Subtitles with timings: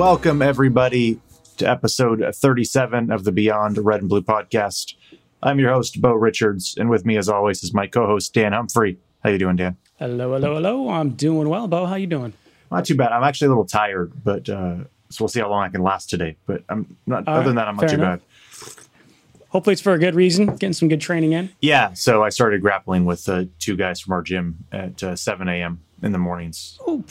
[0.00, 1.20] Welcome, everybody,
[1.58, 4.94] to episode 37 of the Beyond Red and Blue podcast.
[5.42, 8.96] I'm your host, Bo Richards, and with me, as always, is my co-host, Dan Humphrey.
[9.22, 9.76] How you doing, Dan?
[9.98, 10.88] Hello, hello, hello.
[10.88, 11.84] I'm doing well, Bo.
[11.84, 12.32] How you doing?
[12.70, 13.12] Not too bad.
[13.12, 16.08] I'm actually a little tired, but uh, so we'll see how long I can last
[16.08, 16.38] today.
[16.46, 17.28] But I'm not.
[17.28, 18.20] All other than that, I'm not too enough.
[18.20, 18.84] bad.
[19.50, 20.46] Hopefully, it's for a good reason.
[20.46, 21.50] Getting some good training in.
[21.60, 21.92] Yeah.
[21.92, 25.82] So I started grappling with uh, two guys from our gym at uh, 7 a.m.
[26.02, 26.78] in the mornings.
[26.88, 27.10] Oop.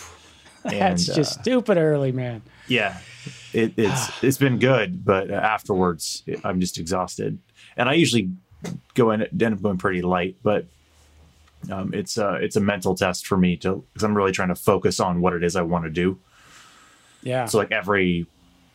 [0.65, 2.41] And, That's just uh, stupid early, man.
[2.67, 2.97] Yeah,
[3.53, 7.39] it, it's it's been good, but uh, afterwards I'm just exhausted,
[7.77, 8.29] and I usually
[8.93, 10.65] go in end up going pretty light, but
[11.71, 14.55] um, it's uh it's a mental test for me to because I'm really trying to
[14.55, 16.19] focus on what it is I want to do.
[17.23, 17.45] Yeah.
[17.45, 18.25] So like every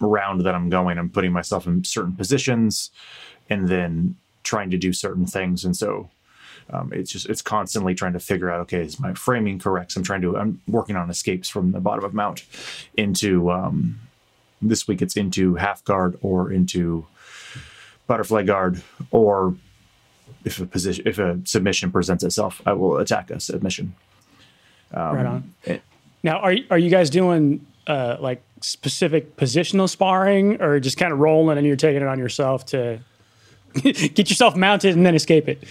[0.01, 2.91] round that I'm going, I'm putting myself in certain positions,
[3.51, 6.09] and then trying to do certain things, and so.
[6.71, 10.01] Um, it's just it's constantly trying to figure out okay is my framing correct so
[10.01, 12.45] i'm trying to i'm working on escapes from the bottom of mount
[12.97, 14.01] into um,
[14.63, 17.07] this week it's into half guard or into
[18.07, 19.55] butterfly guard or
[20.45, 23.95] if a position if a submission presents itself i will attack a submission
[24.93, 25.55] right on.
[25.65, 25.83] it-
[26.23, 31.19] Now, are are you guys doing uh, like specific positional sparring, or just kind of
[31.19, 32.99] rolling and you're taking it on yourself to
[33.83, 35.63] get yourself mounted and then escape it?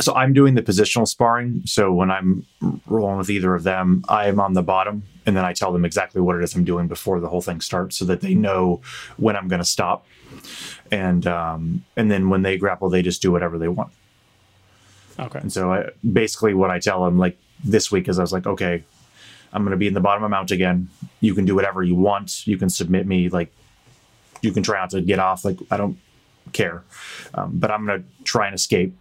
[0.00, 2.46] So i'm doing the positional sparring so when i'm
[2.86, 5.84] rolling with either of them i am on the bottom and then i tell them
[5.84, 8.80] exactly what it is i'm doing before the whole thing starts so that they know
[9.16, 10.06] when i'm going to stop
[10.90, 13.90] and um, and then when they grapple they just do whatever they want
[15.18, 15.38] Okay.
[15.38, 18.46] And so I, basically what I tell them like this week is I was like,
[18.46, 18.84] okay,
[19.52, 20.88] I'm going to be in the bottom of mount again.
[21.20, 22.46] You can do whatever you want.
[22.46, 23.28] You can submit me.
[23.28, 23.52] Like
[24.42, 25.44] you can try not to get off.
[25.44, 25.98] Like I don't
[26.52, 26.82] care.
[27.34, 28.94] Um, but I'm going to try and escape.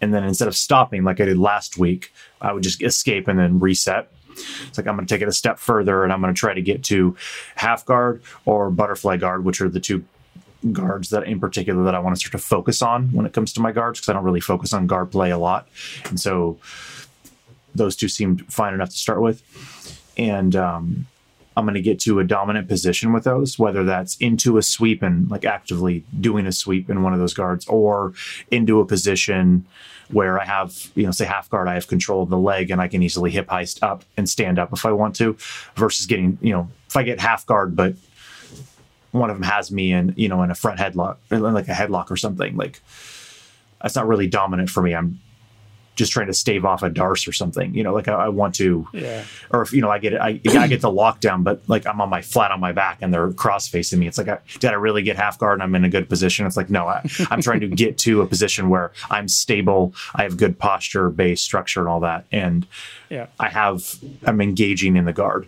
[0.00, 3.38] And then instead of stopping like I did last week, I would just escape and
[3.38, 4.12] then reset.
[4.68, 6.54] It's like I'm going to take it a step further and I'm going to try
[6.54, 7.16] to get to
[7.56, 10.04] half guard or butterfly guard, which are the two
[10.72, 13.52] guards that in particular that I want to start to focus on when it comes
[13.54, 15.68] to my guards because I don't really focus on guard play a lot.
[16.06, 16.58] And so
[17.74, 19.42] those two seemed fine enough to start with.
[20.16, 21.06] And um,
[21.56, 25.02] I'm going to get to a dominant position with those, whether that's into a sweep
[25.02, 28.12] and like actively doing a sweep in one of those guards or
[28.50, 29.66] into a position
[30.10, 32.80] where I have, you know, say half guard, I have control of the leg and
[32.80, 35.36] I can easily hip heist up and stand up if I want to
[35.74, 37.94] versus getting, you know, if I get half guard, but
[39.12, 42.10] one of them has me in you know in a front headlock like a headlock
[42.10, 42.80] or something like
[43.80, 44.94] that's not really dominant for me.
[44.94, 45.20] I'm
[45.98, 48.54] just trying to stave off a darce or something you know like i, I want
[48.56, 49.24] to Yeah.
[49.50, 52.08] or if you know i get I, I get the lockdown but like i'm on
[52.08, 54.06] my flat on my back and they're cross facing me.
[54.06, 56.46] It's like I, did i really get half guard and i'm in a good position?
[56.46, 60.22] It's like no I, i'm trying to get to a position where i'm stable i
[60.22, 62.24] have good posture base structure and all that.
[62.32, 62.66] And
[63.10, 63.26] Yeah.
[63.40, 65.46] I have I'm engaging in the guard,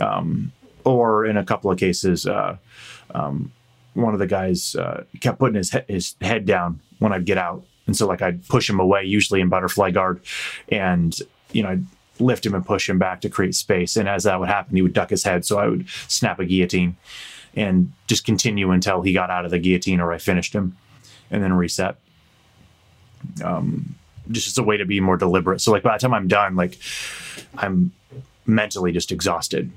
[0.00, 0.52] um,
[0.84, 2.56] or in a couple of cases, uh,
[3.14, 3.52] um,
[3.94, 7.38] one of the guys uh, kept putting his he- his head down when I'd get
[7.38, 10.20] out, and so like I'd push him away, usually in butterfly guard,
[10.68, 11.16] and
[11.52, 11.86] you know I'd
[12.18, 14.82] lift him and push him back to create space, and as that would happen, he
[14.82, 16.96] would duck his head, so I would snap a guillotine,
[17.54, 20.76] and just continue until he got out of the guillotine or I finished him,
[21.30, 21.96] and then reset
[23.44, 23.94] um,
[24.30, 25.60] just as a way to be more deliberate.
[25.60, 26.78] So like by the time I'm done, like
[27.56, 27.92] I'm
[28.46, 29.70] mentally just exhausted.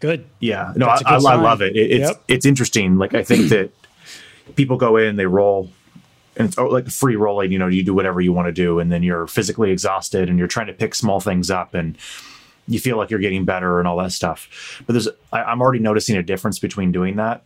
[0.00, 0.26] Good.
[0.38, 1.76] Yeah, no, I, I, I love it.
[1.76, 2.24] it it's Yep.
[2.28, 2.98] it's interesting.
[2.98, 3.70] Like I think that
[4.56, 5.70] people go in, they roll,
[6.36, 7.52] and it's oh, like free rolling.
[7.52, 10.38] You know, you do whatever you want to do, and then you're physically exhausted, and
[10.38, 11.96] you're trying to pick small things up, and
[12.68, 14.82] you feel like you're getting better and all that stuff.
[14.86, 17.42] But there's, I, I'm already noticing a difference between doing that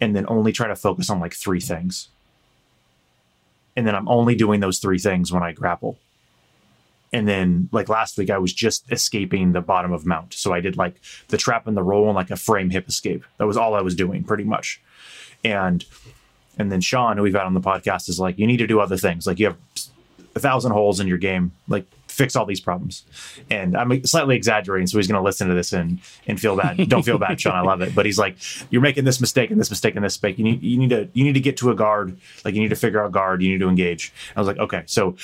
[0.00, 2.08] and then only trying to focus on like three things.
[3.76, 5.98] And then I'm only doing those three things when I grapple.
[7.12, 10.32] And then like last week, I was just escaping the bottom of mount.
[10.32, 10.96] So I did like
[11.28, 13.24] the trap and the roll and like a frame hip escape.
[13.36, 14.80] That was all I was doing pretty much.
[15.44, 15.84] And
[16.62, 18.80] and then Sean, who we've had on the podcast, is like, you need to do
[18.80, 19.26] other things.
[19.26, 19.58] Like you have
[20.34, 21.52] a thousand holes in your game.
[21.68, 23.04] Like fix all these problems.
[23.50, 26.76] And I'm slightly exaggerating, so he's going to listen to this and and feel bad.
[26.88, 27.54] Don't feel bad, Sean.
[27.54, 27.94] I love it.
[27.94, 28.36] But he's like,
[28.70, 30.38] you're making this mistake and this mistake and this mistake.
[30.38, 32.16] You need you need to you need to get to a guard.
[32.44, 33.42] Like you need to figure out guard.
[33.42, 34.12] You need to engage.
[34.36, 35.16] I was like, okay, so.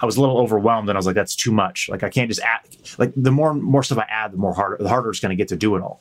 [0.00, 1.88] I was a little overwhelmed and I was like, that's too much.
[1.88, 2.62] Like I can't just add
[2.98, 5.46] like the more more stuff I add, the more harder the harder it's gonna get
[5.48, 6.00] to do it all.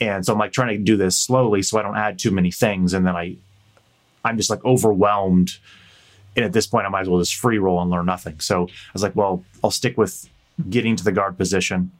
[0.00, 2.50] And so I'm like trying to do this slowly so I don't add too many
[2.50, 2.92] things.
[2.92, 3.36] And then I
[4.24, 5.58] I'm just like overwhelmed.
[6.36, 8.40] And at this point I might as well just free roll and learn nothing.
[8.40, 10.28] So I was like, well, I'll stick with
[10.70, 11.90] getting to the guard position.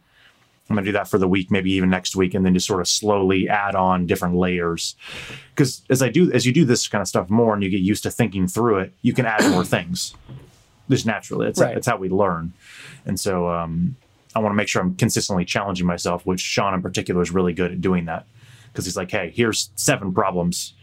[0.71, 2.81] I'm gonna do that for the week, maybe even next week, and then just sort
[2.81, 4.97] of slowly add on different layers.
[5.55, 7.81] Because as I do, as you do this kind of stuff more, and you get
[7.81, 10.15] used to thinking through it, you can add more things
[10.89, 11.47] just naturally.
[11.49, 11.75] It's Right.
[11.75, 12.53] that's how we learn.
[13.05, 13.97] And so, um,
[14.35, 17.53] I want to make sure I'm consistently challenging myself, which Sean in particular is really
[17.53, 18.27] good at doing that
[18.73, 20.75] because he's like, hey, here's seven problems.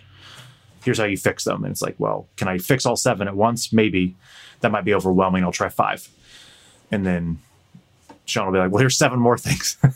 [0.84, 1.64] Here's how you fix them.
[1.64, 3.74] And it's like, well, can I fix all seven at once?
[3.74, 4.16] Maybe.
[4.62, 5.44] That might be overwhelming.
[5.44, 6.08] I'll try five.
[6.92, 7.40] And then
[8.26, 9.78] Sean will be like, well, here's seven more things.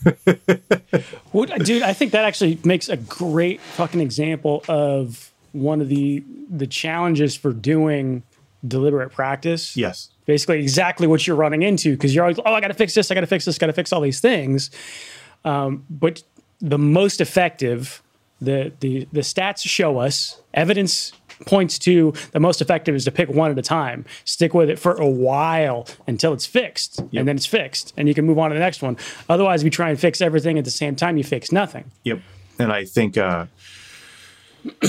[1.32, 6.24] What, dude, I think that actually makes a great fucking example of one of the
[6.50, 8.22] the challenges for doing
[8.68, 9.76] deliberate practice.
[9.76, 10.10] yes.
[10.26, 13.12] Basically, exactly what you're running into because you're always, oh, I got to fix this,
[13.12, 14.72] I got to fix this, got to fix all these things.
[15.44, 16.24] Um, but
[16.60, 18.02] the most effective,
[18.40, 21.12] the the the stats show us, evidence
[21.46, 24.80] points to the most effective is to pick one at a time, stick with it
[24.80, 28.50] for a while until it's fixed, and then it's fixed, and you can move on
[28.50, 28.98] to the next one.
[29.30, 31.92] Otherwise, if you try and fix everything at the same time, you fix nothing.
[32.04, 32.22] Yep.
[32.60, 33.48] And I think uh,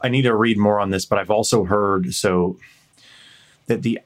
[0.00, 2.58] I need to read more on this, but I've also heard so
[3.66, 4.00] that the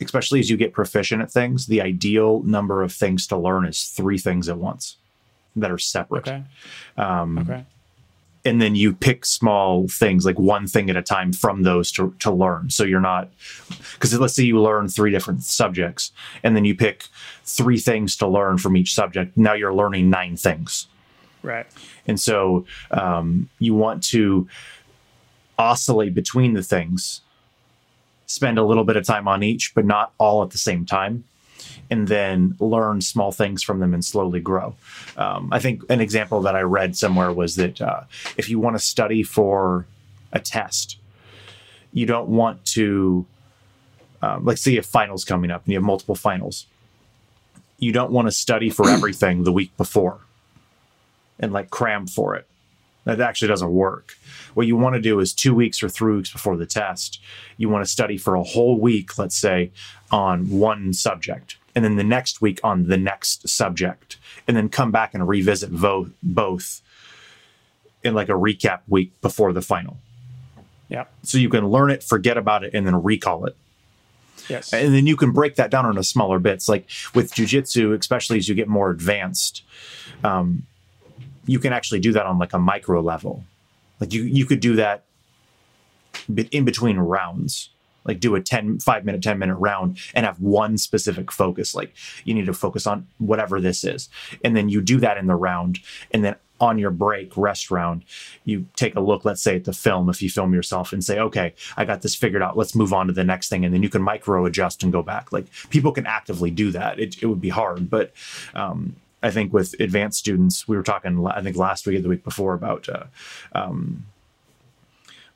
[0.00, 3.84] especially as you get proficient at things, the ideal number of things to learn is
[3.84, 4.96] three things at once
[5.56, 6.28] that are separate.
[6.28, 6.42] Okay.
[6.96, 7.64] Um, okay.
[8.46, 12.14] And then you pick small things, like one thing at a time from those to,
[12.18, 12.68] to learn.
[12.68, 13.30] So you're not,
[13.94, 16.12] because let's say you learn three different subjects
[16.42, 17.06] and then you pick
[17.44, 19.34] three things to learn from each subject.
[19.36, 20.88] Now you're learning nine things.
[21.42, 21.66] Right.
[22.06, 24.46] And so um, you want to
[25.58, 27.22] oscillate between the things,
[28.34, 31.24] spend a little bit of time on each, but not all at the same time,
[31.90, 34.74] and then learn small things from them and slowly grow.
[35.16, 38.02] Um, I think an example that I read somewhere was that uh,
[38.36, 39.86] if you want to study for
[40.32, 40.98] a test,
[41.92, 43.24] you don't want to,
[44.20, 46.66] um, like, say you have finals coming up and you have multiple finals.
[47.78, 50.18] You don't want to study for everything the week before
[51.38, 52.46] and like cram for it.
[53.04, 54.16] That actually doesn't work.
[54.54, 57.20] What you want to do is two weeks or three weeks before the test,
[57.56, 59.72] you want to study for a whole week, let's say,
[60.10, 64.16] on one subject, and then the next week on the next subject,
[64.48, 66.80] and then come back and revisit vo- both
[68.02, 69.98] in like a recap week before the final.
[70.88, 71.04] Yeah.
[71.22, 73.56] So you can learn it, forget about it, and then recall it
[74.48, 74.72] Yes.
[74.74, 78.46] and then you can break that down into smaller bits like with jujitsu especially as
[78.46, 79.62] you get more advanced
[80.22, 80.64] um,
[81.46, 83.44] you can actually do that on like a micro level.
[84.00, 85.04] Like you you could do that
[86.50, 87.70] in between rounds.
[88.04, 91.74] Like do a 10 5 minute 10 minute round and have one specific focus.
[91.74, 91.94] Like
[92.24, 94.08] you need to focus on whatever this is.
[94.44, 95.78] And then you do that in the round
[96.10, 98.04] and then on your break rest round
[98.44, 101.18] you take a look let's say at the film if you film yourself and say
[101.18, 102.56] okay i got this figured out.
[102.56, 103.64] Let's move on to the next thing.
[103.64, 105.32] And then you can micro adjust and go back.
[105.32, 107.00] Like people can actively do that.
[107.00, 108.12] It, it would be hard but
[108.54, 108.94] um,
[109.24, 112.24] i think with advanced students we were talking i think last week or the week
[112.24, 113.04] before about uh,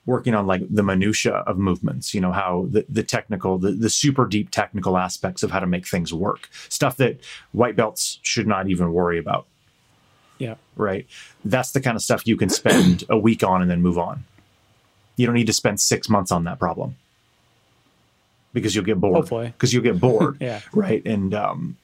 [0.07, 3.91] working on like the minutia of movements you know how the, the technical the, the
[3.91, 6.49] super deep technical aspects of how to make things work.
[6.69, 7.19] Stuff that
[7.53, 9.47] white belts should not even worry about.
[10.39, 10.55] Yeah.
[10.77, 11.05] right?
[11.45, 14.25] That's the kind of stuff you can spend a week on and then move on.
[15.17, 16.97] You don't need to spend six months on that problem.
[18.53, 19.17] Because you'll get bored.
[19.17, 19.49] Hopefully.
[19.49, 20.37] because you'll get bored.
[20.41, 20.61] Yeah.
[20.73, 21.05] right?
[21.05, 21.77] And um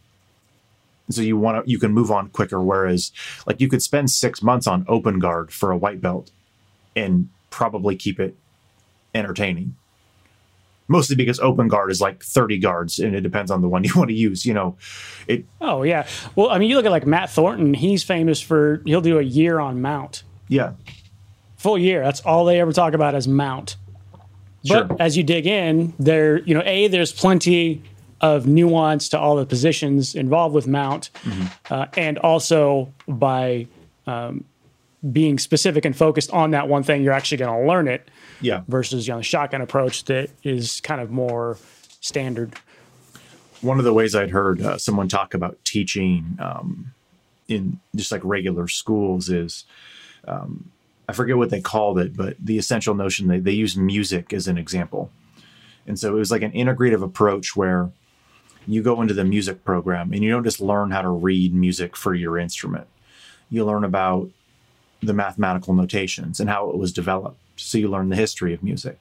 [1.10, 3.12] so you want to you can move on quicker whereas
[3.46, 6.30] like you could spend six months on open guard for a white belt
[6.96, 8.36] and probably keep it
[9.14, 9.74] entertaining
[10.88, 13.92] mostly because open guard is like 30 guards and it depends on the one you
[13.94, 14.76] want to use you know
[15.26, 16.06] it Oh yeah.
[16.36, 17.72] Well, I mean, you look at like Matt Thornton.
[17.72, 20.72] He's famous for he'll do a year on mount, yeah
[21.64, 22.02] full year.
[22.02, 23.76] That's all they ever talk about is mount.
[24.66, 24.84] Sure.
[24.84, 27.82] But as you dig in, there, you know, a there's plenty
[28.32, 31.10] of nuance to all the positions involved with mount,
[31.70, 33.66] uh, and also by
[34.06, 34.44] um,
[35.12, 38.08] being specific and focused on that one thing, you're actually going to learn it.
[38.40, 41.58] yeah Versus you know the shotgun approach that is kind of more
[42.00, 42.54] standard.
[43.60, 46.92] one of the ways I'd heard uh, someone talk about teaching um,
[47.48, 49.64] in just like regular schools is
[50.26, 50.70] um,
[51.08, 54.48] I forget what they called it, but the essential notion they, they use music as
[54.48, 55.10] an example.
[55.86, 57.90] And so it was like an integrative approach where
[58.66, 61.96] you go into the music program and you don't just learn how to read music
[61.96, 62.86] for your instrument.
[63.50, 64.30] You learn about
[65.02, 67.38] the mathematical notations and how it was developed.
[67.56, 69.00] So you learn the history of music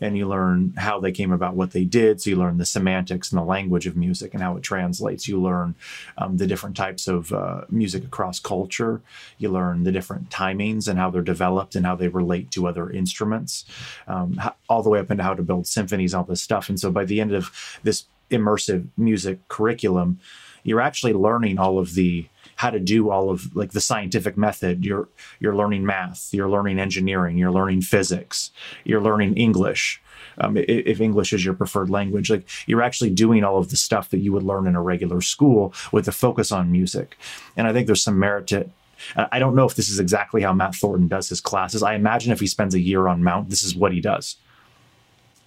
[0.00, 2.20] and you learn how they came about what they did.
[2.20, 5.26] So you learn the semantics and the language of music and how it translates.
[5.26, 5.74] You learn
[6.16, 9.00] um, the different types of uh, music across culture.
[9.38, 12.90] You learn the different timings and how they're developed and how they relate to other
[12.90, 13.64] instruments,
[14.06, 16.68] um, ho- all the way up into how to build symphonies, all this stuff.
[16.68, 20.18] And so by the end of this immersive music curriculum,
[20.62, 24.84] you're actually learning all of the how to do all of like the scientific method.
[24.84, 25.08] You're
[25.38, 28.50] you're learning math, you're learning engineering, you're learning physics,
[28.84, 30.02] you're learning English.
[30.38, 34.10] Um, if English is your preferred language, like you're actually doing all of the stuff
[34.10, 37.16] that you would learn in a regular school with a focus on music.
[37.56, 38.68] And I think there's some merit to
[39.16, 41.82] I don't know if this is exactly how Matt Thornton does his classes.
[41.82, 44.36] I imagine if he spends a year on Mount, this is what he does.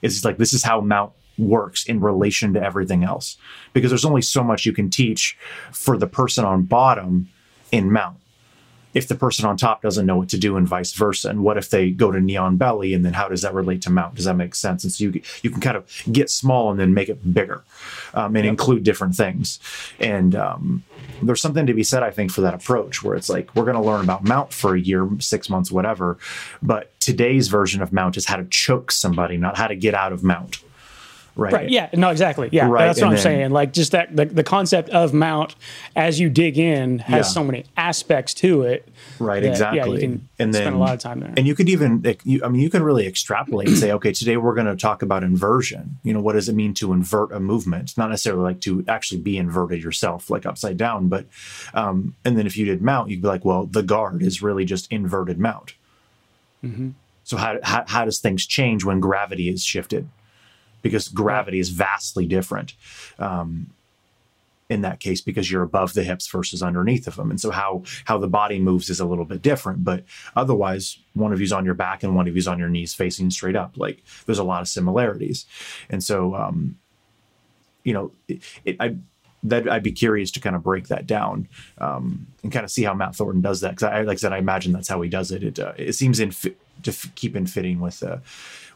[0.02, 3.38] It's like this is how Mount works in relation to everything else.
[3.74, 5.38] Because there's only so much you can teach
[5.72, 7.30] for the person on bottom
[7.72, 8.18] in Mount.
[8.94, 11.58] If the person on top doesn't know what to do and vice versa and what
[11.58, 14.16] if they go to knee on belly and then how does that relate to mount?
[14.16, 14.84] Does that make sense?
[14.84, 17.64] And so you you can kind of get small and then make it bigger
[18.14, 18.52] um, and yep.
[18.52, 19.62] include different things.
[19.98, 20.84] And um,
[21.22, 23.76] there's something to be said i think for that approach where it's like we're going
[23.76, 26.18] to learn about mount for a year six months whatever
[26.62, 30.12] but today's version of mount is how to choke somebody not how to get out
[30.12, 30.64] of mount
[31.36, 31.54] Right.
[31.54, 31.70] Right.
[31.70, 31.90] Yeah.
[31.94, 32.10] No.
[32.10, 32.50] Exactly.
[32.52, 32.68] Yeah.
[32.68, 32.88] Right.
[32.88, 33.52] That's what and I'm then, saying.
[33.52, 35.56] Like just that the, the concept of mount
[35.96, 37.32] as you dig in has yeah.
[37.32, 38.88] so many aspects to it.
[39.18, 39.42] Right.
[39.42, 39.80] That, exactly.
[39.80, 41.34] Yeah, you can and spend then, a lot of time there.
[41.38, 44.36] And you could even, you, I mean, you can really extrapolate and say, okay, today
[44.36, 46.00] we're going to talk about inversion.
[46.04, 47.98] You know, what does it mean to invert a movement?
[47.98, 51.28] Not necessarily like to actually be inverted yourself, like upside down, but,
[51.74, 54.66] um, and then if you did mount, you'd be like, well, the guard is really
[54.66, 55.76] just inverted mount.
[56.64, 56.90] Mm-hmm.
[57.24, 60.10] So how, how, how does things change when gravity is shifted?
[60.82, 62.74] Because gravity is vastly different
[63.20, 63.72] um,
[64.70, 67.84] in that case because you're above the hips versus underneath of them and so how
[68.06, 70.04] how the body moves is a little bit different but
[70.36, 73.30] otherwise one of you's on your back and one of you's on your knees facing
[73.30, 73.74] straight up.
[73.76, 75.46] Like there's a lot of similarities.
[75.90, 76.78] And so um,
[77.84, 78.96] you know it, it, I
[79.44, 81.48] that I'd be curious to kind of break that down
[81.80, 84.34] um, and kind of see how Matt Thornton does that because I like I said
[84.34, 85.44] I imagine that's how he does it.
[85.44, 88.18] It uh, it seems in fi- to f- keep in fitting with uh,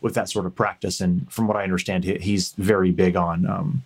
[0.05, 1.01] with that sort of practice.
[1.01, 3.83] And from what I understand, he, he's very big on um,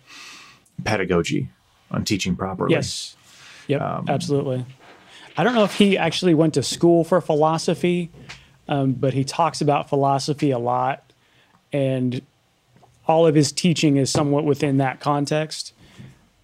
[0.84, 1.48] pedagogy,
[1.90, 2.74] on teaching properly.
[2.74, 3.16] Yes.
[3.68, 3.80] Yep.
[3.80, 4.66] Um, absolutely.
[5.38, 8.10] I don't know if he actually went to school for philosophy,
[8.68, 11.10] um, but he talks about philosophy a lot,
[11.72, 12.20] and
[13.08, 15.72] all of his teaching is somewhat within that context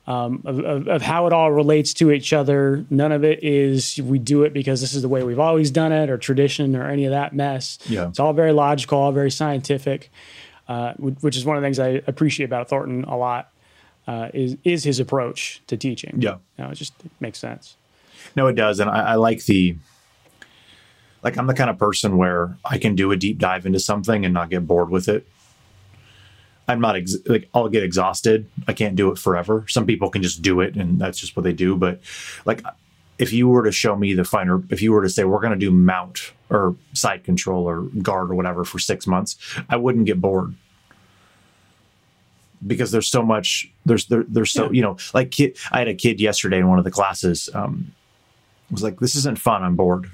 [0.06, 2.84] um, of, of, of, how it all relates to each other.
[2.90, 5.90] None of it is we do it because this is the way we've always done
[5.90, 7.78] it or tradition or any of that mess.
[7.88, 8.08] Yeah.
[8.08, 10.10] It's all very logical, all very scientific,
[10.68, 13.50] uh, which is one of the things I appreciate about Thornton a lot.
[14.06, 16.14] Uh, is is his approach to teaching?
[16.18, 17.76] Yeah, you know, it just it makes sense.
[18.36, 19.76] No, it does, and I, I like the
[21.24, 24.24] like I'm the kind of person where I can do a deep dive into something
[24.24, 25.26] and not get bored with it.
[26.68, 28.48] I'm not ex- like I'll get exhausted.
[28.66, 29.64] I can't do it forever.
[29.68, 31.76] Some people can just do it and that's just what they do.
[31.76, 32.00] But
[32.44, 32.62] like
[33.18, 35.52] if you were to show me the finer, if you were to say we're going
[35.52, 39.36] to do mount or side control or guard or whatever for six months,
[39.68, 40.54] I wouldn't get bored
[42.66, 43.70] because there's so much.
[43.84, 44.70] There's there, there's so yeah.
[44.72, 47.48] you know like kid, I had a kid yesterday in one of the classes.
[47.54, 47.92] Um,
[48.70, 49.62] was like this isn't fun.
[49.62, 50.10] I'm bored,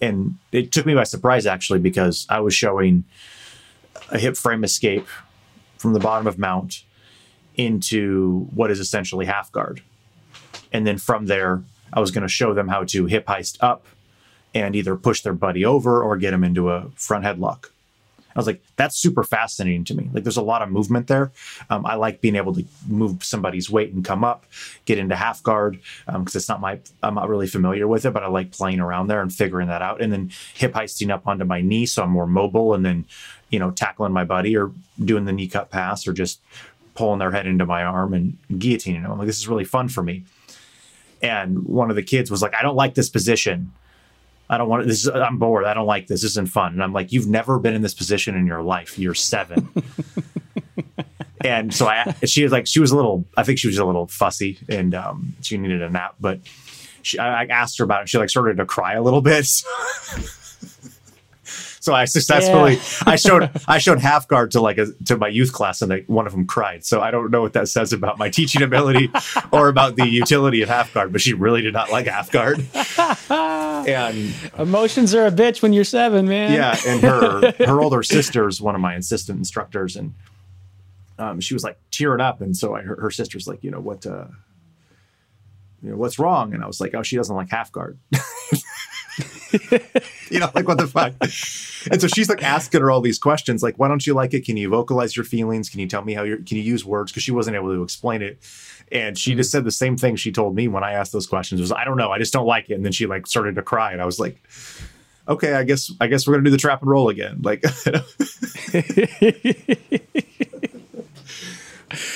[0.00, 3.04] and it took me by surprise actually because I was showing
[4.10, 5.06] a hip frame escape
[5.76, 6.84] from the bottom of mount
[7.54, 9.82] into what is essentially half guard.
[10.72, 11.62] And then from there,
[11.92, 13.86] I was going to show them how to hip heist up
[14.54, 17.66] and either push their buddy over or get them into a front headlock.
[18.38, 20.08] I was like, that's super fascinating to me.
[20.12, 21.32] Like, there's a lot of movement there.
[21.70, 24.44] Um, I like being able to move somebody's weight and come up,
[24.84, 28.12] get into half guard because um, it's not my, I'm not really familiar with it,
[28.12, 30.00] but I like playing around there and figuring that out.
[30.00, 33.06] And then hip heisting up onto my knee so I'm more mobile and then,
[33.50, 34.70] you know, tackling my buddy or
[35.04, 36.40] doing the knee cut pass or just
[36.94, 39.10] pulling their head into my arm and guillotining them.
[39.10, 40.24] I'm like, this is really fun for me.
[41.20, 43.72] And one of the kids was like, I don't like this position.
[44.50, 45.06] I don't want to, this.
[45.06, 45.64] Is, I'm bored.
[45.64, 46.22] I don't like this.
[46.22, 46.72] This isn't fun.
[46.72, 48.98] And I'm like, you've never been in this position in your life.
[48.98, 49.68] You're seven.
[51.44, 53.84] and so I, she was like, she was a little, I think she was a
[53.84, 56.14] little fussy and um, she needed a nap.
[56.18, 56.40] But
[57.02, 58.08] she, I, I asked her about it.
[58.08, 59.46] She like started to cry a little bit.
[61.88, 62.80] So I successfully yeah.
[63.06, 66.00] I showed I showed half guard to like a to my youth class and they,
[66.02, 66.84] one of them cried.
[66.84, 69.10] So I don't know what that says about my teaching ability
[69.52, 72.62] or about the utility of half guard, but she really did not like half guard.
[73.30, 76.52] and emotions are a bitch when you're seven, man.
[76.52, 80.12] Yeah, and her her older sister is one of my assistant instructors, and
[81.18, 83.80] um, she was like tearing up, and so I, her, her sister's like, you know
[83.80, 84.04] what.
[84.04, 84.26] Uh,
[85.80, 86.54] you know, what's wrong?
[86.54, 87.98] And I was like, oh, she doesn't like half guard.
[90.30, 91.14] you know, like what the fuck?
[91.90, 94.44] And so she's like asking her all these questions, like, why don't you like it?
[94.44, 95.68] Can you vocalize your feelings?
[95.68, 97.12] Can you tell me how you're, can you use words?
[97.12, 98.38] Because she wasn't able to explain it.
[98.90, 99.58] And she just mm-hmm.
[99.58, 101.96] said the same thing she told me when I asked those questions was, I don't
[101.96, 102.74] know, I just don't like it.
[102.74, 103.92] And then she like started to cry.
[103.92, 104.42] And I was like,
[105.28, 107.40] okay, I guess, I guess we're going to do the trap and roll again.
[107.42, 107.64] Like,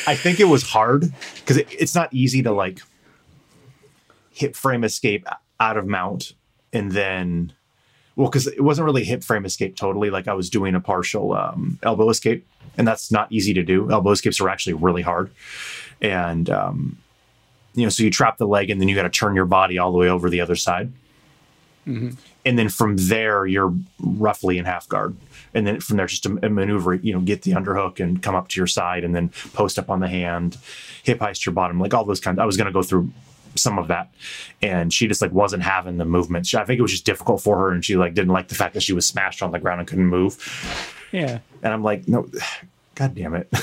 [0.06, 2.80] I think it was hard because it, it's not easy to like,
[4.32, 5.26] hip frame escape
[5.60, 6.32] out of mount,
[6.72, 7.52] and then
[8.16, 10.10] well, because it wasn't really hip frame escape totally.
[10.10, 13.90] Like I was doing a partial um, elbow escape, and that's not easy to do.
[13.90, 15.30] Elbow escapes are actually really hard,
[16.00, 16.98] and um,
[17.74, 19.78] you know, so you trap the leg, and then you got to turn your body
[19.78, 20.92] all the way over the other side,
[22.44, 25.16] and then from there you're roughly in half guard,
[25.54, 26.94] and then from there just a, a maneuver.
[26.94, 29.88] You know, get the underhook and come up to your side, and then post up
[29.88, 30.58] on the hand,
[31.02, 32.38] hip heist your bottom, like all those kinds.
[32.38, 33.10] I was going to go through
[33.54, 34.08] some of that
[34.62, 37.42] and she just like wasn't having the movements She- i think it was just difficult
[37.42, 39.58] for her and she like didn't like the fact that she was smashed on the
[39.58, 40.38] ground and couldn't move
[41.12, 41.38] Yeah.
[41.62, 42.28] and i'm like no
[42.94, 43.48] god damn it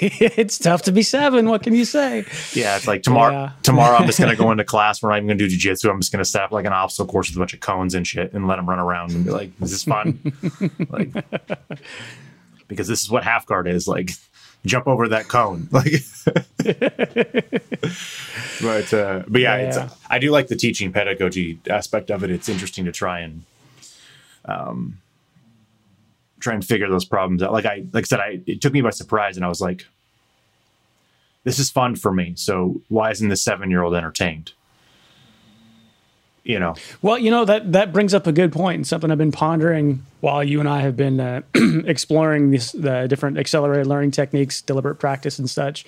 [0.00, 1.48] it's tough to be seven.
[1.48, 2.26] What can you say?
[2.52, 3.50] yeah it's like tomorrow Yeah.
[3.62, 6.12] tomorrow i'm just gonna go into class we're not even gonna do jiu-jitsu i'm just
[6.12, 8.46] gonna set up like an obstacle course with a bunch of cones and shit and
[8.46, 10.18] let them run around and be like Is this is fun
[10.90, 11.08] like
[12.68, 14.10] because this is what half guard is like
[14.66, 15.68] jump over that cone.
[15.72, 15.92] Like
[18.62, 19.84] but uh but yeah, Yeah.
[19.86, 22.30] It's, i do like the teaching pedagogy aspect of it.
[22.30, 23.42] It's interesting to try and
[24.44, 24.98] um
[26.40, 27.52] try and figure those problems out.
[27.52, 29.86] Like i like i said i it took me by surprise and i was like
[31.44, 34.52] this is fun for me so why isn't the seven year old entertained
[36.44, 39.18] you know Well, you know that that brings up a good point and something I've
[39.18, 41.42] been pondering while you and I have been uh,
[41.84, 45.84] exploring these the different accelerated learning techniques, deliberate practice, and such.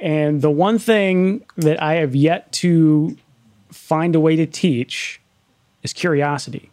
[0.00, 3.16] And the one thing that I have yet to
[3.72, 5.20] find a way to teach
[5.82, 6.70] is curiosity.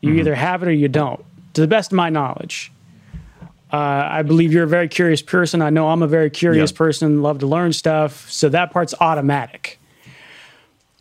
[0.00, 2.70] You either have it or you don't, to the best of my knowledge.
[3.72, 3.76] Uh,
[4.10, 5.62] I believe you're a very curious person.
[5.62, 6.76] I know I'm a very curious Yeah.
[6.78, 8.30] person, love to learn stuff.
[8.30, 9.78] So that part's automatic.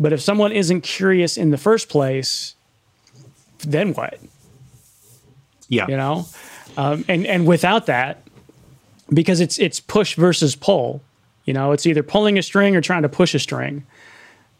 [0.03, 2.55] But if someone isn't curious in the first place,
[3.59, 4.19] then what?
[5.69, 6.27] yeah You know,
[6.75, 8.21] um, and and without that,
[9.13, 11.01] because it's it's push versus pull.
[11.45, 13.85] You know, it's either pulling a string or trying to push a string.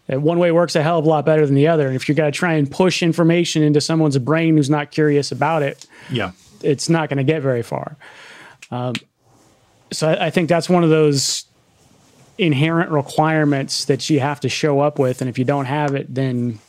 [0.08, 1.88] And one way works a hell of a lot better than the other.
[1.88, 5.32] And if you're going to try and push information into someone's brain who's not curious
[5.32, 6.32] about it, yeah
[6.62, 7.98] it's not going to get very far.
[8.72, 8.94] Um,
[9.92, 11.46] so I, I think that's one of those
[12.38, 16.14] inherent requirements that you have to show up with, and if you don't have it,
[16.14, 16.60] then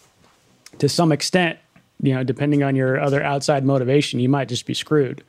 [0.79, 1.59] to some extent,
[2.03, 5.23] you know, depending on your other outside motivation, you might just be screwed.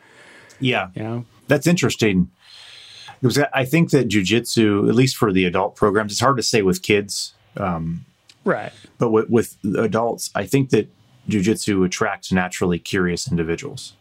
[0.60, 2.30] yeah You know, That's interesting.
[3.22, 6.62] Because I- think that jujitsu, at least for the adult programs, it's hard to say
[6.62, 8.06] with kids, um,
[8.44, 8.72] right?
[8.98, 10.90] but with, with adults, I think that
[11.30, 13.94] jujitsu attracts naturally curious individuals.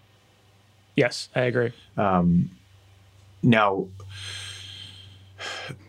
[0.97, 1.73] Yes, I agree.
[1.97, 2.51] Um,
[3.43, 3.87] now,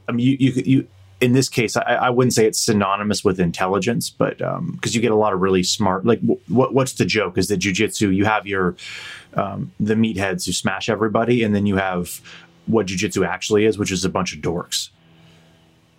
[0.07, 0.87] I mean, you, you, you
[1.21, 5.11] in this case, I, I wouldn't say it's synonymous with intelligence, but because you get
[5.11, 8.45] a lot of really smart, like what, what's the joke is that jujitsu, you have
[8.45, 8.75] your,
[9.33, 12.21] um, the meatheads who smash everybody, and then you have
[12.65, 14.89] what jujitsu actually is, which is a bunch of dorks.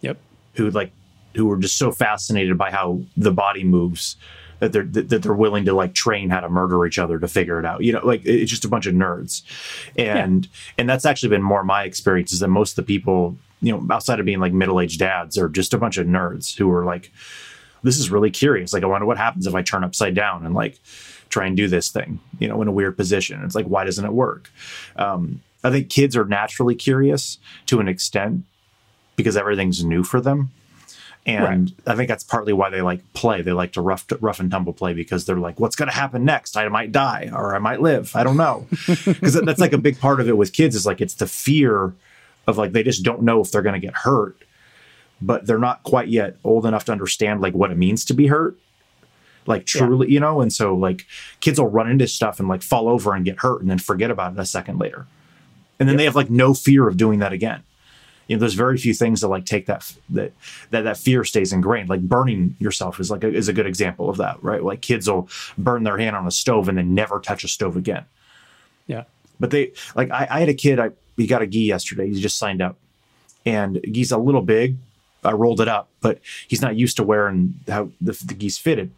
[0.03, 0.19] Yep.
[0.55, 0.93] who like
[1.35, 4.17] who are just so fascinated by how the body moves
[4.59, 7.29] that they're that, that they're willing to like train how to murder each other to
[7.29, 7.83] figure it out.
[7.83, 9.43] You know, like it's just a bunch of nerds,
[9.97, 13.73] and and that's actually been more my experience is that most of the people you
[13.73, 16.71] know outside of being like middle aged dads are just a bunch of nerds who
[16.71, 17.11] are like,
[17.83, 18.73] this is really curious.
[18.73, 20.79] Like I wonder what happens if I turn upside down and like
[21.29, 23.43] try and do this thing, you know, in a weird position.
[23.45, 24.51] It's like why doesn't it work?
[24.97, 28.45] Um, I think kids are naturally curious to an extent
[29.17, 30.51] because everything's new for them.
[31.27, 33.43] And I think that's partly why they like play.
[33.43, 36.25] They like to rough, rough and tumble play because they're like, what's going to happen
[36.25, 36.57] next?
[36.57, 38.15] I might die or I might live.
[38.15, 38.67] I don't know.
[39.05, 41.95] Because that's like a big part of it with kids is like it's the fear
[42.47, 44.37] of like they just don't know if they're going to get hurt,
[45.21, 48.27] but they're not quite yet old enough to understand like what it means to be
[48.27, 48.57] hurt.
[49.47, 51.07] Like truly, you know, and so like
[51.41, 54.11] kids will run into stuff and like fall over and get hurt and then forget
[54.11, 55.07] about it a second later.
[55.79, 57.63] And then they have like no fear of doing that again
[58.29, 60.33] you know, there's very few things that like take that that
[60.71, 61.89] that that fear stays ingrained.
[61.89, 64.63] Like burning yourself is like a, is a good example of that, right?
[64.63, 67.77] Like kids will burn their hand on a stove and then never touch a stove
[67.77, 68.05] again.
[68.87, 69.05] Yeah.
[69.39, 70.81] But they like I, I had a kid.
[70.81, 72.09] I he got a gi yesterday.
[72.09, 72.77] He just signed up,
[73.45, 74.77] and gi's a little big.
[75.25, 78.91] I rolled it up, but he's not used to wearing how the, the gi's fitted,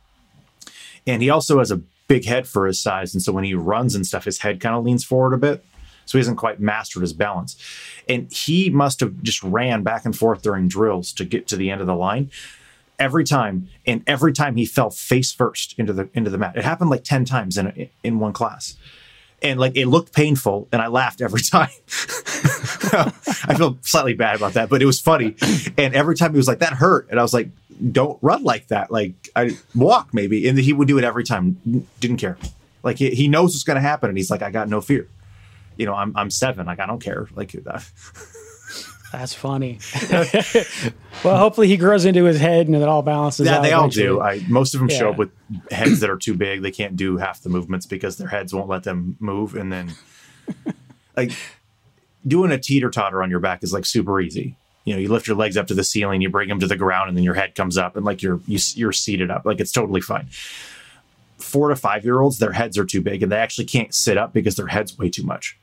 [1.07, 3.15] and he also has a big head for his size.
[3.15, 5.65] And so when he runs and stuff, his head kind of leans forward a bit
[6.09, 7.55] so he hasn't quite mastered his balance.
[8.09, 11.71] And he must have just ran back and forth during drills to get to the
[11.71, 12.31] end of the line
[12.99, 13.69] every time.
[13.87, 16.57] And every time he fell face first into the into the mat.
[16.57, 18.77] It happened like ten times in a, in one class,
[19.42, 21.70] and like it looked painful, and I laughed every time.
[22.90, 25.37] I feel slightly bad about that, but it was funny.
[25.77, 27.51] And every time he was like, "That hurt," and I was like,
[27.92, 28.90] "Don't run like that.
[28.90, 31.87] Like I walk maybe." And he would do it every time.
[32.01, 32.38] Didn't care.
[32.83, 35.09] Like he, he knows what's going to happen, and he's like, "I got no fear."
[35.79, 36.66] you know, I'm I'm seven.
[36.66, 37.29] Like I don't care.
[37.35, 37.81] Like, uh,
[39.12, 39.79] That's funny.
[41.25, 43.62] well, hopefully he grows into his head and it all balances Yeah, out.
[43.62, 44.21] they all do.
[44.21, 45.31] I, most of them show up with
[45.71, 46.61] heads that are too big.
[46.62, 49.55] They can't do half the movements because their heads won't let them move.
[49.55, 49.92] And then,
[51.16, 51.33] like,
[52.27, 54.57] doing a teeter totter on your back is like super easy.
[54.85, 56.77] You know, you lift your legs up to the ceiling, you bring them to the
[56.77, 59.44] ground, and then your head comes up, and like you're you, you're seated up.
[59.44, 60.29] Like it's totally fine.
[61.38, 64.16] Four to five year olds, their heads are too big, and they actually can't sit
[64.18, 65.59] up because their head's way too much.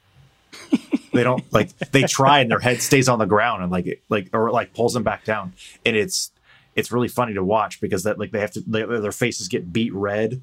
[1.15, 4.03] They don't like they try and their head stays on the ground and like it
[4.09, 5.53] like or like pulls them back down.
[5.85, 6.31] And it's
[6.75, 9.71] it's really funny to watch because that like they have to they, their faces get
[9.71, 10.41] beet red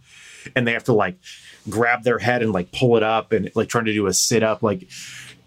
[0.56, 1.18] and they have to like
[1.68, 4.42] grab their head and like pull it up and like trying to do a sit
[4.42, 4.88] up like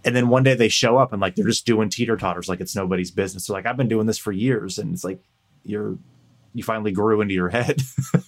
[0.03, 2.61] and then one day they show up and like they're just doing teeter totters like
[2.61, 3.47] it's nobody's business.
[3.47, 4.77] They're like i've been doing this for years.
[4.77, 5.19] And it's like
[5.63, 5.97] you're
[6.53, 7.81] you finally grew into your head.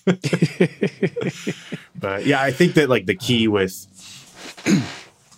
[2.00, 3.73] But yeah i think that like the key with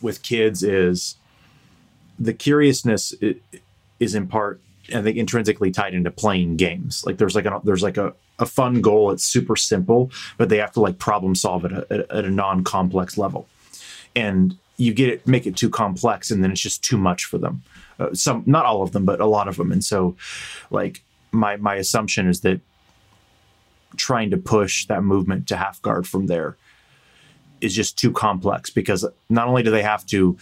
[0.01, 1.15] with kids is
[2.17, 3.13] the curiousness
[3.99, 4.59] is in part
[4.93, 7.05] I think intrinsically tied into playing games.
[7.05, 9.11] Like there's like a there's like a, a fun goal.
[9.11, 12.63] It's super simple, but they have to like problem solve at a, at a non
[12.63, 13.47] complex level,
[14.15, 17.37] and you get it make it too complex, and then it's just too much for
[17.37, 17.63] them.
[17.99, 19.71] Uh, some not all of them, but a lot of them.
[19.71, 20.15] And so,
[20.71, 22.61] like my my assumption is that
[23.97, 26.55] trying to push that movement to half guard from there
[27.61, 30.37] is just too complex because not only do they have to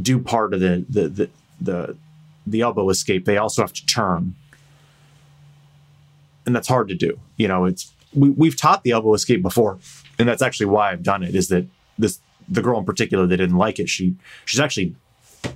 [0.00, 1.96] do part of the the the the,
[2.46, 4.34] the elbow escape, they also have to turn,
[6.46, 7.18] and that's hard to do.
[7.36, 9.78] You know, it's we, we've taught the elbow escape before,
[10.18, 11.34] and that's actually why I've done it.
[11.34, 11.66] Is that
[11.98, 13.88] this the girl in particular that didn't like it?
[13.88, 14.94] She she's actually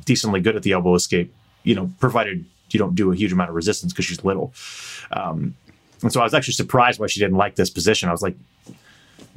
[0.04, 1.34] decently good at the elbow escape.
[1.64, 4.52] You know, provided you don't do a huge amount of resistance because she's little.
[5.10, 5.54] Um,
[6.02, 8.08] and so I was actually surprised why she didn't like this position.
[8.08, 8.36] I was like,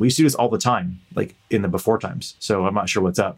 [0.01, 2.33] we used to do this all the time, like in the before times.
[2.39, 3.37] So I'm not sure what's up.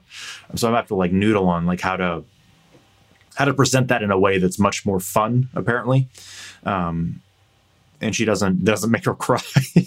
[0.56, 2.24] So I'm have to like noodle on like how to
[3.36, 6.08] how to present that in a way that's much more fun, apparently.
[6.66, 7.22] Um,
[8.00, 9.42] and she doesn't doesn't make her cry.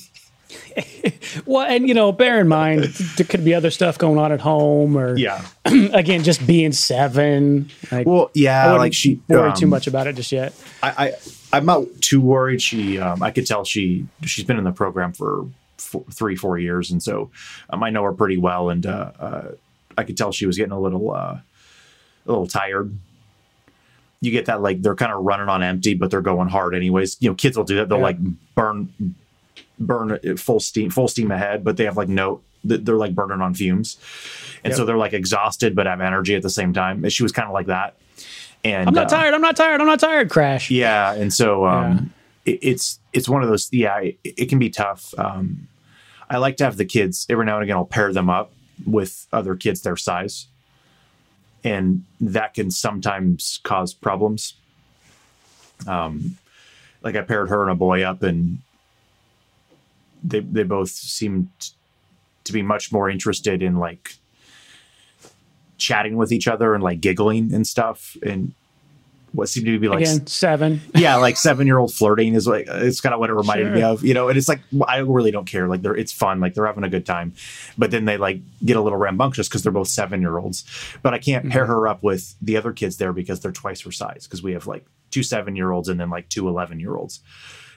[1.45, 4.41] Well, and you know, bear in mind there could be other stuff going on at
[4.41, 5.45] home, or yeah.
[5.65, 7.71] again, just being seven.
[7.91, 10.55] Like, Well, yeah, like she worry too um, much about it just yet.
[10.83, 11.13] I, I
[11.53, 12.63] I'm not too worried.
[12.63, 15.47] She um, I could tell she she's been in the program for
[15.79, 17.31] four, three four years, and so
[17.71, 19.49] um, I know her pretty well, and uh, uh,
[19.97, 21.39] I could tell she was getting a little uh,
[22.27, 22.97] a little tired.
[24.21, 27.17] You get that like they're kind of running on empty, but they're going hard anyways.
[27.21, 27.89] You know, kids will do that.
[27.89, 28.05] They'll Yeah.
[28.05, 28.19] like
[28.55, 29.15] burn
[29.79, 33.55] burn full steam full steam ahead, but they have like no they're like burning on
[33.55, 33.99] fumes,
[34.65, 37.05] and so they're like exhausted but have energy at the same time.
[37.05, 37.95] And she was kind of like that.
[38.65, 39.35] And I'm not uh, tired.
[39.35, 39.81] I'm not tired.
[39.81, 40.31] I'm not tired.
[40.31, 40.71] Crash.
[40.71, 42.13] yeah, and so um,
[42.47, 43.69] it, it's it's one of those.
[43.73, 45.13] Yeah, it, it can be tough.
[45.19, 45.69] Um,
[46.31, 47.77] I like to have the kids every now and again.
[47.77, 48.53] I'll pair them up
[48.87, 50.47] with other kids their size,
[51.63, 54.55] and that can sometimes cause problems.
[55.87, 56.39] Um,
[57.03, 58.59] like I paired her and a boy up, and
[60.25, 61.51] they they both seemed
[62.45, 64.15] to be much more interested in like
[65.79, 68.55] chatting with each other and like giggling and stuff and
[69.37, 70.81] what seemed to be like Again, seven.
[70.95, 73.83] yeah, like seven year old flirting is like it's kind of what it reminded me
[73.83, 74.29] of, you know.
[74.29, 75.69] And it's like I really don't care.
[75.69, 77.35] Like they're it's fun, like they're having a good time,
[77.77, 80.65] but then they like get a little rambunctious because they're both seven year olds.
[81.03, 81.73] But I can't pair mm-hmm.
[81.73, 84.27] her up with the other kids there because they're twice her size.
[84.27, 87.21] Because we have like two seven year olds and then like two 11 year olds,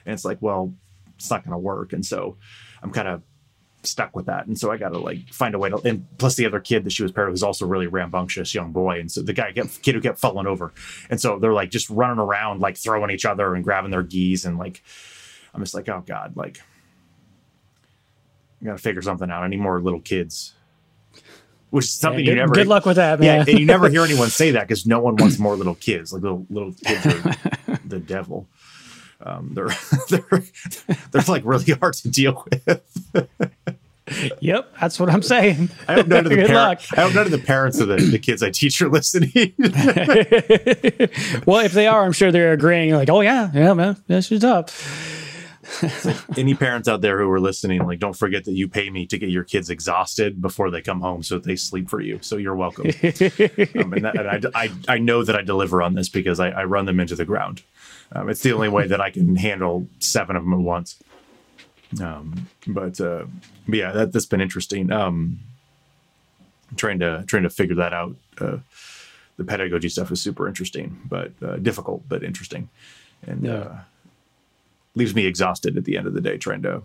[0.06, 0.74] and it's like well,
[1.16, 1.92] it's not going to work.
[1.92, 2.38] And so
[2.82, 3.22] I'm kind of
[3.82, 4.46] stuck with that.
[4.46, 6.84] And so I got to like find a way to, and plus the other kid
[6.84, 9.00] that she was paired with was also really rambunctious young boy.
[9.00, 10.72] And so the guy kept, kid who kept falling over.
[11.08, 14.44] And so they're like just running around, like throwing each other and grabbing their geese.
[14.44, 14.82] And like,
[15.54, 16.60] I'm just like, oh God, like,
[18.60, 19.42] I got to figure something out.
[19.42, 20.54] I need more little kids,
[21.70, 23.38] which is something Yeah, you never, good luck with that, yeah.
[23.38, 23.48] man.
[23.48, 26.12] And you never hear anyone say that because no one wants more little kids.
[26.12, 28.46] Like little, little kids are the devil.
[29.22, 29.68] Um, they're,
[30.08, 30.42] they're,
[31.10, 32.82] they're like really hard to deal with.
[34.40, 35.68] yep, that's what I'm saying.
[35.86, 36.90] I hope none of the Good parents.
[36.90, 36.98] luck.
[36.98, 39.54] I hope none of the parents of the, the kids I teach are listening.
[41.46, 42.92] Well, if they are, I'm sure they're agreeing.
[42.94, 44.70] Like, oh yeah, yeah, man, that's just up.
[46.36, 49.18] Any parents out there who are listening, like, don't forget that you pay me to
[49.18, 52.18] get your kids exhausted before they come home, so that they sleep for you.
[52.22, 52.86] So you're welcome.
[52.86, 52.92] um,
[53.92, 56.64] and, that, and I, I, I know that I deliver on this because I, I
[56.64, 57.62] run them into the ground.
[58.12, 61.02] Um, it's the only way that I can handle seven of them at once.
[62.00, 63.24] Um, but, uh,
[63.68, 64.90] but yeah, that, that's been interesting.
[64.92, 65.40] Um,
[66.76, 68.16] trying to trying to figure that out.
[68.40, 68.58] Uh,
[69.36, 72.68] the pedagogy stuff is super interesting, but uh, difficult, but interesting,
[73.26, 73.52] and Yeah.
[73.54, 73.80] uh,
[74.94, 76.82] leaves me exhausted at the end of the day trying to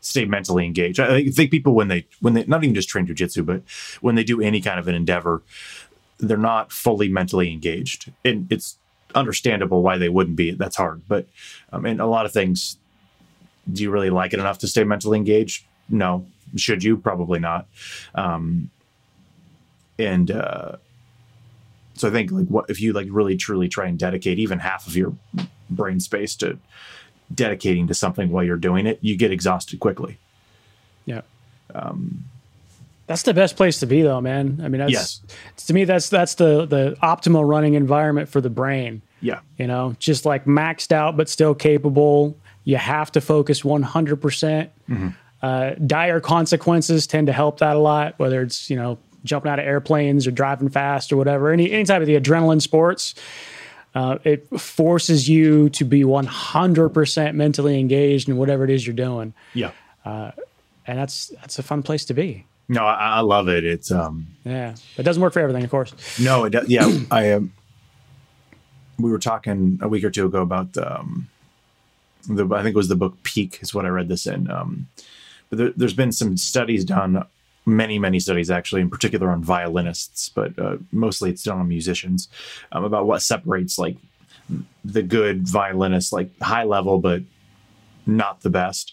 [0.00, 0.98] stay mentally engaged.
[0.98, 3.62] I think people when they when they not even just train jujitsu, but
[4.00, 5.42] when they do any kind of an endeavor,
[6.18, 8.10] they're not fully mentally engaged.
[8.24, 8.78] And it's
[9.14, 10.52] understandable why they wouldn't be.
[10.52, 11.02] That's hard.
[11.08, 11.26] But
[11.72, 12.76] I mean, a lot of things,
[13.72, 15.64] do you really like it enough to stay mentally engaged?
[15.88, 16.26] No.
[16.56, 16.96] Should you?
[16.96, 17.66] Probably not.
[18.14, 18.70] Um,
[19.98, 20.76] and uh,
[21.94, 24.86] so I think like what if you like really truly try and dedicate even half
[24.86, 25.14] of your
[25.70, 26.58] brain space to
[27.34, 30.18] dedicating to something while you're doing it, you get exhausted quickly.
[31.06, 31.22] Yeah.
[31.74, 32.24] Um,
[33.06, 34.60] that's the best place to be, though, man.
[34.64, 35.20] I mean, that's, Yes.
[35.66, 39.02] to me, that's that's the the optimal running environment for the brain.
[39.20, 39.40] Yeah.
[39.58, 42.36] You know, just like maxed out but still capable.
[42.64, 44.70] You have to focus 100%.
[45.42, 49.58] Uh, dire consequences tend to help that a lot, whether it's, you know, jumping out
[49.58, 51.50] of airplanes or driving fast or whatever.
[51.50, 53.14] Any, any type of the adrenaline sports,
[53.96, 59.34] uh, it forces you to be 100% mentally engaged in whatever it is you're doing.
[59.54, 59.72] Yeah.
[60.04, 60.32] And
[60.98, 62.46] that's, that's a fun place to be.
[62.68, 63.64] No, I, I love it.
[63.64, 64.74] It's um Yeah.
[64.96, 65.94] It doesn't work for everything, of course.
[66.18, 66.88] no, it does, yeah.
[67.10, 67.52] I um,
[68.98, 71.28] we were talking a week or two ago about um,
[72.28, 74.50] the I think it was the book Peak is what I read this in.
[74.50, 74.88] Um,
[75.50, 77.24] but there, there's been some studies done,
[77.66, 82.28] many many studies actually, in particular on violinists, but uh, mostly it's done on musicians
[82.72, 83.96] um, about what separates like
[84.84, 87.22] the good violinist, like high level but
[88.06, 88.92] not the best,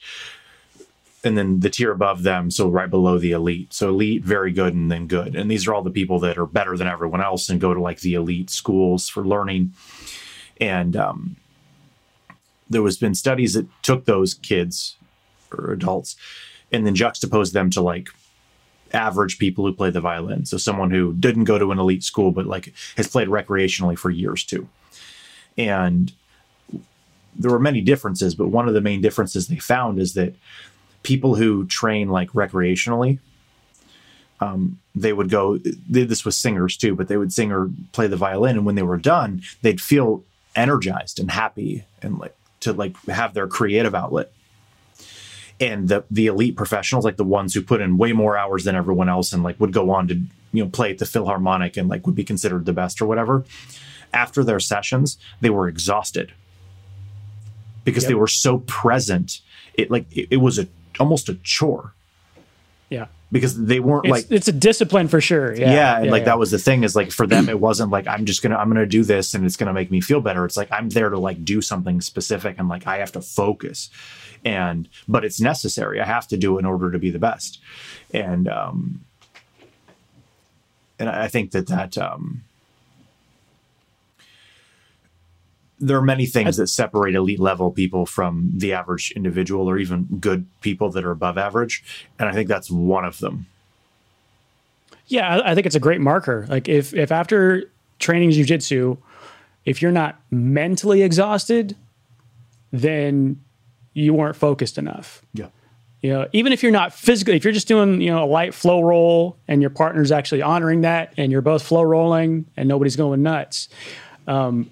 [1.23, 3.73] and then the tier above them, so right below the elite.
[3.73, 5.35] So elite, very good, and then good.
[5.35, 7.81] And these are all the people that are better than everyone else and go to
[7.81, 9.73] like the elite schools for learning.
[10.61, 11.35] And um,
[12.69, 14.95] there was been studies that took those kids
[15.51, 16.15] or adults
[16.71, 18.09] and then juxtaposed them to like
[18.93, 20.45] average people who play the violin.
[20.45, 24.09] So someone who didn't go to an elite school but like has played recreationally for
[24.09, 24.67] years too.
[25.57, 26.13] And
[27.35, 30.35] there were many differences, but one of the main differences they found is that
[31.03, 33.19] people who train like recreationally
[34.41, 38.07] um, they would go they- this was singers too but they would sing or play
[38.07, 40.23] the violin and when they were done they'd feel
[40.55, 44.31] energized and happy and like to like have their creative outlet.
[45.61, 48.75] And the the elite professionals like the ones who put in way more hours than
[48.75, 50.15] everyone else and like would go on to
[50.51, 53.43] you know play at the philharmonic and like would be considered the best or whatever
[54.13, 56.33] after their sessions they were exhausted.
[57.85, 58.09] Because Yep.
[58.09, 59.41] they were so present.
[59.75, 60.67] It like it, it was a
[60.99, 61.93] almost a chore
[62.89, 63.07] Yeah.
[63.31, 65.55] because they weren't It's, like it's a discipline for sure.
[65.55, 65.71] Yeah.
[65.71, 66.25] yeah, and like yeah.
[66.25, 68.67] that was the thing is like for them it wasn't like i'm just gonna i'm
[68.69, 71.17] gonna do this and it's gonna make me feel better it's like i'm there to
[71.19, 73.89] like do something specific and like i have to focus
[74.45, 77.59] and but it's necessary i have to do it in order to be the best
[78.13, 79.01] and um
[80.97, 82.43] and i think that that um
[85.79, 90.03] there are many things that separate elite level people from the average individual or even
[90.19, 91.83] good people that are above average
[92.17, 93.45] and i think that's one of them
[95.07, 96.45] Yeah, I, I think it's a great marker.
[96.49, 97.63] Like if if after
[97.97, 98.97] training jujitsu,
[99.65, 101.75] if you're not mentally exhausted,
[102.71, 103.41] then
[103.93, 105.23] you weren't focused enough.
[105.33, 105.47] yeah
[106.01, 108.53] You know, even if you're not physically, if you're just doing you know a light
[108.53, 112.95] flow roll and your partner's actually honoring that, and you're both flow rolling and nobody's
[112.95, 113.67] going nuts,
[114.27, 114.69] um,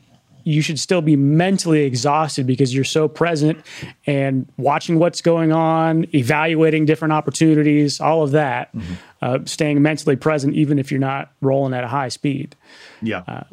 [0.47, 3.57] you should still be mentally exhausted because you're so present
[4.05, 8.73] and watching what's going on, evaluating different opportunities, all of that,
[9.21, 12.55] uh, staying mentally present even if you're not rolling at a high speed.
[13.01, 13.43] yeah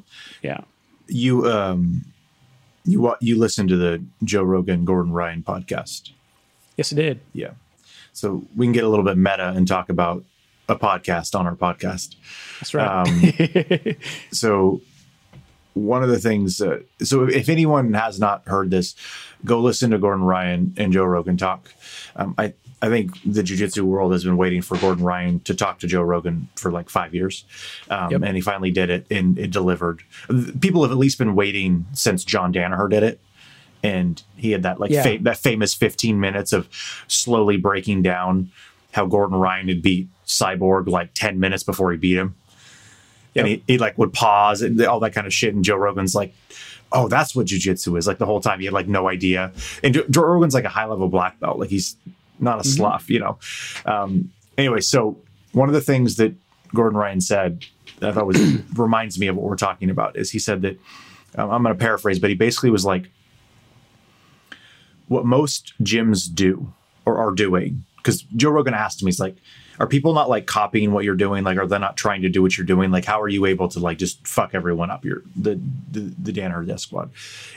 [0.42, 0.60] Yeah.
[1.08, 2.04] you um
[2.84, 6.12] you you listen to the Joe Rogan Gordon Ryan podcast.
[6.76, 7.20] Yes, I did.
[7.32, 7.52] Yeah.
[8.12, 10.24] So we can get a little bit meta and talk about
[10.68, 12.14] a podcast on our podcast.
[12.60, 13.96] That's right.
[14.30, 14.80] So
[15.74, 18.94] one of the things uh, so if anyone has not heard this,
[19.44, 21.72] go listen to Gordon Ryan and Joe Rogan talk.
[22.16, 25.78] Um, I I think the jiu-jitsu world has been waiting for Gordon Ryan to talk
[25.78, 27.44] to Joe Rogan for like five years.
[27.88, 28.22] Um, Yep.
[28.24, 30.02] and he finally did it and it delivered.
[30.60, 33.20] People have at least been waiting since John Danaher did it.
[33.82, 35.02] And he had that like Yeah.
[35.02, 36.68] fa- that famous 15 minutes of
[37.08, 38.50] slowly breaking down
[38.92, 42.34] how Gordon Ryan had beat Cyborg like 10 minutes before he beat him.
[43.36, 45.54] And he, he like would pause and all that kind of shit.
[45.54, 46.34] And Joe Rogan's like,
[46.92, 48.06] oh, that's what jujitsu is.
[48.06, 49.52] Like the whole time he had like no idea.
[49.82, 51.58] And Joe, Rogan's like a high level black belt.
[51.58, 51.96] Like he's
[52.38, 53.38] not a slough, you know?
[53.86, 55.18] Um, anyway, so
[55.52, 56.34] one of the things that
[56.72, 57.64] Gordon Ryan said
[58.00, 58.40] that I thought was
[58.76, 60.78] reminds me of what we're talking about is he said that
[61.36, 63.10] um, I'm going to paraphrase, but he basically was like,
[65.08, 66.72] what most gyms do
[67.04, 67.84] or are doing.
[68.04, 69.36] Because Joe Rogan asked him, he's like,
[69.80, 71.42] are people not like copying what you're doing?
[71.42, 72.90] Like, are they not trying to do what you're doing?
[72.90, 75.04] Like, how are you able to like just fuck everyone up?
[75.06, 75.58] You're the
[75.90, 77.10] the, the Danaher Death Squad,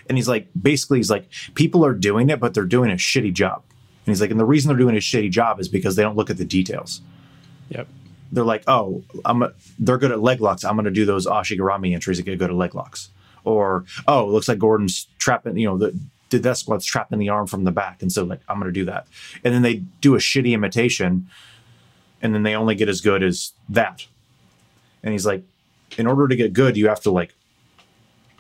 [0.08, 3.34] and he's like, basically, he's like, people are doing it, but they're doing a shitty
[3.34, 3.62] job.
[4.06, 6.16] And he's like, and the reason they're doing a shitty job is because they don't
[6.16, 7.02] look at the details.
[7.70, 7.88] Yep.
[8.32, 10.64] they're like, oh, I'm a, they're good at leg locks.
[10.64, 13.10] I'm going to do those Ashigarami entries that get good at leg locks.
[13.44, 15.98] Or oh, it looks like Gordon's trapping, you know, the
[16.30, 18.80] the death squad's in the arm from the back, and so like I'm going to
[18.80, 19.08] do that.
[19.44, 21.28] And then they do a shitty imitation,
[22.22, 24.06] and then they only get as good as that.
[25.04, 25.44] And he's like,
[25.98, 27.34] in order to get good, you have to like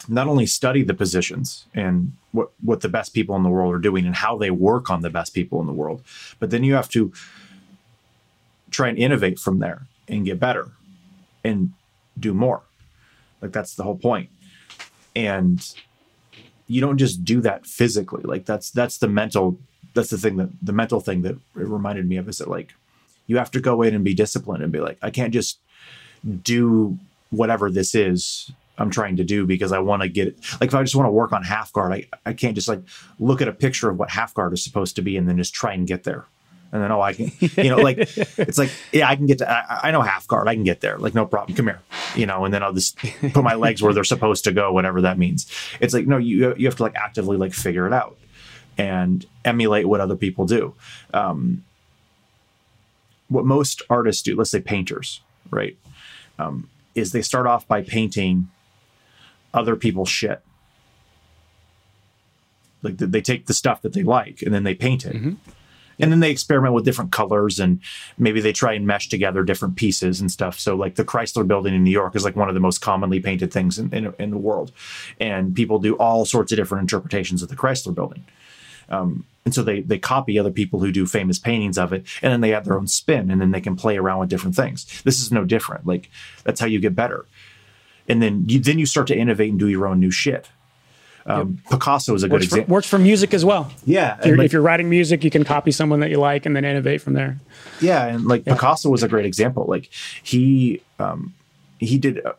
[0.07, 3.79] not only study the positions and what what the best people in the world are
[3.79, 6.03] doing and how they work on the best people in the world,
[6.39, 7.11] but then you have to
[8.69, 10.71] try and innovate from there and get better
[11.43, 11.73] and
[12.19, 12.63] do more.
[13.41, 14.29] Like that's the whole point.
[15.15, 15.65] And
[16.67, 18.23] you don't just do that physically.
[18.23, 19.57] Like that's that's the mental
[19.93, 22.73] that's the thing that the mental thing that it reminded me of is that like
[23.25, 25.59] you have to go in and be disciplined and be like, I can't just
[26.43, 26.97] do
[27.29, 30.37] whatever this is I'm trying to do because I want to get it.
[30.61, 32.81] Like if I just want to work on half guard, I, I can't just like
[33.19, 35.53] look at a picture of what half guard is supposed to be and then just
[35.53, 36.25] try and get there.
[36.71, 39.49] And then, oh, I can, you know, like it's like, yeah, I can get to,
[39.49, 40.47] I, I know half guard.
[40.47, 40.97] I can get there.
[40.97, 41.55] Like, no problem.
[41.55, 41.81] Come here,
[42.15, 45.01] you know, and then I'll just put my legs where they're supposed to go, whatever
[45.01, 45.49] that means.
[45.79, 48.17] It's like, no, you, you have to like actively like figure it out
[48.77, 50.75] and emulate what other people do.
[51.13, 51.63] Um,
[53.29, 55.77] what most artists do, let's say painters, right,
[56.39, 58.49] um, is they start off by painting
[59.53, 60.41] other people's shit.
[62.83, 65.15] Like they take the stuff that they like and then they paint it.
[65.15, 65.33] Mm-hmm.
[65.99, 67.81] And then they experiment with different colors and
[68.17, 70.59] maybe they try and mesh together different pieces and stuff.
[70.59, 73.19] So, like the Chrysler building in New York is like one of the most commonly
[73.19, 74.71] painted things in, in, in the world.
[75.19, 78.25] And people do all sorts of different interpretations of the Chrysler building.
[78.89, 82.31] Um, and so they they copy other people who do famous paintings of it, and
[82.31, 85.01] then they add their own spin, and then they can play around with different things.
[85.03, 85.85] This is no different.
[85.85, 86.09] Like
[86.43, 87.25] that's how you get better.
[88.09, 90.49] And then you then you start to innovate and do your own new shit.
[91.27, 92.73] Um, Picasso is a good Works for, example.
[92.73, 93.71] works for music as well.
[93.85, 96.45] Yeah, If you're, like- if you're writing music, you can copy someone that you like
[96.45, 97.37] and then innovate from there.
[97.81, 99.65] Yeah, and like Picasso was a great example.
[99.67, 99.89] Like
[100.23, 101.33] he um,
[101.79, 102.33] he did uh,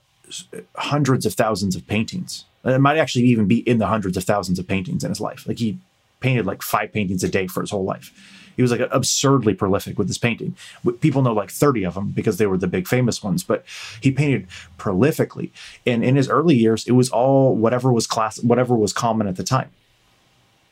[0.77, 2.45] hundreds of thousands of paintings.
[2.65, 5.21] And it might actually even be in the hundreds of thousands of paintings in his
[5.21, 5.47] life.
[5.47, 5.79] Like he
[6.21, 8.13] painted like five paintings a day for his whole life.
[8.59, 10.55] He was like absurdly prolific with his painting.
[11.01, 13.65] People know like 30 of them because they were the big famous ones, but
[14.03, 15.51] he painted prolifically.
[15.87, 19.37] And in his early years, it was all whatever was class, whatever was common at
[19.37, 19.71] the time,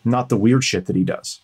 [0.04, 1.40] not the weird shit that he does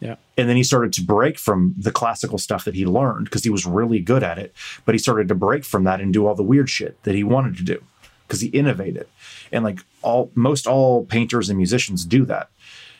[0.00, 0.16] Yeah.
[0.38, 3.50] and then he started to break from the classical stuff that he learned because he
[3.50, 4.52] was really good at it
[4.84, 7.24] but he started to break from that and do all the weird shit that he
[7.24, 7.82] wanted to do
[8.26, 9.06] because he innovated
[9.52, 12.48] and like all most all painters and musicians do that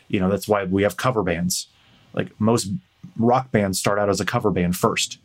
[0.07, 1.67] you know that's why we have cover bands
[2.15, 2.69] like most
[3.17, 5.19] rock bands start out as a cover band first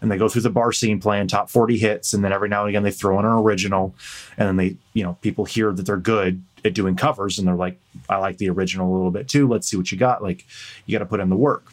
[0.00, 2.62] and they go through the bar scene playing top 40 hits and then every now
[2.62, 3.94] and again they throw in an original
[4.36, 7.54] and then they you know people hear that they're good at doing covers and they're
[7.54, 10.22] like i like the original a little bit too let's see what you got.
[10.22, 10.46] Like
[10.86, 11.72] you got to put in the work.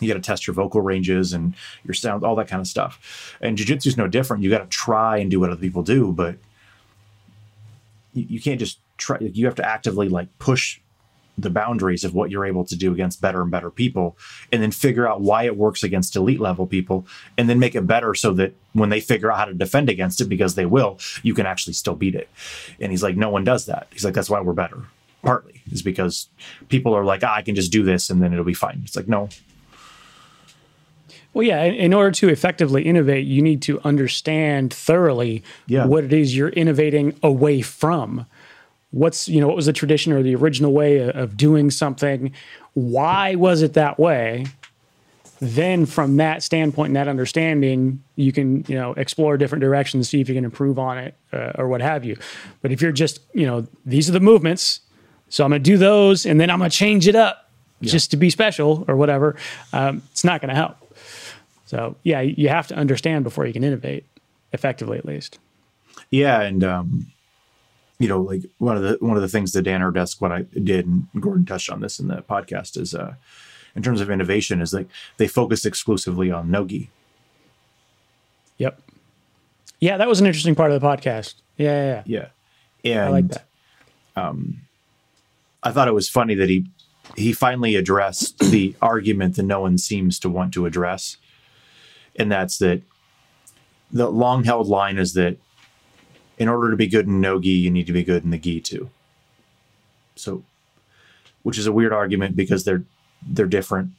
[0.00, 3.36] You got to test your vocal ranges and your sound all that kind of stuff.
[3.40, 4.44] And jiu-jitsu is no different.
[4.44, 6.36] You got to try and do what other people do but
[8.14, 10.80] you, you can't just try you have to actively like push
[11.38, 14.16] the boundaries of what you're able to do against better and better people
[14.52, 17.06] and then figure out why it works against elite level people
[17.38, 20.20] and then make it better so that when they figure out how to defend against
[20.20, 22.28] it because they will you can actually still beat it
[22.80, 24.82] and he's like no one does that he's like that's why we're better
[25.22, 26.28] partly is because
[26.68, 28.96] people are like ah, i can just do this and then it'll be fine it's
[28.96, 29.28] like no
[31.34, 31.62] Well, yeah.
[31.64, 35.84] In, order to effectively innovate, you need to understand thoroughly Yeah.
[35.86, 38.26] what it is you're innovating away from.
[38.90, 42.32] What's you know what was the tradition or the original way of, doing something?
[42.74, 44.46] Why was it that way?
[45.40, 50.20] Then, from that standpoint and that understanding, you can you know explore different directions, see
[50.20, 52.16] if you can improve on it uh, or what have you.
[52.62, 54.80] But if you're just you know these are the movements,
[55.28, 57.50] so I'm going to do those, and then I'm going to change it up
[57.82, 59.36] just to be special or whatever,
[59.72, 60.76] um, it's not going to help.
[61.66, 64.06] So yeah, you have to understand before you can innovate
[64.52, 65.38] effectively, at least.
[66.10, 67.06] Yeah, and um,
[67.98, 70.42] you know, like one of the one of the things that Dan Erdesk, what I
[70.62, 73.14] did, and Gordon touched on this in the podcast, is uh,
[73.74, 76.90] in terms of innovation, is like they focus exclusively on nogi.
[78.58, 78.80] Yep.
[79.80, 81.34] Yeah, that was an interesting part of the podcast.
[81.56, 82.28] Yeah, yeah, yeah.
[82.82, 83.44] Yeah, and I like that.
[84.16, 84.62] Um,
[85.62, 86.66] I thought it was funny that he
[87.16, 91.16] he finally addressed the argument that no one seems to want to address,
[92.16, 92.82] and that's that
[93.90, 95.36] the long held line is that
[96.38, 98.38] in order to be good in no gi, you need to be good in the
[98.38, 98.90] gi too.
[100.14, 100.44] So,
[101.42, 102.84] which is a weird argument because they're
[103.26, 103.92] they're different,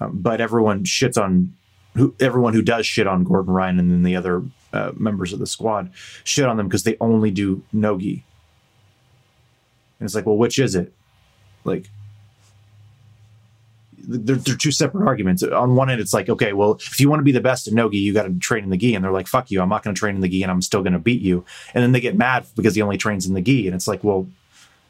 [0.00, 1.54] um, but everyone shits on
[1.94, 5.38] who everyone who does shit on Gordon Ryan and then the other uh, members of
[5.38, 5.90] the squad
[6.24, 8.24] shit on them because they only do no gi.
[9.98, 10.92] And it's like, well, which is it?
[11.64, 11.88] Like,
[14.02, 15.42] they're, they're two separate arguments.
[15.42, 17.74] On one end, it's like, okay, well, if you want to be the best at
[17.74, 18.94] nogi, you got to train in the gi.
[18.94, 20.62] And they're like, fuck you, I'm not going to train in the gi, and I'm
[20.62, 21.44] still going to beat you.
[21.74, 24.02] And then they get mad because he only trains in the gi, and it's like,
[24.02, 24.26] well,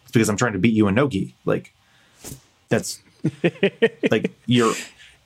[0.03, 1.35] it's because I'm trying to beat you in nogi.
[1.45, 1.73] Like,
[2.69, 3.01] that's
[4.11, 4.75] like your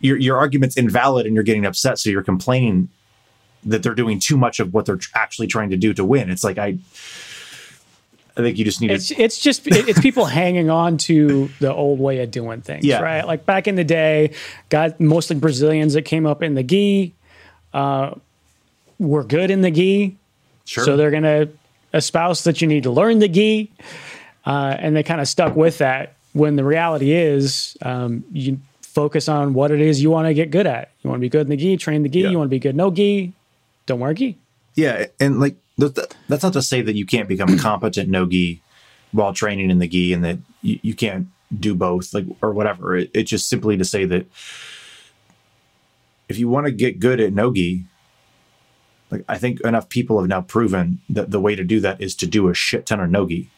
[0.01, 2.89] your your argument's invalid, and you're getting upset, so you're complaining
[3.65, 6.31] that they're doing too much of what they're actually trying to do to win.
[6.31, 6.79] It's like I.
[8.37, 9.17] I think you just need it's, to.
[9.17, 13.01] It's just it's people hanging on to the old way of doing things, yeah.
[13.01, 13.27] right?
[13.27, 14.33] Like back in the day,
[14.69, 17.15] got mostly Brazilians that came up in the gi,
[17.73, 18.15] uh,
[18.99, 20.17] were good in the gi,
[20.67, 20.85] sure.
[20.85, 21.49] so they're gonna
[21.95, 23.73] espouse that you need to learn the gi,
[24.45, 26.13] uh, and they kind of stuck with that.
[26.35, 30.51] When the reality is, um, you focus on what it is you want to get
[30.51, 30.91] good at.
[31.03, 32.21] You want to be good in the gi, train the gi.
[32.21, 32.29] Yeah.
[32.29, 33.33] You want to be good no gi,
[33.87, 34.37] don't wear gi.
[34.75, 38.63] Yeah, and like that's not to say that you can't become a competent no gi
[39.13, 42.97] while training in the gi and that you, you can't do both like or whatever.
[42.97, 44.27] It, it's just simply to say that
[46.29, 47.85] if you want to get good at no gi
[49.11, 52.17] like i think enough people have now proven that the way to do that is
[52.17, 53.49] to do a shit ton of no gi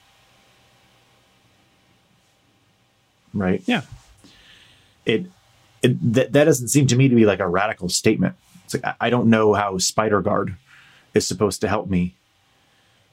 [3.34, 3.62] right?
[3.66, 3.82] Yeah.
[5.06, 5.26] It,
[5.82, 8.34] it that, that doesn't seem to me to be like a radical statement.
[8.64, 10.56] It's like i, I don't know how spider guard
[11.14, 12.14] is supposed to help me.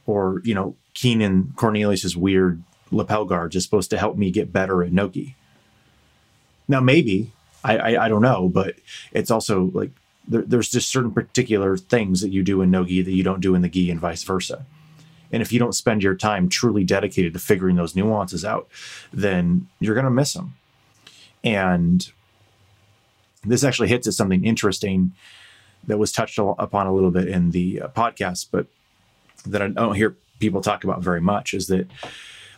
[0.05, 4.83] Or, you know, Keenan Cornelius's weird lapel guards is supposed to help me get better
[4.83, 5.35] at Nogi.
[6.67, 7.31] Now, maybe,
[7.63, 8.75] I, I, I don't know, but
[9.11, 9.91] it's also like
[10.27, 13.55] there, there's just certain particular things that you do in Nogi that you don't do
[13.55, 14.65] in the Gi and vice versa.
[15.31, 18.69] And if you don't spend your time truly dedicated to figuring those nuances out,
[19.11, 20.53] then you're going to miss them.
[21.43, 22.09] And
[23.43, 25.13] this actually hits at something interesting
[25.87, 28.67] that was touched upon a little bit in the uh, podcast, but
[29.45, 31.87] that I don't hear people talk about very much is that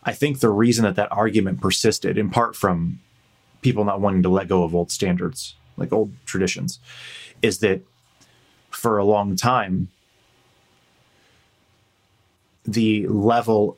[0.04, 3.00] I think the reason that that argument persisted, in part from
[3.62, 6.80] people not wanting to let go of old standards, like old traditions,
[7.42, 7.82] is that
[8.70, 9.90] for a long time,
[12.64, 13.78] the level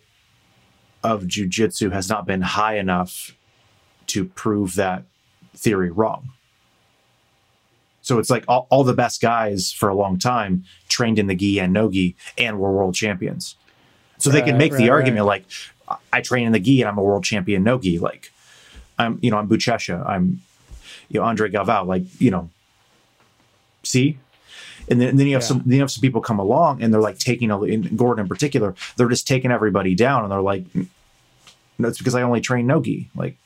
[1.04, 3.36] of jujitsu has not been high enough
[4.08, 5.04] to prove that
[5.56, 6.30] theory wrong.
[8.10, 11.36] So it's like all, all the best guys for a long time trained in the
[11.36, 13.54] gi and no gi and were world champions.
[14.18, 15.46] So they can make right, the argument right.
[15.88, 18.00] like, I train in the gi and I'm a world champion no gi.
[18.00, 18.32] Like,
[18.98, 20.42] I'm you know I'm Buchecha, I'm
[21.10, 21.86] you know Andre Galvao.
[21.86, 22.50] Like you know,
[23.84, 24.18] see,
[24.90, 25.48] and then, and then you have yeah.
[25.48, 28.26] some then you have some people come along and they're like taking a in Gordon
[28.26, 30.64] in particular, they're just taking everybody down and they're like,
[31.78, 33.08] no, it's because I only train no gi.
[33.16, 33.38] Like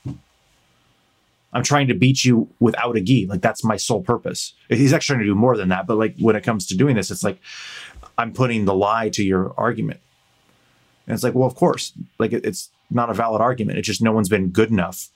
[1.54, 3.28] I'm trying to beat you without a gi.
[3.28, 4.54] Like that's my sole purpose.
[4.70, 5.88] He's actually trying to do more than that.
[5.88, 7.40] But like when it comes to doing this, it's like
[8.18, 10.00] I'm putting the lie to your argument.
[11.06, 13.78] And it's like, well, of course, like it, it's not a valid argument.
[13.78, 15.10] It's just no one's been good enough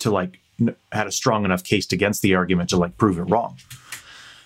[0.00, 3.24] to like n- had a strong enough case against the argument to like prove it
[3.24, 3.58] wrong.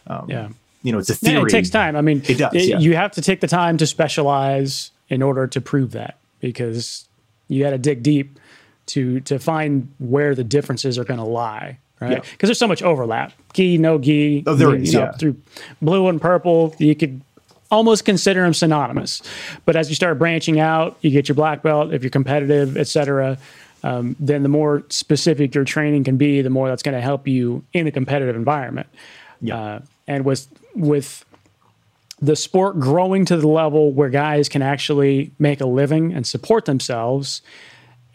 [0.06, 0.48] Um, yeah.
[0.82, 1.36] You know, it's a theory.
[1.36, 1.94] Yeah, it takes time.
[1.94, 2.54] I mean, it does.
[2.54, 2.78] It, yeah.
[2.78, 7.06] You have to take the time to specialize in order to prove that because
[7.48, 8.38] you got to dig deep
[8.86, 12.22] to to find where the differences are going to lie, right?
[12.22, 12.46] Because yeah.
[12.46, 13.32] there's so much overlap.
[13.52, 14.44] Gi, no gi.
[14.46, 15.12] Oh, there is, you know, yeah.
[15.12, 15.36] Through
[15.80, 17.20] blue and purple, you could
[17.70, 19.22] almost consider them synonymous.
[19.64, 21.92] But as you start branching out, you get your black belt.
[21.92, 23.38] If you're competitive, etc.,
[23.82, 27.26] um, then the more specific your training can be, the more that's going to help
[27.26, 28.88] you in a competitive environment.
[29.40, 29.58] Yeah.
[29.58, 31.24] Uh, and with with
[32.20, 36.66] the sport growing to the level where guys can actually make a living and support
[36.66, 37.40] themselves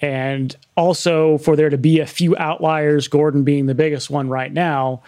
[0.01, 4.51] and also for there to be a few outliers, Gordon being the biggest one right
[4.51, 5.01] now,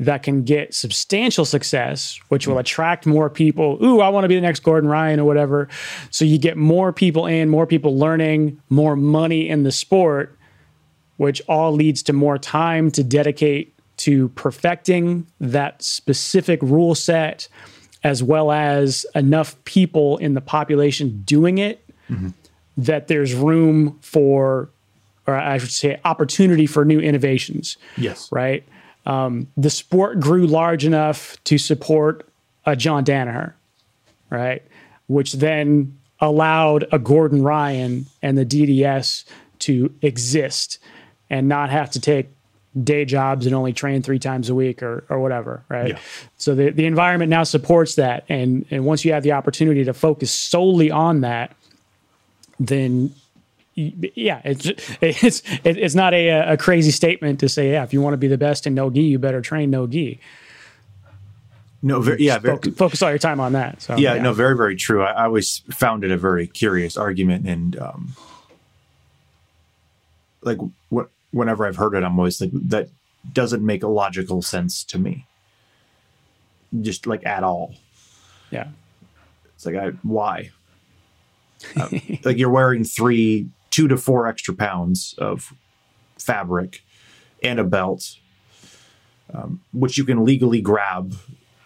[0.00, 3.78] that can get substantial success, which will attract more people.
[3.82, 5.68] Ooh, I want to be the next Gordon Ryan or whatever.
[6.10, 10.36] So you get more people in, more people learning, more money in the sport,
[11.16, 17.46] which all leads to more time to dedicate to perfecting that specific rule set,
[18.02, 21.88] as well as enough people in the population doing it.
[22.10, 22.30] Mm-hmm
[22.76, 24.68] that there's room for,
[25.26, 27.76] or I should say, opportunity for new innovations.
[27.96, 28.30] Yes.
[28.32, 28.64] Right.
[29.06, 32.28] Um, the sport grew large enough to support
[32.64, 33.52] a John Danaher,
[34.30, 34.62] right?
[35.06, 39.24] Which then allowed a Gordon Ryan and the DDS
[39.60, 40.78] to exist
[41.28, 42.28] and not have to take
[42.82, 45.90] day jobs and only train three times a week or, or whatever, right?
[45.90, 45.98] Yeah.
[46.38, 48.24] So the, the environment now supports that.
[48.28, 51.54] And, and once you have the opportunity to focus solely on that,
[52.58, 53.14] then
[53.74, 58.14] yeah, it's it's it's not a, a crazy statement to say, yeah, if you want
[58.14, 60.20] to be the best in no gi, you better train no gi.
[61.82, 63.82] No, very, yeah, very, focus, focus, all your time on that.
[63.82, 64.22] So yeah, yeah.
[64.22, 65.02] no, very very true.
[65.02, 68.16] I, I, always found it a very curious argument, and um,
[70.40, 72.88] like what whenever I've heard it, I'm always like, that
[73.30, 75.26] doesn't make a logical sense to me.
[76.80, 77.74] Just like at all.
[78.50, 78.68] Yeah.
[79.56, 80.50] It's like, I, why?
[81.76, 81.88] Uh,
[82.24, 85.52] like you're wearing three, two to four extra pounds of
[86.18, 86.82] fabric
[87.42, 88.16] and a belt,
[89.32, 91.14] um, which you can legally grab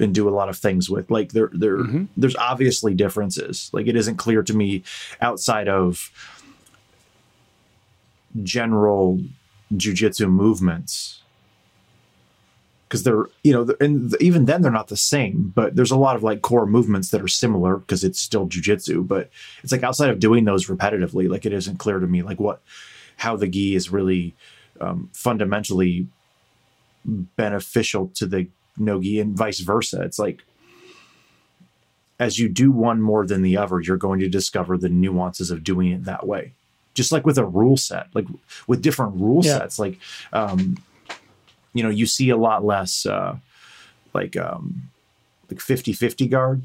[0.01, 1.11] and do a lot of things with.
[1.11, 1.79] Like there, there,
[2.17, 3.71] there's obviously differences.
[3.73, 4.83] Like it isn't clear to me
[5.21, 6.11] outside of
[8.43, 9.21] general
[9.75, 11.23] jujitsu movements
[12.89, 16.16] because they're you know and even then they're not the same but there's a lot
[16.16, 19.28] of like core movements that are similar because it's still jujitsu but
[19.62, 22.62] it's like outside of doing those repetitively like it isn't clear to me like what
[23.18, 24.34] how the gi is really
[24.80, 26.07] um, fundamentally
[27.36, 30.43] beneficial to the no gi and vice versa it's like
[32.20, 35.62] as you do one more than the other you're going to discover the nuances of
[35.64, 36.53] doing it that way
[36.95, 38.26] just like with a rule set like
[38.66, 39.59] with different rule Yeah.
[39.59, 39.99] sets like
[40.32, 40.76] um
[41.75, 43.37] you know you see a lot less uh
[44.14, 44.91] like um
[45.51, 46.62] like 50-50 guard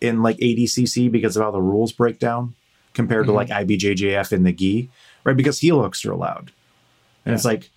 [0.00, 2.54] in like ADCC because of how the rules break down
[2.92, 4.90] compared to like IBJJF in the gi
[5.26, 5.36] right?
[5.36, 6.52] Because heel hooks are allowed.
[7.26, 7.70] And it's like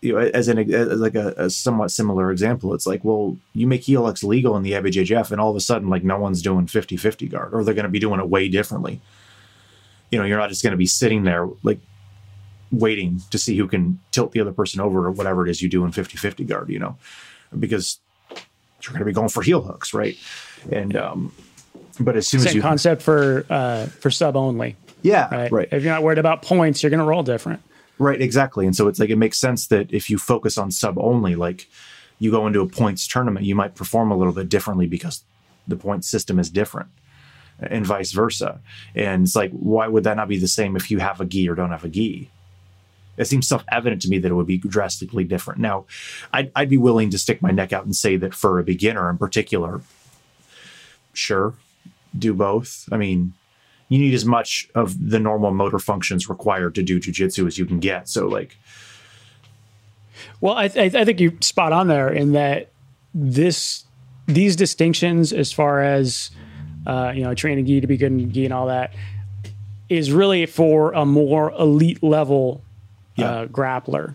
[0.00, 3.68] you know as an as like a, a somewhat similar example it's like well you
[3.68, 6.42] make heel hooks legal in the IBJJF and all of a sudden like no one's
[6.42, 9.00] doing 50-50 guard or they're going to be doing it way differently.
[10.10, 11.80] You know you're not just going to be sitting there like
[12.72, 15.68] waiting to see who can tilt the other person over or whatever it is you
[15.68, 16.96] do in 50-50 guard you know
[17.58, 17.98] because
[18.30, 20.16] you're going to be going for heel hooks right
[20.70, 21.32] and um
[22.00, 24.76] but as soon as Same you concept for uh, for sub only.
[25.02, 25.52] yeah Right?
[25.52, 27.60] right If you're not worried about points, you're going to roll different.
[27.98, 28.66] Right, exactly.
[28.66, 31.68] And so it's like it makes sense that if you focus on sub only, like
[32.18, 35.22] you go into a points tournament, you might perform a little bit differently because
[35.68, 36.88] the point system is different
[37.60, 38.60] and vice versa.
[38.94, 41.48] And it's like, why would that not be the same if you have a gi
[41.48, 42.30] or don't have a gi?
[43.16, 45.60] It seems self evident to me that it would be drastically different.
[45.60, 45.84] Now,
[46.32, 49.10] I'd, I'd be willing to stick my neck out and say that for a beginner
[49.10, 49.82] in particular,
[51.12, 51.54] sure,
[52.18, 52.88] do both.
[52.90, 53.34] I mean,
[53.88, 57.66] you need as much of the normal motor functions required to do jujitsu as you
[57.66, 58.08] can get.
[58.08, 58.56] So, like,
[60.40, 62.70] Well, I, I, I think you're spot on there in that
[63.14, 63.84] this
[64.26, 66.30] these distinctions, as far as
[66.86, 68.94] uh, you know, training gi to be good in gi and all that,
[69.88, 72.62] is really for a more elite level
[73.16, 73.30] Yeah.
[73.30, 74.14] uh, grappler.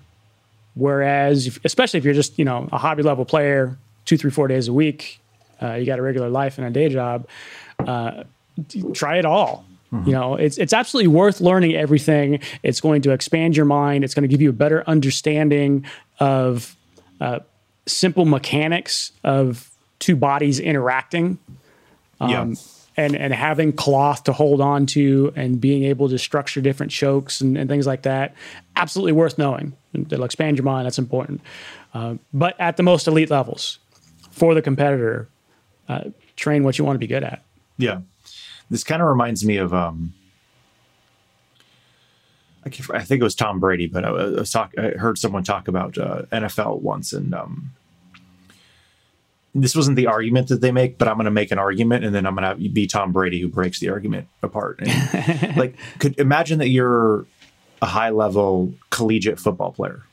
[0.76, 4.48] Whereas, if, especially if you're just you know a hobby level player, two, three, four
[4.48, 5.20] days a week,
[5.62, 7.28] uh, you got a regular life and a day job.
[7.80, 8.24] Uh,
[8.94, 9.66] try it all.
[10.06, 12.42] You know, it's it's absolutely worth learning everything.
[12.62, 14.04] It's going to expand your mind.
[14.04, 15.86] It's going to give you a better understanding
[16.20, 16.76] of
[17.22, 17.40] uh,
[17.86, 21.40] simple mechanics of two bodies interacting
[22.22, 22.54] yeah,
[22.98, 27.40] and and having cloth to hold on to and being able to structure different chokes
[27.40, 28.34] and, and things like that
[28.76, 29.74] absolutely worth knowing.
[29.94, 31.42] It'll expand your mind that's important.
[31.94, 33.80] Uh, but at the most elite levels
[34.32, 35.28] for the competitor
[35.90, 37.42] uh, train what you want to be good at.
[37.78, 38.02] Yeah.
[38.70, 40.14] This kind of reminds me of um,
[42.66, 45.98] I, I think it was Tom Brady, but I, talk, I heard someone talk about
[45.98, 47.72] uh, NFL once, and um,
[49.62, 52.14] this wasn't the argument that they make, but I'm going to make an argument, and
[52.14, 54.80] then I'm going to be Tom Brady who breaks the argument apart.
[54.80, 57.26] And, like, could imagine that you're
[57.82, 60.04] a high level collegiate football player.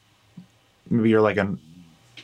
[0.91, 1.59] Maybe you're like an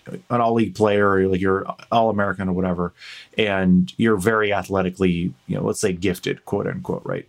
[0.07, 2.93] an all league player or like you're all American or whatever,
[3.37, 7.29] and you're very athletically, you know, let's say gifted, quote unquote, right?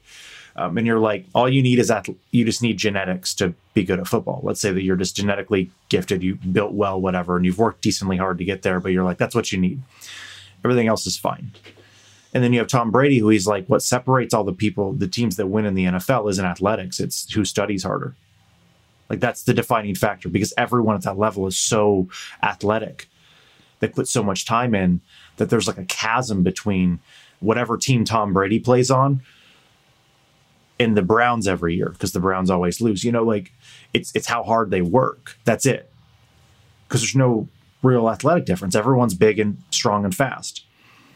[0.56, 3.84] Um, and you're like, all you need is that you just need genetics to be
[3.84, 4.41] good at football.
[4.43, 8.18] Let's say that you're just genetically gifted, you built well, whatever, and you've worked decently
[8.18, 9.82] hard to get there, but you're like, that's what you need.
[10.64, 11.52] Everything else is fine.
[12.34, 15.08] And then you have Tom Brady, who he's like, what separates all the people, the
[15.08, 18.16] teams that win in the NFL isn't athletics, it's who studies harder.
[19.10, 22.08] Like that's the defining factor because everyone at that level is so
[22.41, 23.10] athletic.
[23.80, 25.02] They put so much time in
[25.36, 26.99] that there's like a chasm between
[27.41, 29.22] whatever team Tom Brady plays on
[30.82, 33.04] and the Browns every year because the Browns always lose.
[33.04, 33.52] You know, like
[33.94, 35.38] it's it's how hard they work.
[35.46, 35.90] That's it.
[36.88, 37.48] Because there's no
[37.84, 38.76] real athletic difference.
[38.76, 40.66] Everyone's big and strong and fast.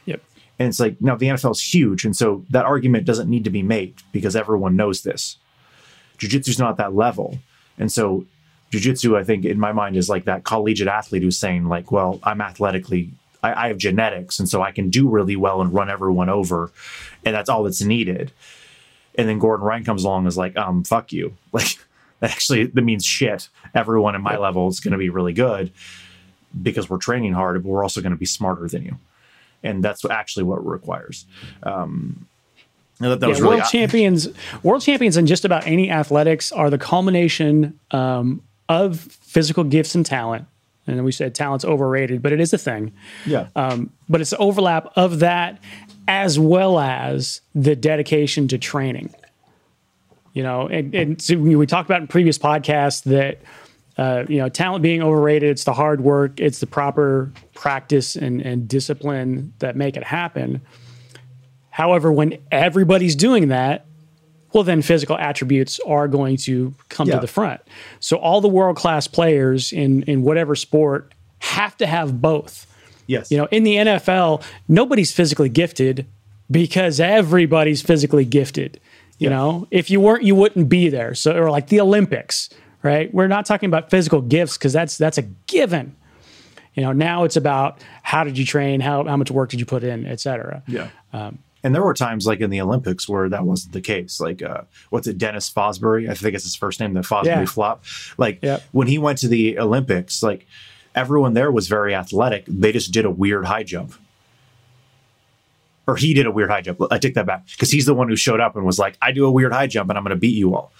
[0.05, 0.21] yep
[0.57, 2.05] And it's like, now the NFL is huge.
[2.05, 5.37] And so that argument doesn't need to be made because everyone knows this.
[6.17, 7.39] Jiu jitsu's not that level.
[7.77, 8.25] And so
[8.71, 12.19] jiu-jitsu, I think in my mind is like that collegiate athlete who's saying like, well,
[12.23, 13.11] I'm athletically,
[13.43, 14.39] I, I have genetics.
[14.39, 16.71] And so I can do really well and run everyone over.
[17.25, 18.31] And that's all that's needed.
[19.17, 21.33] And then Gordon Ryan comes along and is like, um, fuck you.
[21.51, 21.77] Like
[22.21, 23.49] that actually, that means shit.
[23.73, 25.71] Everyone at my level is going to be really good
[26.61, 28.97] because we're training hard, but we're also going to be smarter than you.
[29.63, 31.25] And that's actually what it requires.
[31.63, 32.27] Um,
[32.99, 34.29] that was Yeah, really world champions,
[34.63, 40.05] world champions in just about any athletics are the culmination um, of physical gifts and
[40.05, 40.45] talent.
[40.87, 42.93] And we said talent's overrated, but it is a thing.
[43.25, 43.47] yeah.
[43.55, 45.59] Um, but it's the overlap of that
[46.07, 49.13] as well as the dedication to training.
[50.33, 53.39] You know, and, and so we talked about in previous podcasts that
[53.97, 55.49] uh, you know talent being overrated.
[55.49, 60.61] It's the hard work, it's the proper practice and, and discipline that make it happen.
[61.69, 63.85] However, when everybody's doing that,
[64.53, 67.15] well, then physical attributes are going to come Yeah.
[67.15, 67.61] to the front.
[67.99, 72.67] So all the world class players in in whatever sport have to have both.
[73.07, 73.31] Yes.
[73.31, 76.05] You know, in the NFL, nobody's physically gifted
[76.51, 78.79] because everybody's physically gifted.
[79.17, 81.15] You know, if you weren't, you wouldn't be there.
[81.15, 82.49] So, or like the Olympics,
[82.83, 83.13] right?
[83.13, 85.95] We're not talking about physical gifts because that's that's a given.
[86.73, 89.65] You know, now it's about how did you train, how how much work did you
[89.65, 90.61] put in, et cetera.
[90.67, 90.89] Yeah.
[91.13, 94.19] and there were times like in the Olympics where that wasn't the case.
[94.19, 96.09] Like, uh, what's it, Dennis Fosbury?
[96.09, 97.45] I think it's his first name, the Fosbury Yeah.
[97.45, 97.85] flop.
[98.17, 98.63] Like, Yep.
[98.73, 100.45] when he went to the Olympics, like,
[100.95, 102.45] everyone there was very athletic.
[102.47, 103.93] They just did a weird high jump.
[105.87, 106.81] Or he did a weird high jump.
[106.89, 109.11] I take that back because he's the one who showed up and was like, I
[109.11, 110.71] do a weird high jump and I'm going to beat you all.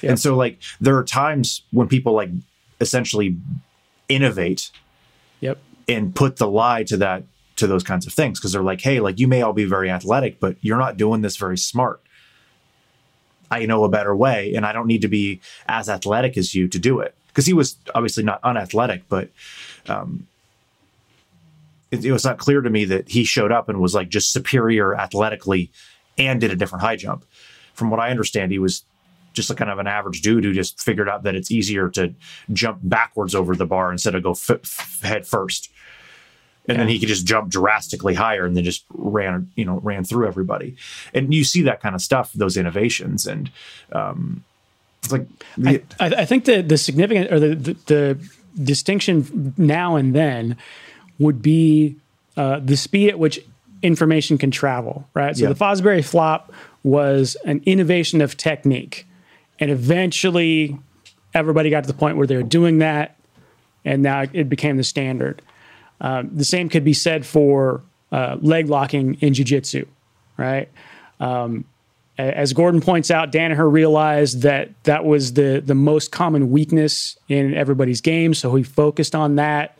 [0.00, 0.10] Yep.
[0.10, 2.30] And so, like, there are times when people like
[2.80, 3.36] essentially
[4.08, 4.70] innovate
[5.40, 5.58] Yep.
[5.86, 7.24] and put the lie to that
[7.56, 9.90] to those kinds of things because they're like hey like you may all be very
[9.90, 12.00] athletic but you're not doing this very smart
[13.50, 16.68] i know a better way and i don't need to be as athletic as you
[16.68, 19.30] to do it because he was obviously not unathletic but
[19.88, 20.26] um
[21.90, 24.32] it, it was not clear to me that he showed up and was like just
[24.32, 25.70] superior athletically
[26.18, 27.24] and did a different high jump.
[27.74, 28.84] From what i understand he was
[29.32, 32.12] just a kind of an average dude who just figured out that it's easier to
[32.52, 35.70] jump backwards over the bar instead of go f- f- head first.
[36.68, 40.04] And then he could just jump drastically higher and then just ran you know ran
[40.04, 40.76] through everybody.
[41.14, 43.26] And you see that kind of stuff those innovations.
[43.26, 43.50] And
[43.92, 44.44] um
[45.02, 45.26] it's like
[45.56, 48.28] the, I, I think the the significant or the, the the
[48.62, 50.56] distinction now and then
[51.18, 51.96] would be
[52.36, 53.40] uh, the speed at which
[53.82, 55.08] information can travel.
[55.14, 55.36] Right.
[55.36, 55.48] So Yeah.
[55.52, 59.06] the Fosbury flop was an innovation of technique,
[59.60, 60.78] and eventually
[61.34, 63.16] everybody got to the point where they were doing that,
[63.84, 65.42] and now it became the standard.
[66.00, 67.82] Um, the same could be said for
[68.12, 69.84] uh, leg locking in jiu-jitsu,
[70.36, 70.68] right?
[72.18, 77.54] As Gordon points out, Danaher realized that that was the the most common weakness in
[77.54, 79.78] everybody's game, so he focused on that.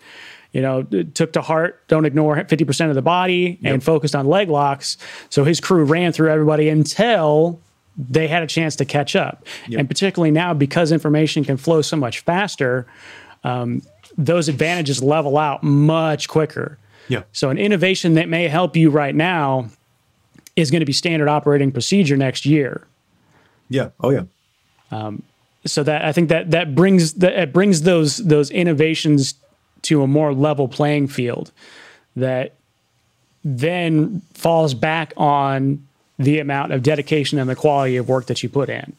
[0.52, 4.26] You know, took to heart, don't ignore fifty percent of the body, and focused on
[4.26, 4.96] leg locks.
[5.28, 7.60] So his crew ran through everybody until
[7.98, 9.44] they had a chance to catch up.
[9.80, 12.86] And particularly now, because information can flow so much faster,
[13.44, 13.82] um,
[14.16, 16.78] those advantages level out much quicker.
[17.08, 19.68] yeah So an innovation that may help you right now
[20.60, 22.86] is going to be standard operating procedure next year.
[23.68, 24.24] yeah oh yeah
[25.66, 29.34] So that I think that that brings that it brings those those innovations
[29.82, 31.52] to a more level playing field
[32.16, 32.54] that
[33.44, 35.86] then falls back on
[36.18, 38.92] the amount of dedication and the quality of work that you put in.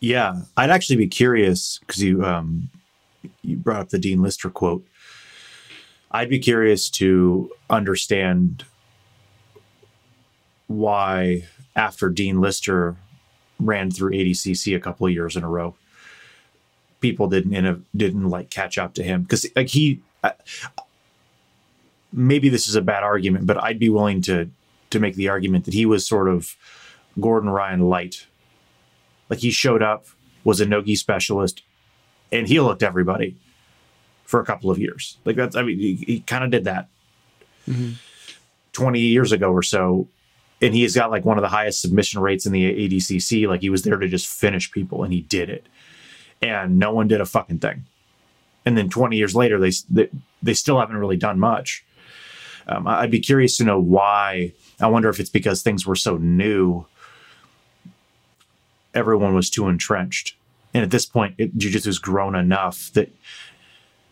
[0.00, 2.68] Yeah, I'd actually be curious because you um,
[3.42, 4.86] you brought up the Dean Lister quote.
[6.10, 8.64] I'd be curious to understand
[10.66, 11.44] why,
[11.74, 12.96] after Dean Lister
[13.58, 15.74] ran through ADCC a couple of years in a row,
[17.00, 20.00] people didn't inno- didn't like catch up to him because like he.
[20.22, 20.30] Uh,
[22.12, 24.50] maybe this is a bad argument, but I'd be willing to
[24.90, 26.56] to make the argument that he was sort of
[27.20, 28.26] Gordon Ryan light
[29.28, 30.06] like he showed up,
[30.44, 31.62] was a nogi specialist,
[32.30, 33.36] and he looked everybody
[34.24, 35.18] for a couple of years.
[35.24, 36.88] Like that's, I mean, he, he kind of did that
[38.72, 40.08] 20 years ago or so.
[40.62, 43.46] And he has got like one of the highest submission rates in the ADCC.
[43.46, 45.66] Like he was there to just finish people and he did it.
[46.40, 47.84] And no one did a fucking thing.
[48.64, 50.08] And then 20 years later, they, they,
[50.42, 51.84] they still haven't really done much.
[52.66, 54.52] Um, I'd be curious to know why.
[54.80, 56.86] I wonder if it's because things were so new
[58.96, 60.34] everyone was too entrenched.
[60.74, 63.12] And at this point, it, jiu-jitsu's grown enough that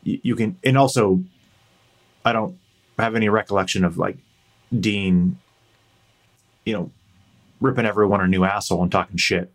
[0.04, 1.22] you can, and also,
[2.24, 2.58] I don't
[2.98, 4.18] have any recollection of like
[4.78, 5.38] Dean,
[6.64, 6.90] you know,
[7.60, 9.52] ripping everyone a new asshole and talking shit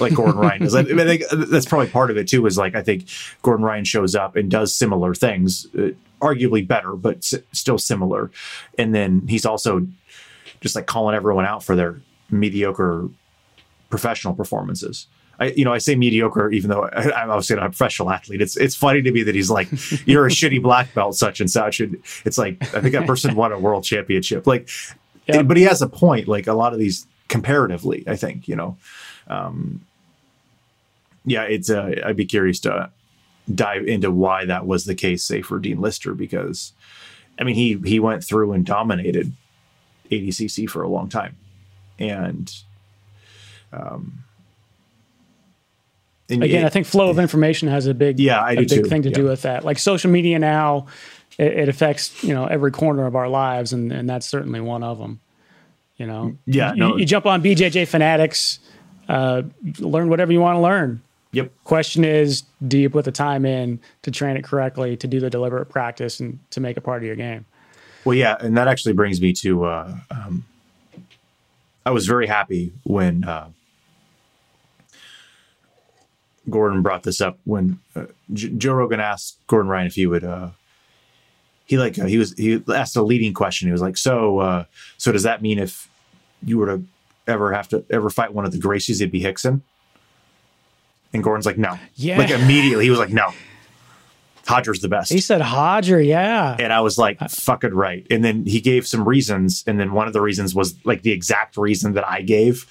[0.00, 0.74] like Gordon Ryan does.
[0.74, 2.46] I, I think that's probably part of it too.
[2.46, 3.08] Is like I think
[3.42, 5.90] Gordon Ryan shows up and does similar things, uh,
[6.20, 8.30] arguably better, but s- still similar.
[8.78, 9.86] And then he's also
[10.60, 12.00] just like calling everyone out for their
[12.30, 13.08] mediocre
[13.90, 15.06] professional performances.
[15.40, 18.42] I, you know, I say mediocre, even though I, I'm obviously not a professional athlete.
[18.42, 19.68] It's it's funny to me that he's like,
[20.04, 23.36] "You're a shitty black belt, such and such," and it's like I think that person
[23.36, 24.46] won a world championship.
[24.48, 24.68] Like,
[25.28, 25.42] Yeah.
[25.42, 26.26] but he has a point.
[26.28, 28.04] Like a lot of these comparatively.
[28.06, 28.76] I think you know.
[29.28, 29.84] Um,
[31.24, 31.68] yeah, it's.
[31.70, 32.90] Uh, I'd be curious to
[33.54, 36.72] dive into why that was the case, say for Dean Lister, because
[37.38, 39.32] I mean he he went through and dominated
[40.10, 41.36] ADCC for a long time,
[41.98, 42.50] and
[43.72, 44.24] um,
[46.30, 48.68] and Again, it- I think flow of information has a big Yeah, I a big
[48.68, 48.84] too.
[48.84, 49.64] thing to do with that.
[49.64, 50.86] Like social media now,
[51.38, 54.82] it, it affects you know every corner of our lives, and and that's certainly one
[54.82, 55.20] of them.
[55.96, 56.96] You know, Yeah, you, no.
[56.96, 58.60] you jump on BJJ Fanatics,
[59.08, 59.42] uh,
[59.80, 61.02] learn whatever you want to learn.
[61.32, 61.50] Yep.
[61.64, 65.28] Question is, do you put the time in to train it correctly, to do the
[65.28, 67.44] deliberate practice, and to make it part of your game?
[68.04, 69.64] Well, yeah, and that actually brings me to.
[69.64, 70.44] Uh, um,
[71.84, 73.48] I was very happy when uh,
[76.48, 80.24] Gordon brought this up when uh, J- Joe Rogan asked Gordon Ryan if he would.
[81.68, 83.68] He like uh, he was he asked a leading question.
[83.68, 84.64] He was like, "So, uh,
[84.96, 85.88] so does that mean if
[86.42, 86.82] you were to
[87.26, 89.60] ever have to ever fight one of the Gracies, it'd be Rickson?"
[91.12, 92.18] And Gordon's like, "No." Yeah.
[92.18, 93.32] Like immediately, he was like, "No."
[94.50, 95.12] Roger's the best.
[95.12, 96.56] He said Roger, yeah.
[96.58, 98.06] And I was like, fucking right.
[98.10, 99.62] And then he gave some reasons.
[99.66, 102.64] And then one of the reasons was like the exact reason that I gave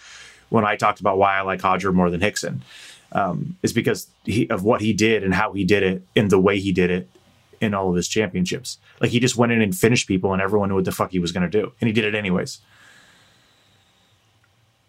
[0.50, 2.62] when I talked about why I like Roger more than Rickson
[3.12, 6.39] um, is because he, of what he did and how he did it and the
[6.39, 7.08] way he did it
[7.62, 8.78] in all of his championships.
[9.01, 11.20] Like he just went in and finished people and everyone knew what the fuck he
[11.20, 11.72] was going to do.
[11.82, 12.60] And he did it anyways.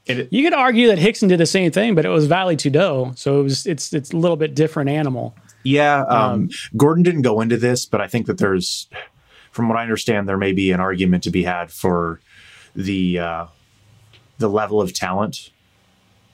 [0.06, 3.16] It, You could argue that Rickson did the same thing, but it was Vale Tudo,
[3.16, 5.34] so it was it's it's a little bit different animal.
[5.64, 8.88] Yeah, um, Gordon didn't go into this, but I think that there's,
[9.50, 12.20] from what I understand, there may be an argument to be had for
[12.74, 13.46] the uh,
[14.38, 15.50] the level of talent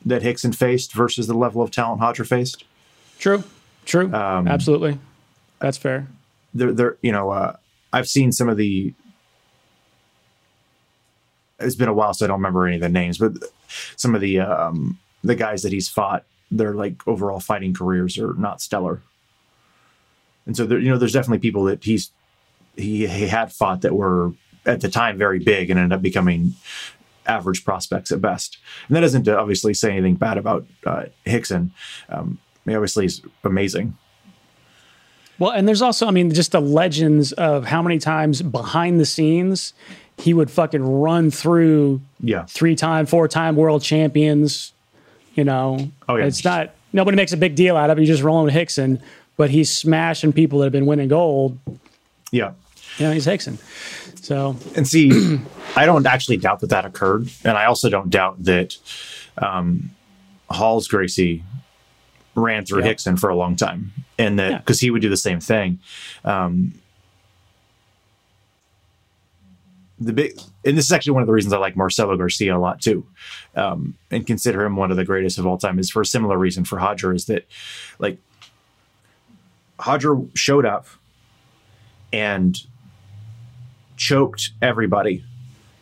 [0.07, 2.65] that Rickson faced versus the level of talent Roger faced.
[3.19, 3.43] True,
[3.87, 4.99] true, Um, absolutely,
[5.59, 6.07] that's fair.
[6.55, 7.57] There, there, you know, uh,
[7.93, 8.95] I've seen some of the.
[11.61, 13.33] It's been a while, so I don't remember any of the names, but
[13.97, 18.35] some of the um, the guys that he's fought, their like overall fighting careers are
[18.35, 19.03] not stellar.
[20.47, 22.11] And so there, you know, there's definitely people that he's
[22.77, 24.33] he, he had fought that were
[24.67, 26.55] at the time very big and ended up becoming
[27.27, 28.59] average prospects at best.
[28.89, 31.71] And that doesn't obviously say anything bad about uh, Rickson.
[32.09, 33.97] Um, he obviously is amazing.
[35.39, 39.07] Well, and there's also, I mean, just the legends of how many times behind the
[39.07, 39.73] scenes
[40.17, 42.45] he would fucking run through Yeah.
[42.45, 44.73] three time, four time world champions.
[45.35, 46.27] You know, Oh, yeah.
[46.27, 48.03] it's not nobody makes a big deal out of it.
[48.03, 49.01] You're just rolling with Rickson,
[49.37, 51.59] but he's smashing people that have been winning gold.
[52.31, 52.53] Yeah.
[52.99, 53.59] You know, he's Rickson.
[54.25, 55.41] So And see,
[55.77, 58.77] I don't actually doubt that that occurred, and I also don't doubt that
[59.39, 59.91] um,
[60.61, 61.43] Rolls Gracie
[62.35, 62.93] ran through Yeah.
[62.93, 64.59] Rickson for a long time, and that Yeah.
[64.59, 65.79] because he would do the same thing.
[66.25, 66.75] Um,
[70.01, 72.59] the big, and this is actually one of the reasons I like Marcelo Garcia a
[72.59, 73.07] lot too,
[73.55, 75.79] um, and consider him one of the greatest of all time.
[75.79, 77.47] Is for a similar reason for Roger is that,
[77.99, 78.19] like,
[79.87, 80.87] Roger showed up
[82.13, 82.61] and
[83.97, 85.25] choked everybody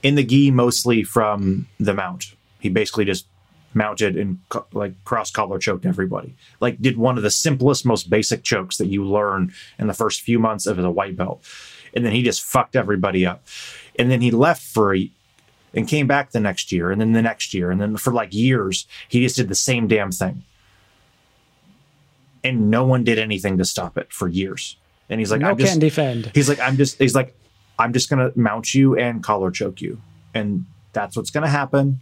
[0.03, 3.26] in the gi mostly from the mount he basically just
[3.74, 8.10] mounted and co- like cross collar choked everybody like did one of the simplest most
[8.10, 11.42] basic chokes that you learn in the first few months of the white belt
[11.94, 13.44] and then he just fucked everybody up
[13.98, 15.10] and then he left for a
[15.74, 18.32] and came back the next year and then the next year and then for like
[18.34, 20.42] years he just did the same damn thing
[22.44, 24.76] and no one did anything to stop it for years
[25.08, 26.30] and he's like no i'm just can defend.
[26.34, 27.34] He's like, I'm just, he's like,
[27.78, 30.00] I'm just going to mount you and collar choke you.
[30.34, 32.00] And that's what's going to happen.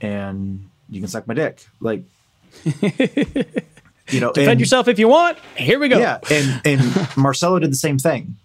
[0.00, 1.66] And you can suck my dick.
[1.80, 2.02] Like,
[2.64, 5.38] you know, Defend and, yourself if you want.
[5.56, 5.98] Here we go.
[5.98, 6.18] Yeah.
[6.30, 8.36] And, and Marcelo did the same thing.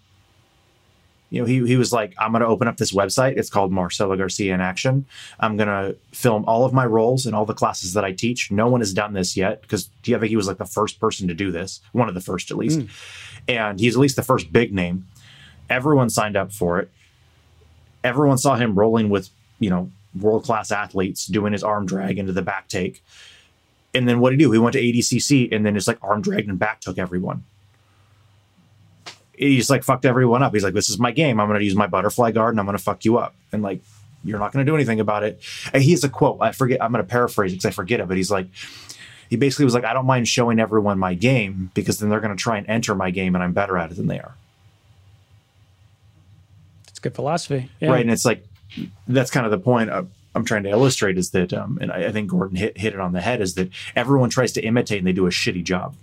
[1.30, 3.36] You know, he, he was like, I'm going to open up this website.
[3.36, 5.04] It's called Marcelo Garcia in Action.
[5.40, 8.52] I'm going to film all of my roles and all the classes that I teach.
[8.52, 11.26] No one has done this yet because I think he was like the first person
[11.26, 12.82] to do this, one of the first at least.
[12.82, 12.86] Hmm.
[13.48, 15.08] And he's at least the first big name.
[15.68, 16.90] Everyone signed up for it.
[18.04, 22.32] Everyone saw him rolling with, you know, world class athletes doing his arm drag into
[22.32, 23.02] the back take.
[23.94, 24.52] And then what did he do?
[24.52, 27.44] He went to ADCC and then it's like arm dragged and back took everyone.
[29.36, 30.52] He's like fucked everyone up.
[30.52, 31.40] He's like, this is my game.
[31.40, 33.34] I'm going to use my butterfly guard and I'm going to fuck you up.
[33.52, 33.80] And like,
[34.24, 35.40] you're not going to do anything about it.
[35.72, 36.38] And he has a quote.
[36.40, 36.82] I forget.
[36.82, 38.08] I'm going to paraphrase it because I forget it.
[38.08, 38.46] But he's like,
[39.28, 42.36] he basically was like, I don't mind showing everyone my game because then they're going
[42.36, 44.34] to try and enter my game and I'm better at it than they are.
[46.88, 47.70] It's good philosophy.
[47.80, 47.90] Yeah.
[47.90, 48.00] Right.
[48.00, 48.44] And it's like,
[49.08, 52.06] that's kind of the point of, I'm trying to illustrate is that, um, and I,
[52.06, 54.98] I think Gordon hit, hit it on the head is that everyone tries to imitate
[54.98, 55.94] and they do a shitty job.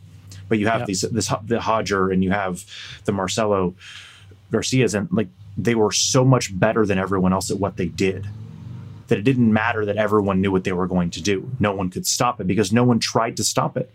[0.47, 0.86] But you have Yeah.
[0.86, 2.63] these, this, the Roger and you have
[3.05, 3.76] the Marcelo
[4.51, 8.26] Garcias and like they were so much better than everyone else at what they did
[9.07, 11.51] that it didn't matter that everyone knew what they were going to do.
[11.59, 13.91] No one could stop it because no one tried to stop it.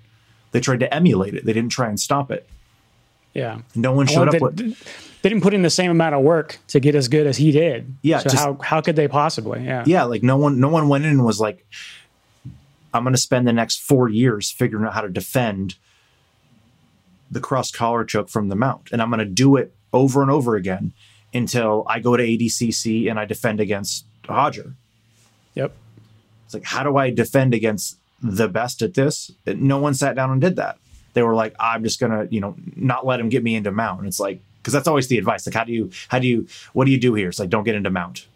[0.52, 1.46] They tried to emulate it.
[1.46, 2.46] They didn't try and stop it.
[3.36, 3.60] Yeah.
[3.74, 4.56] No one showed they, up with
[5.22, 7.52] they didn't put in the same amount of work to get as good as he
[7.52, 7.94] did.
[8.02, 9.62] Yeah, So just- how how could they possibly?
[9.64, 9.84] Yeah.
[9.86, 11.66] yeah, like no one no one went in and was like,
[12.94, 15.76] I'm gonna spend the next four years figuring out how to defend
[17.30, 18.88] the cross collar choke from the mount.
[18.90, 20.92] And I'm gonna do it over and over again
[21.34, 24.74] until I go to ADCC and I defend against Roger.
[25.54, 25.74] Yep.
[26.46, 29.32] It's like, how do I defend against the best at this?
[29.44, 30.78] No one sat down and did that.
[31.16, 34.00] They were like, I'm just gonna, you know, not let him get me into mount.
[34.00, 35.46] And it's like, because that's always the advice.
[35.46, 37.30] Like, how do you, how do you, what do you do here?
[37.30, 38.26] It's like, don't get into mount.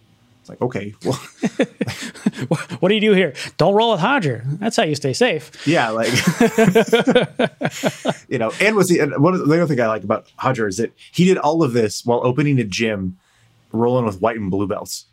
[0.40, 1.16] It's like, okay, well,
[2.80, 3.34] What do you do here?
[3.58, 4.44] Don't roll with Roger.
[4.46, 5.50] That's how you stay safe.
[5.66, 6.08] yeah, like,
[8.30, 8.50] you know.
[8.62, 10.78] And was the and one of the, the other thing I like about Roger is
[10.78, 13.18] that he did all of this while opening a gym,
[13.72, 15.04] rolling with white and blue belts.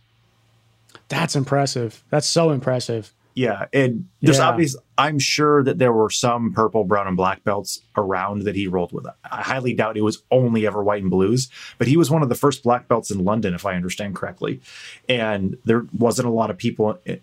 [1.09, 2.01] That's impressive.
[2.09, 3.11] That's so impressive.
[3.37, 4.47] Yeah, and there's Yeah.
[4.47, 4.75] obvious.
[4.97, 8.91] I'm sure that there were some purple, brown, and black belts around that he rolled
[8.91, 9.05] with.
[9.31, 12.29] I highly doubt it was only ever white and blues, but he was one of
[12.29, 14.59] the first black belts in London, if I understand correctly.
[15.07, 17.21] And there wasn't a lot of people in,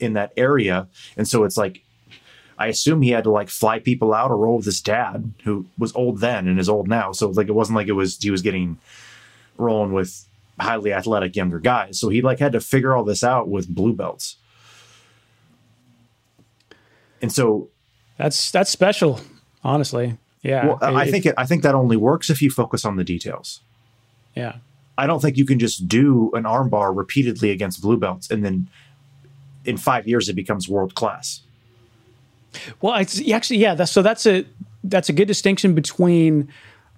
[0.00, 0.88] in, that area,
[1.18, 1.82] and so it's like,
[2.58, 5.66] I assume he had to like fly people out or roll with his dad, who
[5.76, 7.12] was old then and is old now.
[7.12, 8.78] So like, it wasn't like it was he was getting
[9.58, 10.26] rolling with
[10.58, 12.00] highly athletic younger guys.
[12.00, 14.36] So he like had to figure all this out with blue belts.
[17.24, 17.70] And so,
[18.18, 19.18] That's that's special,
[19.62, 20.18] honestly.
[20.42, 20.66] Yeah.
[20.66, 23.62] well, I think it, I think that only works if you focus on the details.
[24.34, 24.56] Yeah.
[24.98, 28.68] I don't think you can just do an armbar repeatedly against blue belts and then
[29.64, 31.40] in five years it becomes world class.
[32.82, 33.74] Well, it's actually yeah.
[33.74, 34.44] That's, so that's a
[34.84, 36.52] that's a good distinction between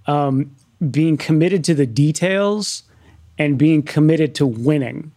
[0.09, 0.51] um,
[0.91, 2.83] being committed to the details
[3.39, 5.13] and being committed to winning,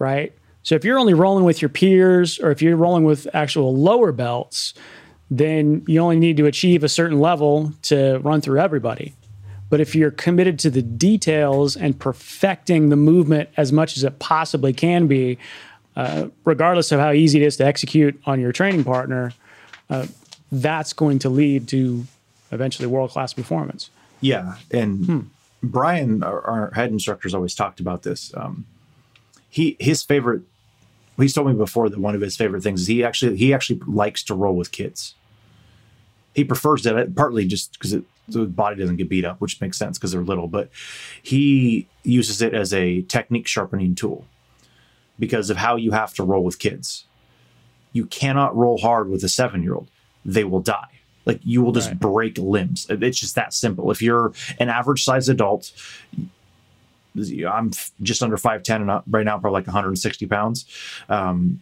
[0.00, 0.32] right?
[0.62, 4.12] So if you're only rolling with your peers, or if you're rolling with actual lower
[4.12, 4.74] belts,
[5.30, 9.14] then you only need to achieve a certain level to run through everybody.
[9.70, 14.18] But if you're committed to the details and perfecting the movement as much as it
[14.18, 15.38] possibly can be,
[15.96, 19.32] uh, regardless of how easy it is to execute on your training partner,
[19.88, 20.06] uh,
[20.50, 22.04] that's going to lead to
[22.50, 23.90] eventually world class performance.
[24.20, 25.20] Yeah, and Hmm.
[25.62, 28.32] Brian, our, our head instructor's always talked about this.
[28.36, 28.66] Um,
[29.48, 30.42] he his favorite.
[31.20, 33.80] He's told me before that one of his favorite things is he actually he actually
[33.86, 35.14] likes to roll with kids.
[36.34, 37.96] He prefers that partly just because
[38.28, 40.46] the body doesn't get beat up, which makes sense because they're little.
[40.46, 40.70] But
[41.22, 44.26] he uses it as a technique sharpening tool
[45.18, 47.04] because of how you have to roll with kids.
[47.92, 49.90] You cannot roll hard with a seven year old;
[50.24, 51.00] they will die.
[51.26, 52.00] Like you will just Right.
[52.00, 52.86] break limbs.
[52.88, 53.90] It's just that simple.
[53.90, 55.72] If you're an average sized adult,
[57.16, 60.66] I'm just under 5'10 and right now probably like 160 pounds.
[61.08, 61.60] Um,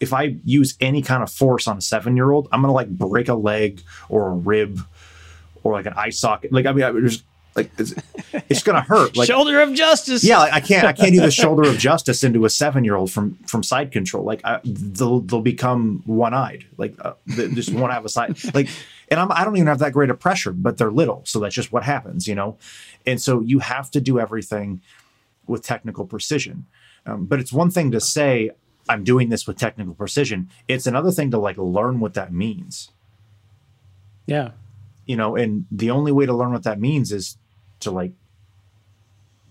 [0.00, 2.74] if I use any kind of force on a seven year old, I'm going to
[2.74, 4.80] like break a leg or a rib
[5.62, 6.52] or like an eye socket.
[6.52, 7.24] Like, I mean, I just
[7.56, 7.94] like, it's,
[8.48, 9.16] it's going to hurt.
[9.16, 10.24] Like, Shoulder of justice.
[10.24, 12.96] yeah, like I can't I can't do the shoulder of justice into a seven year
[12.96, 14.24] old from from side control.
[14.24, 16.64] Like I, they'll they'll become one eyed.
[16.76, 18.36] Like uh, they just won't have a side.
[18.54, 18.68] Like,
[19.08, 21.54] and I'm I don't even have that great of pressure, but they're little, so that's
[21.54, 22.56] just what happens, you know.
[23.06, 24.80] And so you have to do everything
[25.46, 26.66] with technical precision.
[27.06, 28.50] Um, but it's one thing to say
[28.88, 30.48] I'm doing this with technical precision.
[30.68, 32.90] It's another thing to like learn what that means
[34.26, 34.52] Yeah.
[35.06, 37.36] you know and the only way to learn what that means is
[37.84, 38.12] to like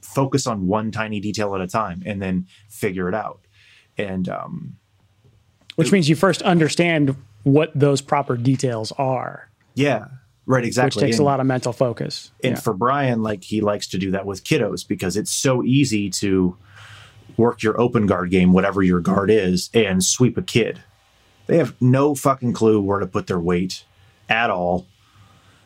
[0.01, 3.41] focus on one tiny detail at a time and then figure it out
[3.97, 4.75] and um
[5.75, 10.05] Which means you first understand what those proper details are, yeah
[10.45, 11.01] right exactly.
[11.01, 12.31] which takes a lot of mental focus.
[12.43, 12.59] and Yeah.
[12.59, 16.57] for brian like he likes to do that with kiddos because it's so easy to
[17.37, 20.81] work your open guard game whatever your guard is and sweep a kid
[21.47, 23.83] they have no fucking clue where to put their weight
[24.29, 24.85] at all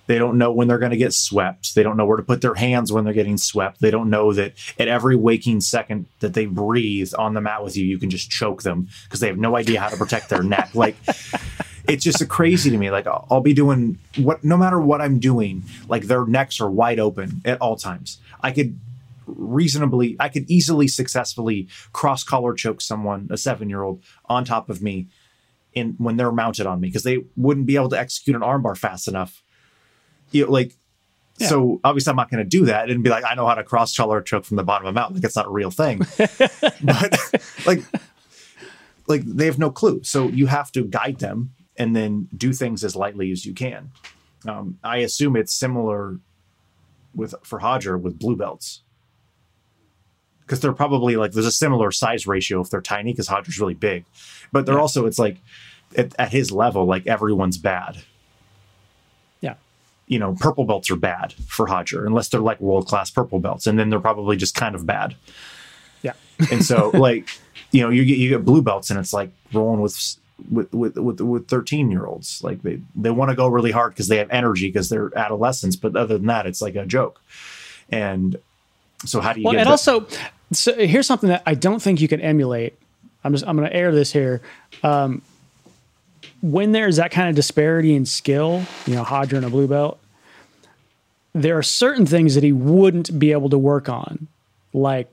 [0.08, 1.76] They don't know when they're going to get swept.
[1.76, 3.82] They don't know where to put their hands when they're getting swept.
[3.82, 7.78] They don't know that at every waking second that they breathe on the mat with
[7.78, 10.44] you, you can just choke them because they have no idea how to protect their
[10.44, 10.74] neck.
[10.74, 10.96] Like,
[11.88, 12.90] it's just crazy to me.
[12.90, 16.70] Like, I'll, I'll be doing what, no matter what I'm doing, like their necks are
[16.70, 18.20] wide open at all times.
[18.42, 18.80] I could
[19.26, 24.70] reasonably, I could easily successfully cross collar choke someone, a seven year old, on top
[24.70, 25.08] of me
[25.74, 28.78] in when they're mounted on me because they wouldn't be able to execute an armbar
[28.78, 29.44] fast enough.
[30.32, 30.74] You know, like,
[31.40, 33.64] so obviously I'm not going to do that and be like, I know how to
[33.64, 35.18] cross collar choke from the bottom of a mountain.
[35.18, 36.00] Like it's not a real thing.
[36.18, 37.20] but
[37.66, 37.84] like,
[39.08, 40.02] like they have no clue.
[40.04, 43.92] So you have to guide them and then do things as lightly as you can.
[44.48, 46.20] Um, I assume it's similar
[47.14, 48.82] with for Roger with blue belts.
[50.42, 53.74] because they're probably like there's a similar size ratio if they're tiny because Roger's really
[53.74, 54.06] big,
[54.52, 55.38] but they're also it's like
[55.96, 57.98] at, at his level like everyone's bad.
[60.08, 63.68] You know, purple belts are bad for Roger unless they're like world class purple belts,
[63.68, 65.16] and then they're probably just kind of bad.
[66.02, 66.14] Yeah.
[66.52, 67.28] And so like
[67.72, 70.18] you know you get you get blue belts and it's like rolling with
[70.52, 73.92] with with with, with 13 year olds like they they want to go really hard
[73.94, 77.20] because they have energy because they're adolescents but other than that it's like a joke
[77.90, 78.38] and
[79.04, 80.08] so how do you Well, get and that- also,
[80.52, 82.78] so here's something that I don't think you can emulate.
[83.24, 84.42] I'm just I'm going to air this here.
[84.84, 85.22] Um,
[86.42, 90.00] when there's that kind of disparity in skill, you know, Roger and a blue belt,
[91.34, 94.28] there are certain things that he wouldn't be able to work on,
[94.74, 95.12] like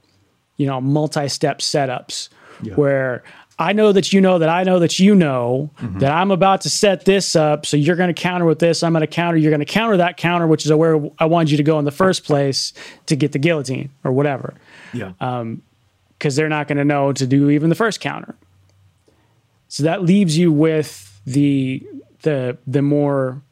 [0.56, 2.28] you know, multi-step setups,
[2.62, 2.74] Yeah.
[2.74, 3.22] where
[3.58, 5.98] I know that you know that I know that you know Mm-hmm.
[6.00, 7.66] that I'm about to set this up.
[7.66, 8.82] So you're going to counter with this.
[8.82, 9.36] I'm going to counter.
[9.38, 11.84] You're going to counter that counter, which is where I wanted you to go in
[11.84, 12.72] the first place
[13.06, 14.54] to get the guillotine or whatever
[14.92, 15.12] yeah
[16.18, 18.34] because they're not going to know to do even the first counter.
[19.68, 21.82] So that leaves you with the
[22.22, 23.42] the the more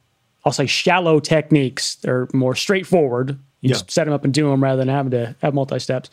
[0.44, 1.94] I'll say shallow techniques.
[1.96, 3.38] They're more straightforward.
[3.60, 3.74] You Yeah.
[3.74, 6.10] just set them up and do them rather than having to have multi steps,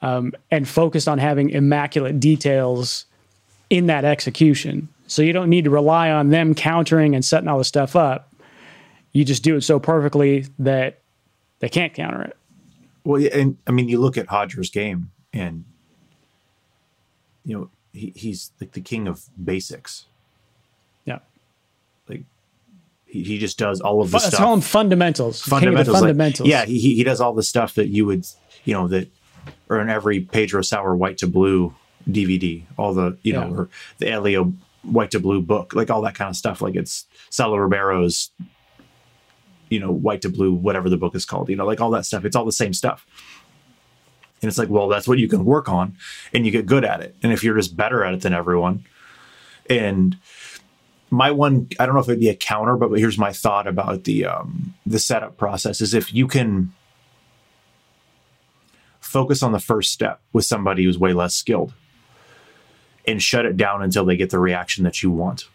[0.00, 3.04] um, and focused on having immaculate details
[3.68, 4.88] in that execution.
[5.06, 8.32] So you don't need to rely on them countering and setting all the stuff up.
[9.12, 10.98] You just do it so perfectly that
[11.60, 12.36] they can't counter it.
[13.04, 15.64] Well, yeah, and I mean, you look at Roger's game, and
[17.44, 20.06] you know he, he's like the king of basics.
[21.04, 21.18] Yeah.
[22.08, 22.22] Like
[23.08, 24.38] he, he just does all of the Let's stuff.
[24.40, 25.42] call them fundamentals.
[25.42, 25.88] Fundamentals.
[25.94, 26.48] like- fundamentals.
[26.48, 28.26] yeah, he he does all the stuff that you would,
[28.64, 29.10] you know, that
[29.68, 31.74] or in every Pedro Sauer white to blue
[32.08, 34.52] DVD, all the you know, or the Elio
[34.82, 36.60] white to blue book, like all that kind of stuff.
[36.62, 38.30] Like it's Saulo Ribeiro's,
[39.70, 41.48] you know, white to blue, whatever the book is called.
[41.48, 42.24] You know, like all that stuff.
[42.24, 43.06] It's all the same stuff.
[44.40, 45.96] And it's like, well, that's what you can work on,
[46.32, 47.16] and you get good at it.
[47.24, 48.84] And if you're just better at it than everyone,
[49.68, 50.16] and
[51.10, 54.04] my one i don't know if it'd be a counter but here's my thought about
[54.04, 56.72] the um the setup process is if you can
[59.00, 61.72] focus on the first step with somebody who's way less skilled
[63.06, 65.48] and shut it down until they get the reaction that you want.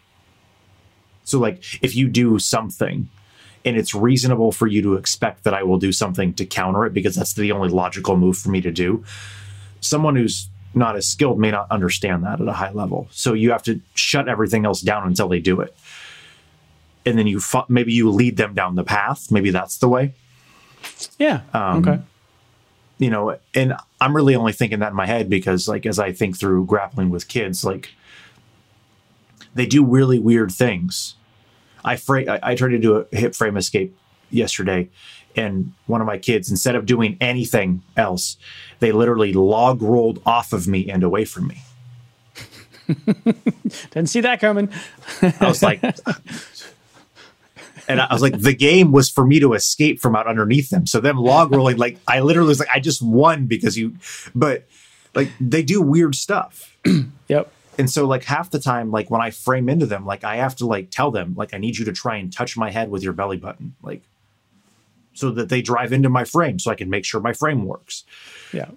[1.22, 3.08] So like if you do something
[3.64, 6.92] and it's reasonable for you to expect that i will do something to counter it
[6.92, 9.02] because that's the only logical move for me to do
[9.80, 13.08] someone who's not as skilled may not understand that at a high level.
[13.10, 15.76] So you have to shut everything else down until they do it.
[17.06, 19.30] And then you fu- maybe you lead them down the path.
[19.30, 20.14] Maybe that's the way.
[21.18, 21.42] Yeah.
[21.52, 22.02] Um, okay.
[22.98, 26.12] You know, and I'm really only thinking that in my head because like as I
[26.12, 27.90] think through grappling with kids, like
[29.54, 31.14] they do really weird things.
[31.84, 33.96] I fra- I, I tried to do a hip frame escape
[34.30, 34.88] yesterday
[35.36, 38.36] and one of my kids instead of doing anything else
[38.80, 41.62] they literally log rolled off of me and away from me
[43.90, 44.68] Didn't see that coming.
[45.22, 45.82] I was like,
[47.88, 50.86] and I was like, the game was for me to escape from out underneath them.
[50.86, 53.96] So them log rolling, like I literally was like, I just won because you,
[54.34, 54.66] but
[55.14, 56.76] like they do weird stuff.
[57.26, 57.50] Yep.
[57.78, 60.54] And so like half the time, like when I frame into them, like I have
[60.56, 63.02] to like tell them, like I need you to try and touch my head with
[63.02, 64.02] your belly button, like
[65.14, 68.04] so that they drive into my frame so I can make sure my frame works.
[68.52, 68.70] Yeah.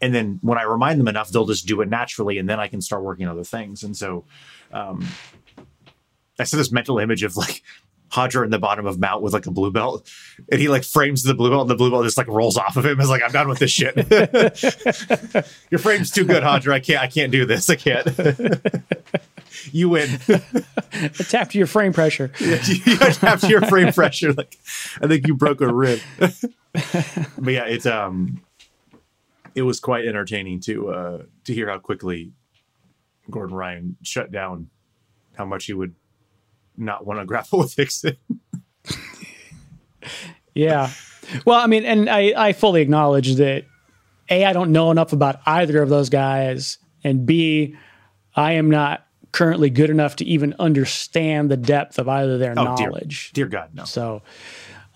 [0.00, 2.68] And then when I remind them enough, they'll just do it naturally, and then I
[2.68, 3.82] can start working other things.
[3.82, 4.24] And so,
[4.72, 5.06] um,
[6.38, 7.62] I see this mental image of like
[8.16, 10.08] Roger in the bottom of Mount with like a blue belt,
[10.50, 12.76] and he like frames the blue belt, and the blue belt just like rolls off
[12.76, 13.00] of him.
[13.00, 13.94] It's like I'm done with this shit.
[15.70, 16.72] Your frame's too good, Roger.
[16.72, 17.02] I can't.
[17.02, 17.68] I can't do this.
[17.70, 18.06] I can't.
[19.72, 20.08] you win.
[21.28, 22.32] Tap to your frame pressure.
[22.38, 24.32] you have your frame pressure.
[24.32, 24.58] Like
[25.00, 26.00] I think you broke a rib.
[26.18, 28.42] but yeah, it's um,
[29.54, 32.32] it was quite entertaining to uh to hear how quickly
[33.30, 34.70] Gordon Ryan shut down
[35.36, 35.94] how much he would
[36.76, 38.16] not want to grapple with Rickson.
[40.54, 40.90] Yeah.
[41.44, 43.64] Well, I mean, and I, I fully acknowledge that
[44.30, 47.74] A, I don't know enough about either of those guys, and B,
[48.36, 52.64] I am not currently good enough to even understand the depth of either their Oh,
[52.64, 53.32] knowledge.
[53.32, 53.84] Dear God, no.
[53.84, 54.22] So,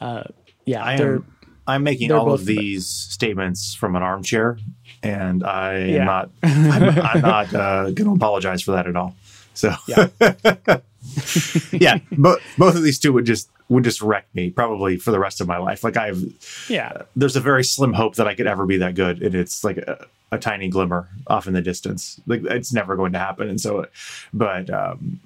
[0.01, 0.25] uh,
[0.65, 1.25] yeah, I am.
[1.67, 4.59] I'm making all of these statements from an armchair,
[5.03, 6.01] and I Yeah.
[6.01, 6.31] am not.
[6.43, 9.15] I'm, I'm not uh, going to apologize for that at all.
[9.55, 10.09] So Yeah.
[11.73, 15.19] yeah, but both of these two would just would just wreck me probably for the
[15.19, 15.85] rest of my life.
[15.85, 16.23] Like I've
[16.69, 19.63] yeah, there's a very slim hope that I could ever be that good, and it's
[19.65, 22.21] like a, a tiny glimmer off in the distance.
[22.27, 23.49] Like it's never going to happen.
[23.49, 23.87] And so,
[24.33, 25.21] but um,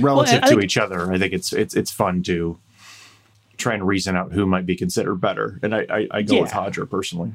[0.00, 2.58] relative I to think- each other, I think it's it's it's fun to
[3.58, 5.58] try and reason out who might be considered better.
[5.62, 6.58] And I I, I go with Yeah.
[6.58, 7.32] Roger personally.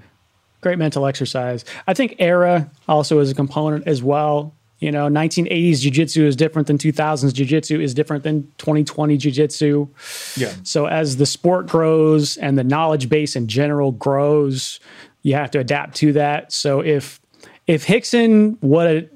[0.62, 1.64] great mental exercise.
[1.88, 4.54] I think era also is a component as well.
[4.80, 9.88] You know, 1980s jiu-jitsu is different than 2000s jiu-jitsu is different than 2020 jiu-jitsu.
[10.36, 10.54] Yeah.
[10.64, 14.80] So as the sport grows and the knowledge base in general grows,
[15.24, 16.54] you have to adapt to that.
[16.54, 17.20] So if
[17.66, 19.10] if Rickson would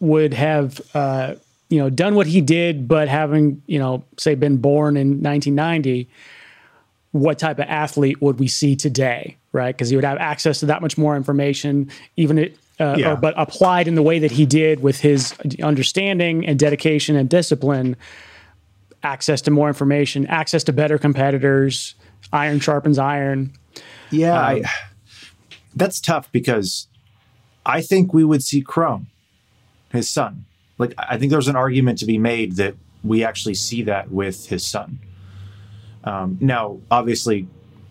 [0.00, 1.34] would have uh,
[1.68, 6.08] you know done what he did, but having you know say been born in 1990,
[7.12, 9.36] what type of athlete would we see today?
[9.52, 12.56] Right, because he would have access to that much more information, even it.
[12.80, 13.12] Uh, Yeah.
[13.12, 17.28] or, but applied in the way that he did with his understanding and dedication and
[17.28, 17.94] discipline,
[19.02, 21.94] access to more information, access to better competitors,
[22.32, 23.52] iron sharpens iron.
[24.10, 24.62] Yeah, Um, I,
[25.76, 26.88] that's tough because
[27.66, 29.06] I think we would see Kron,
[29.92, 30.44] his son.
[30.78, 32.74] Like I think there's an argument to be made that
[33.04, 34.98] we actually see that with his son.
[36.04, 37.46] Um, now, obviously,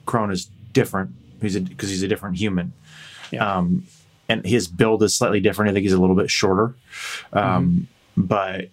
[0.07, 1.11] Kron is different.
[1.41, 2.73] He's because he's a different human,
[3.31, 3.57] Yeah.
[3.57, 3.85] um,
[4.29, 5.71] and his build is slightly different.
[5.71, 6.75] I think he's a little bit shorter,
[7.33, 8.69] um, but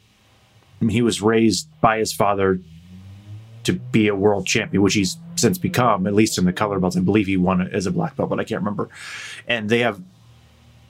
[0.80, 2.60] I mean, he was raised by his father
[3.64, 6.96] to be a world champion, which he's since become, at least in the color belts.
[6.96, 8.88] I believe he won as a black belt, but I can't remember.
[9.48, 10.00] And they have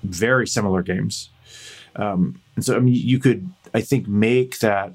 [0.02, 1.30] very similar games.
[1.96, 4.92] Um, and so, I mean, you could, I think, make that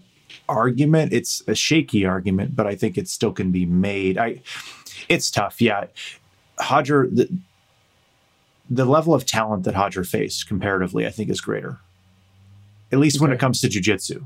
[0.47, 1.13] argument.
[1.13, 4.17] It's a shaky argument, but I think it still can be made.
[4.17, 4.41] I,
[5.09, 5.59] it's tough.
[5.59, 5.87] Yeah.
[6.69, 7.29] Roger, the,
[8.73, 11.77] the level of talent that Roger faced comparatively, I think, is greater.
[12.91, 14.23] At least when it comes to jujitsu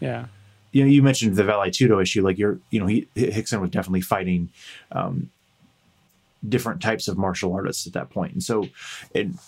[0.00, 0.26] Yeah.
[0.72, 2.22] you know, you mentioned the Vale Tudo issue.
[2.24, 4.48] Like you're, you know, he Rickson was definitely fighting
[4.90, 5.30] um,
[6.48, 8.68] different types of martial artists at that point, and so
[9.14, 9.38] and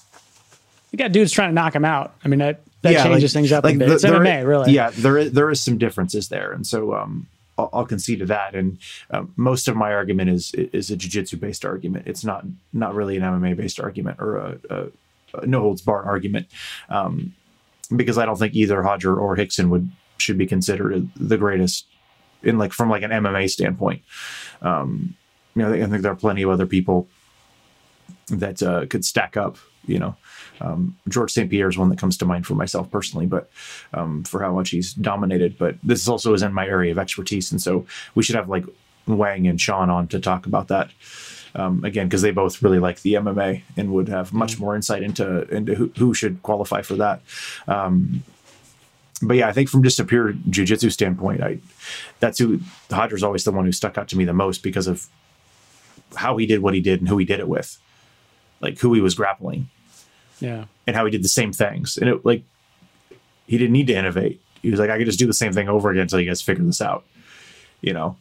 [0.92, 2.14] You got dudes trying to knock him out.
[2.24, 3.88] I mean, that, that yeah, changes like- things up like a bit.
[3.88, 4.72] the- It's MMA, really.
[4.72, 7.26] Yeah, there is, there is some differences there, and so um,
[7.58, 8.54] I'll, I'll concede to that.
[8.54, 8.78] And
[9.10, 12.06] um, most of my argument is is a jiu-jitsu based argument.
[12.06, 14.86] It's not not really an MMA based argument or a, a,
[15.34, 16.46] a no holds barred argument,
[16.88, 17.34] um,
[17.94, 21.86] because I don't think either Roger or Rickson would should be considered the greatest
[22.42, 24.02] in like from like an MMA standpoint.
[24.62, 25.16] Um,
[25.54, 27.08] you know, I think, I think there are plenty of other people
[28.28, 29.56] that uh, could stack up.
[29.86, 30.16] You know,
[30.60, 31.50] um, George St.
[31.50, 33.50] Pierre is one that comes to mind for myself personally, but
[33.94, 35.58] um, for how much he's dominated.
[35.58, 38.64] But this also is in my area of expertise, and so we should have like
[39.06, 40.90] Wang and Sean on to talk about that
[41.54, 45.02] um, again because they both really like the MMA and would have much more insight
[45.02, 47.22] into into who, who should qualify for that.
[47.68, 48.22] Um,
[49.22, 51.58] but yeah, I think from just a pure jujitsu standpoint, I
[52.20, 55.06] that's who Roger's always the one who stuck out to me the most because of
[56.14, 57.78] how he did what he did and who he did it with,
[58.60, 59.68] like who he was grappling
[60.40, 60.64] Yeah.
[60.86, 61.96] and how he did the same things.
[61.96, 62.42] And it like
[63.46, 64.40] he didn't need to innovate.
[64.62, 66.42] He was like, I could just do the same thing over again until you guys
[66.42, 67.04] figure this out,
[67.80, 68.16] you know.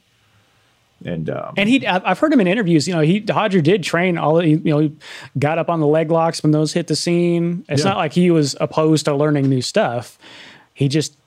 [1.03, 2.87] And um, And he, I've heard him in interviews.
[2.87, 4.43] You know, he Roger did train all.
[4.43, 4.95] You know, he
[5.37, 7.65] got up on the leg locks when those hit the scene.
[7.67, 7.89] It's Yeah.
[7.91, 10.17] not like he was opposed to learning new stuff.
[10.73, 11.17] He just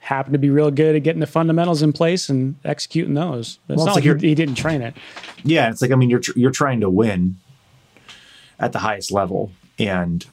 [0.00, 3.58] happened to be real good at getting the fundamentals in place and executing those.
[3.70, 4.94] It's Well, not it's like, like he, he didn't train it.
[5.42, 7.36] yeah, it's like I mean, you're tr- you're trying to win
[8.58, 10.24] at the highest level, and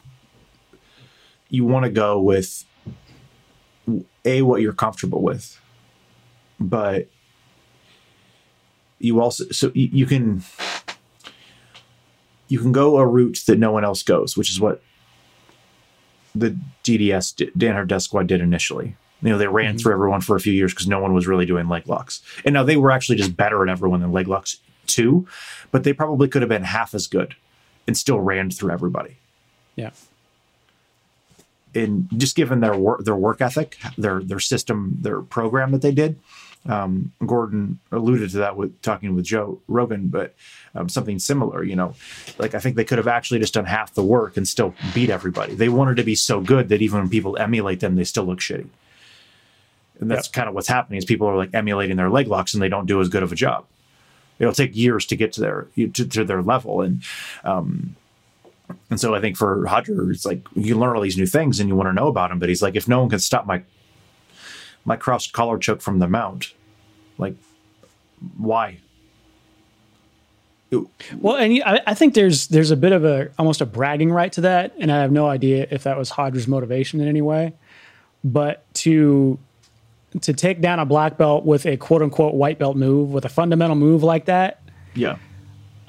[1.52, 2.66] you want to go with
[4.26, 5.60] a what you're comfortable with,
[6.60, 7.08] but
[8.99, 10.43] you also so you, you can
[12.47, 14.82] you can go a route that no one else goes, which is what
[16.34, 18.95] the DDS Danaher Death Squad did initially.
[19.22, 19.78] You know, they ran mm-hmm.
[19.78, 22.22] through everyone for a few years because no one was really doing leg locks.
[22.43, 25.28] And now they were actually just better at everyone than leg locks too,
[25.70, 27.36] but they probably could have been half as good
[27.88, 29.18] and still ran through everybody.
[29.76, 29.91] Yeah.
[31.73, 35.91] And just given their work, their work ethic, their their system, their program that they
[35.91, 36.19] did,
[36.68, 40.35] um, Gordon alluded to that with talking with Joe Rogan, but
[40.76, 41.64] um, something similar.
[41.64, 41.95] You know,
[42.38, 45.10] like I think they could have actually just done half the work and still beat
[45.10, 45.56] everybody.
[45.56, 48.39] They wanted to be so good that even when people emulate them, they still look
[48.39, 48.68] shitty.
[49.99, 52.61] And that's kind of what's happening is people are like emulating their leg locks and
[52.61, 53.65] they don't do as good of a job.
[54.39, 57.03] It'll take years to get to their to, to their level, and
[57.43, 57.95] um,
[58.89, 61.69] and so I think for Roger, it's like you learn all these new things and
[61.69, 63.64] you want to know about him, But he's like, if no one can stop my
[64.85, 66.53] my cross collar choke from the mount,
[67.18, 67.35] like
[68.38, 68.77] why?
[71.19, 74.31] Well, and I, I think there's there's a bit of a almost a bragging right
[74.34, 77.53] to that, and I have no idea if that was Roger's motivation in any way.
[78.23, 79.38] But to
[80.22, 83.30] to take down a black belt with a quote unquote white belt move with a
[83.30, 84.61] fundamental move like that,
[84.93, 85.18] Yeah,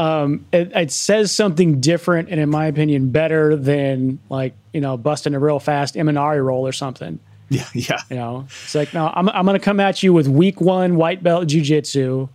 [0.02, 4.96] Um, it, it says something different and in my opinion better than like you know
[4.96, 7.20] busting a real fast Imanari roll or something.
[7.48, 10.26] yeah, yeah, You know, it's like no, I'm I'm going to come at you with
[10.26, 12.28] week one white belt jujitsu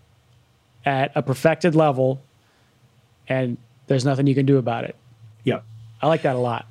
[0.86, 2.22] at a perfected level,
[3.28, 3.58] and
[3.88, 4.96] there's nothing you can do about it.
[5.44, 5.62] Yeah.
[6.02, 6.68] I like that a lot.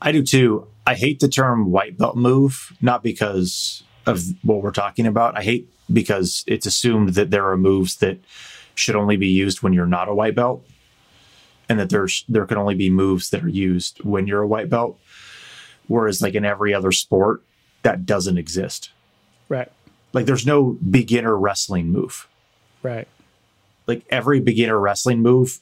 [0.00, 0.68] I do too.
[0.86, 5.36] I hate the term white belt move, not because of what we're talking about.
[5.36, 8.18] I hate because it's assumed that there are moves that
[8.78, 10.64] should only be used when you're not a white belt
[11.68, 14.70] and that there's there can only be moves that are used when you're a white
[14.70, 14.98] belt
[15.86, 17.42] whereas like in every other sport
[17.82, 18.90] that doesn't exist
[19.48, 19.70] Right.
[20.12, 22.28] like there's no beginner wrestling move
[22.82, 23.08] Right.
[23.86, 25.60] like every beginner wrestling move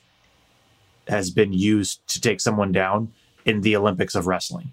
[1.08, 3.12] has been used to take someone down
[3.44, 4.72] in the olympics of wrestling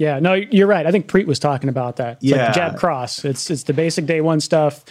[0.00, 0.86] Yeah, no, you're right.
[0.86, 2.16] I think Preet was talking about that.
[2.22, 2.46] It's like Yeah.
[2.48, 3.22] the jab cross.
[3.22, 4.82] It's it's the basic day one stuff,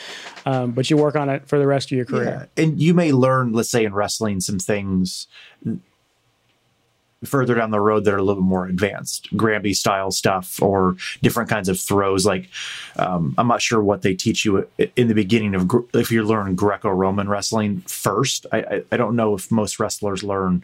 [0.45, 2.47] um, but you work on it for the rest of your career.
[2.55, 2.63] Yeah.
[2.63, 5.25] And you may learn, let's say in wrestling, some things
[7.25, 10.95] further down the road that are a little bit more advanced, Granby style stuff or
[11.23, 12.23] different kinds of throws.
[12.25, 12.47] Like,
[12.97, 16.53] um, I'm not sure what they teach you in the beginning of if you learn
[16.53, 18.45] Greco Roman wrestling first.
[18.51, 20.63] I, I, I don't know if most wrestlers learn.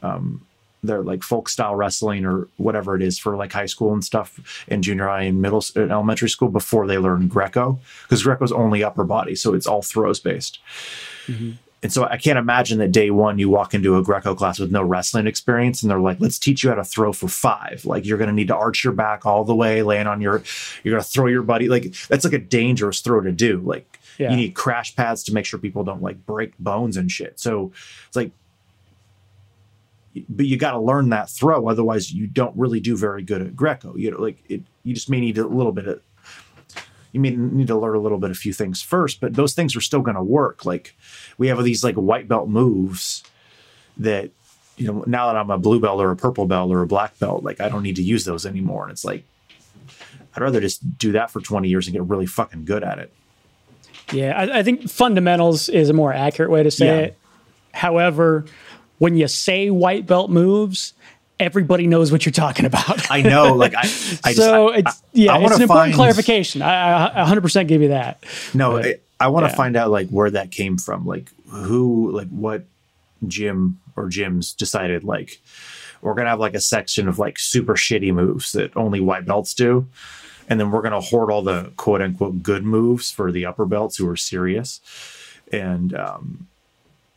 [0.00, 0.42] Um,
[0.82, 4.64] their like folk style wrestling or whatever it is for like high school and stuff
[4.68, 8.52] and junior high and middle and uh, elementary school before they learn Greco because Greco's
[8.52, 10.58] only upper body, so it's all throws based.
[11.26, 11.52] Mm-hmm.
[11.82, 14.70] And so I can't imagine that day one you walk into a Greco class with
[14.70, 17.86] no wrestling experience and they're like, let's teach you how to throw for five.
[17.86, 20.42] Like you're going to need to arch your back all the way, land on your,
[20.84, 21.68] you're going to throw your buddy.
[21.70, 23.60] Like that's like a dangerous throw to do.
[23.60, 24.30] Like Yeah.
[24.30, 27.40] you need crash pads to make sure people don't like break bones and shit.
[27.40, 27.72] So
[28.08, 28.32] it's like,
[30.28, 31.68] but you got to learn that throw.
[31.68, 33.96] Otherwise you don't really do very good at Greco.
[33.96, 36.00] You know, like it, you just may need a little bit of,
[37.12, 39.74] you may need to learn a little bit a few things first, but those things
[39.76, 40.64] are still going to work.
[40.64, 40.96] Like
[41.38, 43.22] we have these like white belt moves
[43.98, 44.30] that
[44.76, 47.18] you know now that I'm a blue belt or a purple belt or a black
[47.18, 48.84] belt, like I don't need to use those anymore.
[48.84, 49.24] And it's like
[50.34, 53.12] I'd rather just do that for 20 years and get really fucking good at it.
[54.12, 56.98] Yeah, I, I think fundamentals is a more accurate way to say Yeah.
[57.06, 57.18] it.
[57.72, 58.44] However,
[59.00, 60.92] when you say white belt moves,
[61.40, 63.10] everybody knows what you're talking about.
[63.10, 65.94] I know, like I, I so just, I- it's yeah, I it's an important find-
[65.94, 66.62] clarification.
[66.62, 68.22] I, I 100% give you that.
[68.54, 68.94] No, But, I,
[69.24, 69.56] I want to yeah.
[69.56, 71.04] find out like where that came from.
[71.06, 72.64] Like who, like what
[73.26, 75.40] gym or gyms decided like
[76.02, 79.52] we're gonna have like a section of like super shitty moves that only white belts
[79.54, 79.86] do,
[80.48, 83.96] and then we're gonna hoard all the quote unquote good moves for the upper belts
[83.98, 84.80] who are serious,
[85.52, 86.46] and um,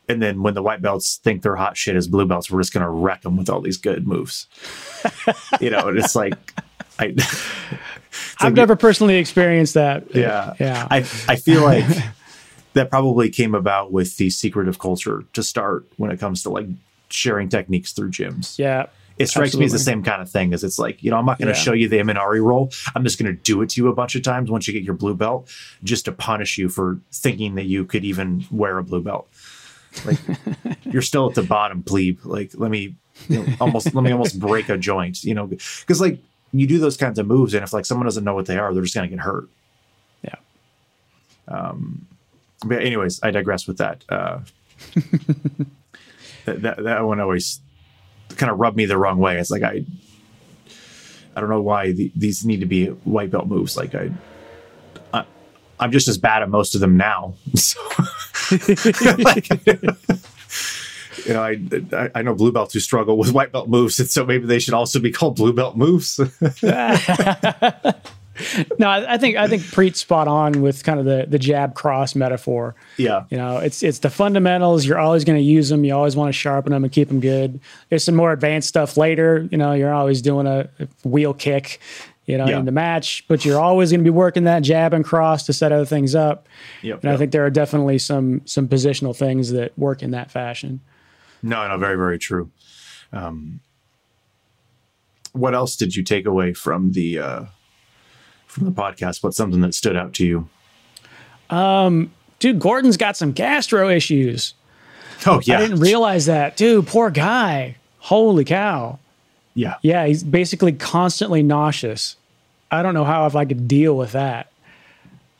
[0.09, 2.73] and then when the white belts think they're hot shit as blue belts, we're just
[2.73, 4.47] gonna wreck them with all these good moves.
[5.61, 6.33] you know, and it's like
[6.99, 7.15] I.
[8.39, 10.13] I've like- never personally experienced that.
[10.15, 10.87] yeah Yeah.
[10.91, 10.97] i
[11.27, 11.85] i feel like
[12.73, 16.67] that probably came about with the secretive culture to start when it comes to like
[17.09, 18.85] sharing techniques through gyms yeah.
[19.17, 21.25] it strikes me as the same kind of thing as it's like you know i'm
[21.25, 21.63] not going to Yeah.
[21.63, 24.15] show you the Imanari roll i'm just going to do it to you a bunch
[24.15, 25.49] of times once you get your blue belt
[25.83, 29.27] just to punish you for thinking that you could even wear a blue belt
[30.05, 30.17] like
[30.85, 32.95] you're still at the bottom plebe like let me
[33.29, 36.19] you know, almost let me almost break a joint you know because like
[36.51, 38.73] you do those kinds of moves and if like someone doesn't know what they are
[38.73, 39.47] they're just going to get hurt
[40.23, 40.35] Yeah.
[42.65, 44.03] but anyways, I digress with that.
[44.07, 44.39] Uh,
[46.45, 47.59] that, that that one always
[48.37, 49.37] kind of rubbed me the wrong way.
[49.37, 49.85] It's like I,
[51.35, 53.75] I don't know why the, these need to be white belt moves.
[53.75, 54.11] Like I,
[55.13, 55.25] I,
[55.79, 57.33] I'm just as bad at most of them now.
[57.55, 57.79] So,
[58.51, 59.49] like,
[61.25, 61.59] you know, I,
[61.93, 64.59] I I know blue belts who struggle with white belt moves, and so maybe they
[64.59, 66.19] should also be called blue belt moves.
[68.79, 72.15] No, I, think I think Preet's spot on with kind of the the jab cross
[72.15, 72.73] metaphor.
[72.97, 74.85] yeah, You know, it's it's the fundamentals.
[74.85, 75.83] You're always going to use them.
[75.83, 77.59] You always want to sharpen them and keep them good.
[77.89, 79.47] There's some more advanced stuff later.
[79.51, 80.67] You know, you're always doing a
[81.03, 81.79] wheel kick.
[82.25, 82.59] You know, Yeah.
[82.59, 85.53] in the match, but you're always going to be working that jab and cross to
[85.53, 86.47] set other things up.
[86.81, 90.31] Yep, And I think there are definitely some some positional things that work in that
[90.31, 90.79] fashion.
[91.41, 92.49] No, no, very, very true.
[93.11, 93.59] Um,
[95.33, 97.43] what else did you take away from the uh,
[98.47, 99.21] from the podcast?
[99.21, 100.47] What's something that stood out to you?
[102.39, 104.53] Dude, Gordon's got some gastro issues.
[105.25, 106.57] Oh yeah, I didn't realize that.
[106.57, 107.75] Dude, poor guy.
[107.99, 108.99] Holy cow.
[109.55, 112.15] Yeah, Yeah, he's basically constantly nauseous.
[112.71, 114.51] I don't know how if I could deal with that.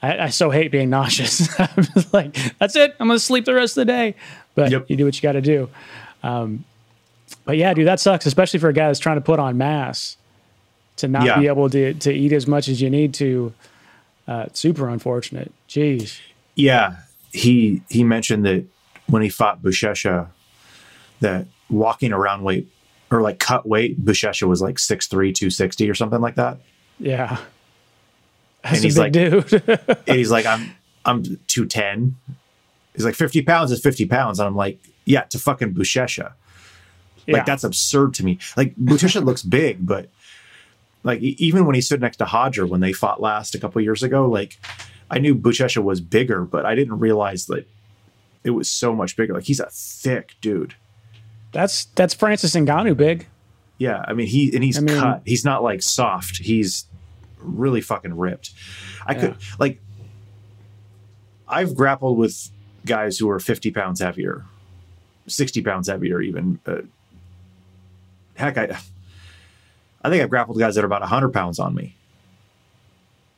[0.04, 1.50] I, I so hate being nauseous.
[1.60, 2.96] I'm just like, that's it.
[3.00, 4.16] I'm gonna sleep the rest of the day.
[4.56, 4.86] But Yep.
[4.90, 5.68] you do what you got to do.
[6.22, 6.64] Um,
[7.46, 10.16] but yeah, dude, that sucks, especially for a guy that's trying to put on mass
[10.98, 11.40] to not Yeah.
[11.40, 13.54] be able to to eat as much as you need to.
[14.28, 15.52] Uh, super unfortunate.
[15.68, 16.20] Jeez.
[16.56, 16.98] yeah.
[17.32, 18.64] He he mentioned that
[19.08, 20.28] when he fought Buchecha,
[21.20, 22.68] that walking around weight
[23.14, 26.60] or like cut weight, Buchecha was like 6'3", 260 or something like that.
[27.00, 27.38] Yeah.
[28.64, 29.64] That's he's a big dude.
[30.08, 30.74] And he's like, I'm
[31.06, 32.16] I'm two ten.
[32.96, 36.34] He's like, fifty pounds is fifty pounds, and I'm like, yeah, to fucking Buchecha.
[37.26, 37.38] Yeah.
[37.38, 38.40] Like that's absurd to me.
[38.56, 40.10] Like Buchecha looks big, but
[41.04, 44.04] like even when he stood next to Roger when they fought last a couple years
[44.04, 44.58] ago, like
[45.10, 47.68] I knew Buchecha was bigger, but I didn't realize that
[48.44, 49.34] it was so much bigger.
[49.34, 50.76] Like he's a thick dude.
[51.54, 53.28] That's that's Francis Ngannou big.
[53.78, 55.22] Yeah, I mean he and he's I mean- cut.
[55.26, 56.38] He's not like soft.
[56.38, 56.86] He's
[57.40, 58.52] really fucking ripped.
[59.06, 59.80] I could like
[61.48, 62.50] I've grappled with
[62.86, 64.46] guys who are 50 pounds heavier,
[65.28, 66.60] 60 pounds heavier even.
[66.66, 66.78] Uh,
[68.36, 68.78] heck, I
[70.04, 71.96] I think I've grappled guys that are about 100 pounds on me.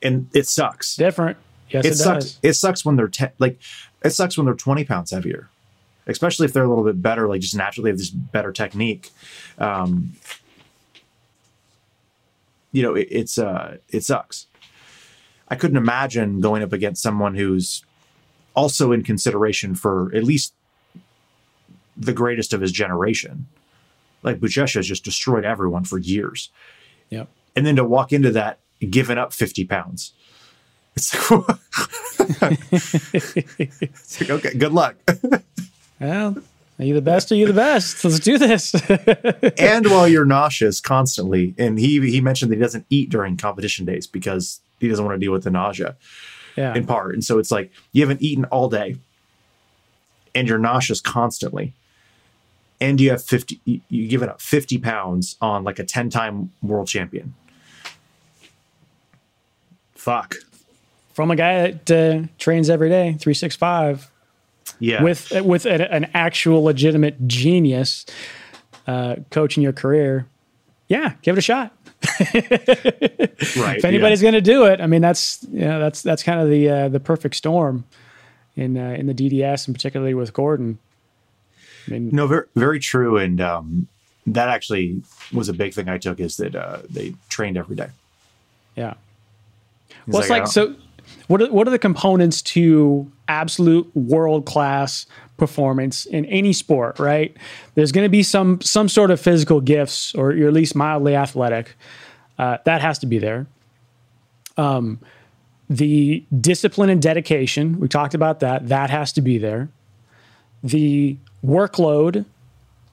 [0.02, 0.96] And it sucks.
[0.96, 1.38] Different.
[1.70, 2.26] Yes, it, it sucks.
[2.26, 2.40] does.
[2.44, 3.60] It sucks when they're te- like
[4.04, 5.50] it sucks when they're 20 pounds heavier.
[6.08, 9.10] Especially if they're a little bit better, like just naturally have this better technique.
[9.58, 10.14] Um,
[12.72, 14.48] you know, it, it's uh, it sucks.
[15.48, 17.84] I couldn't imagine going up against someone who's
[18.56, 20.54] also in consideration for at least
[21.96, 23.48] the greatest of his generation.
[24.24, 26.50] Like Buchecha has just destroyed everyone for years,
[27.10, 27.30] Yep.
[27.56, 28.60] and then to walk into that
[28.90, 30.14] giving up fifty pounds,
[30.96, 31.58] it's like,
[33.60, 34.96] it's like okay, good luck.
[36.00, 36.38] Well,
[36.80, 37.32] are you the best?
[37.32, 38.04] Are you the best?
[38.04, 38.74] Let's do this.
[39.58, 43.86] and while you're nauseous constantly, and he he mentioned that he doesn't eat during competition
[43.86, 45.96] days because he doesn't want to deal with the nausea.
[46.58, 46.76] yeah.
[46.76, 47.14] in part.
[47.14, 48.98] And so it's like you haven't eaten all day
[50.34, 51.74] and you're nauseous constantly.
[52.82, 56.10] And you have 50, you- you give it up 50 pounds on like a 10
[56.10, 57.34] time world champion.
[59.96, 60.36] Fuck.
[61.14, 64.12] From a guy that uh, trains every day, three six five,
[64.80, 65.04] Yeah.
[65.04, 68.06] with with an, an actual legitimate genius
[68.88, 70.28] uh, coaching your career.
[70.88, 71.74] Yeah, give it a shot.
[72.20, 73.78] right.
[73.78, 76.50] if anybody's going to do it, I mean that's you know, that's that's kind of
[76.50, 77.86] the uh, the perfect storm
[78.56, 80.80] in uh, in the DDS and particularly with Gordon.
[81.88, 83.18] I mean, No, very, very true.
[83.18, 83.88] And um,
[84.28, 85.02] that actually
[85.34, 87.90] was a big thing I took is that uh, they trained every day.
[88.76, 88.96] yeah.
[90.06, 90.76] He's Well, it's I like so.
[91.28, 95.06] What are, what are the components to absolute world class
[95.38, 97.00] performance in any sport?
[97.00, 97.36] Right,
[97.76, 101.16] there's going to be some some sort of physical gifts, or you're at least mildly
[101.16, 101.76] athletic.
[102.38, 103.48] Uh, that has to be there.
[104.58, 105.00] Um,
[105.70, 108.68] the discipline and dedication we talked about that.
[108.70, 109.70] That has to be there.
[110.64, 112.26] The workload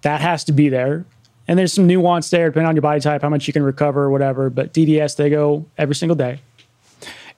[0.02, 1.04] that has to be there.
[1.48, 4.10] And there's some nuance there, depending on your body type, how much you can recover,
[4.10, 4.50] whatever.
[4.50, 6.40] But DDS, they go every single day.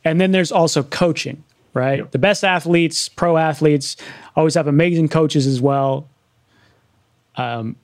[0.05, 1.43] And then there's also coaching,
[1.75, 1.99] right?
[1.99, 2.13] Yep.
[2.13, 3.97] The best athletes, pro athletes,
[4.37, 6.09] always have amazing coaches as well.
[7.37, 7.77] Um,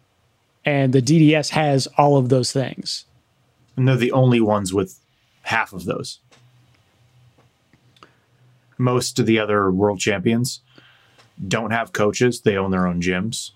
[0.65, 3.05] and the DDS has all of those things.
[3.77, 4.99] And they're the only ones with
[5.43, 6.21] half of those.
[8.79, 10.61] Most of the other world champions
[11.47, 12.41] don't have coaches.
[12.43, 13.51] They own their own gyms.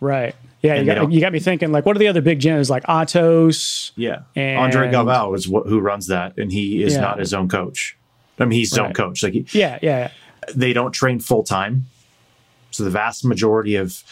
[0.00, 0.34] Right.
[0.62, 2.70] Yeah, you got, you got me thinking, like, what are the other big gyms?
[2.70, 3.92] Like Atos.
[3.96, 4.20] Yeah.
[4.36, 7.00] And- Andre Galvao is what, who runs that, and he is Yeah.
[7.00, 7.96] not his own coach.
[8.40, 8.94] I mean, he's Right.
[8.94, 9.22] coach.
[9.22, 10.10] Like he, Yeah, yeah,
[10.54, 11.86] they don't train full time.
[12.70, 14.02] So the vast majority of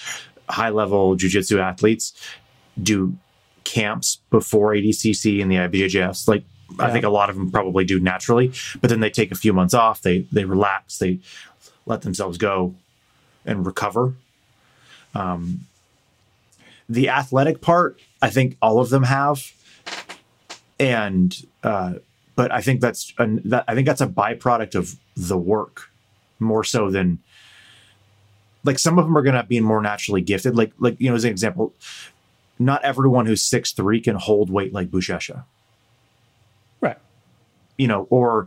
[0.49, 2.13] high level jujitsu athletes
[2.81, 3.17] do
[3.65, 6.29] camps before ADCC and the IBJJFs.
[6.29, 6.45] Like
[6.79, 9.53] I think a lot of them probably do naturally, but then they take a few
[9.53, 10.03] months off.
[10.03, 10.99] They they relax.
[10.99, 11.21] They
[11.87, 12.75] let themselves go
[13.47, 14.15] and recover.
[15.15, 15.61] Um,
[16.89, 19.51] the athletic part, I think all of them have,
[20.79, 21.95] and uh,
[22.39, 25.91] but I think that's an, that I think that's a byproduct of the work
[26.39, 27.19] more so than
[28.63, 30.55] like some of them are going to be more naturally gifted.
[30.55, 31.75] Like like you know as an example,
[32.57, 35.47] not everyone who's six three can hold weight like Buchecha,
[36.81, 36.99] right.
[37.77, 38.47] you know, or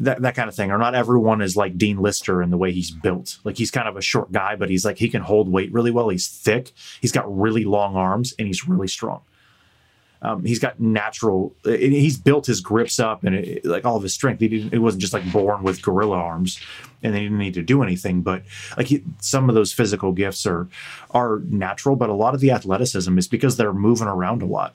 [0.00, 0.70] that that kind of thing.
[0.70, 3.36] Or not everyone is like Dean Lister in the way he's built.
[3.44, 5.90] Like he's kind of a short guy, but he's like he can hold weight really
[5.90, 6.08] well.
[6.08, 6.72] He's thick.
[7.02, 9.20] He's got really long arms, and he's really strong.
[10.24, 11.54] Um, he's got natural.
[11.64, 14.40] He's built his grips up and it, like all of his strength.
[14.40, 14.72] He didn't.
[14.72, 16.58] It wasn't just like born with gorilla arms,
[17.02, 18.22] and they didn't need to do anything.
[18.22, 18.42] But
[18.76, 20.66] like he, some of those physical gifts are
[21.10, 24.74] are natural, but a lot of the athleticism is because they're moving around a lot.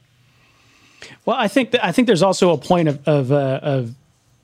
[1.25, 3.95] Well, I think that I think there's also a point of of, uh, of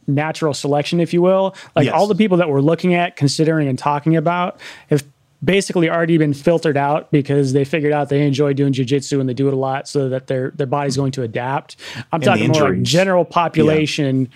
[0.08, 1.56] natural selection, if you will.
[1.76, 1.94] Like Yes.
[1.94, 4.60] all the people that we're looking at, considering, and talking about
[4.90, 5.04] have
[5.44, 9.34] basically already been filtered out because they figured out they enjoy doing jujitsu and they
[9.34, 11.76] do it a lot, so that their their body's going to adapt.
[12.12, 14.30] I'm the talking more like general population.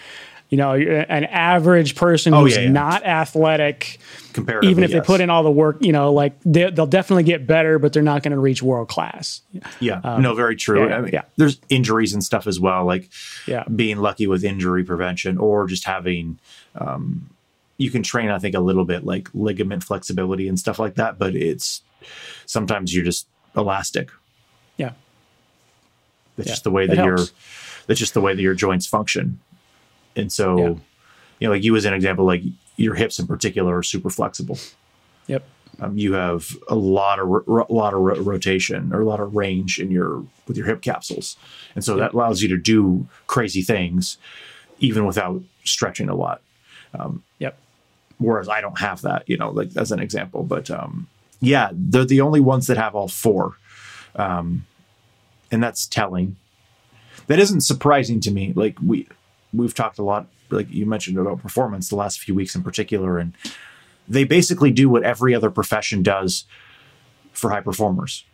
[0.51, 2.71] You know, an average person Oh, who's yeah, yeah.
[2.71, 3.99] not athletic,
[4.63, 7.45] even if they put in all the work, you know, like they, they'll definitely get
[7.45, 9.41] better, but they're not going to reach world class.
[9.80, 10.88] Yeah, no, very true.
[10.89, 11.21] yeah, I mean, yeah.
[11.38, 13.11] there's injuries and stuff as well, like
[13.45, 13.63] Yeah.
[13.65, 16.39] being lucky with injury prevention or just having.
[16.73, 17.30] Um,
[17.80, 21.18] you can train, I think, a little bit like ligament flexibility and stuff like that,
[21.18, 21.81] but it's
[22.45, 23.26] sometimes you're just
[23.56, 24.11] elastic.
[24.77, 24.91] Yeah.
[26.38, 27.18] That's Yeah, just the way that your
[27.88, 29.39] that's just the way that your joints function.
[30.15, 30.68] And so, Yeah.
[31.39, 32.43] you know, like you as an example, like
[32.76, 34.60] your hips in particular are super flexible.
[35.27, 35.43] Yep.
[35.81, 39.22] Um, you have a lot of ro- a lot of ro- rotation or a lot
[39.22, 41.38] of range in your with your hip capsules,
[41.76, 44.18] and so that allows you to do crazy things
[44.80, 46.41] even without stretching a lot.
[47.39, 47.57] Yep.
[48.19, 50.43] Whereas I don't have that, you know, like as an example.
[50.43, 51.07] But um,
[51.39, 53.57] yeah, they're the only ones that have all four,
[54.15, 54.65] um,
[55.51, 56.35] and that's telling.
[57.27, 58.53] That isn't surprising to me.
[58.55, 59.07] Like we
[59.53, 63.17] we've talked a lot, like you mentioned about performance the last few weeks in particular,
[63.17, 63.33] and
[64.07, 66.45] they basically do what every other profession does
[67.31, 68.25] for high performers.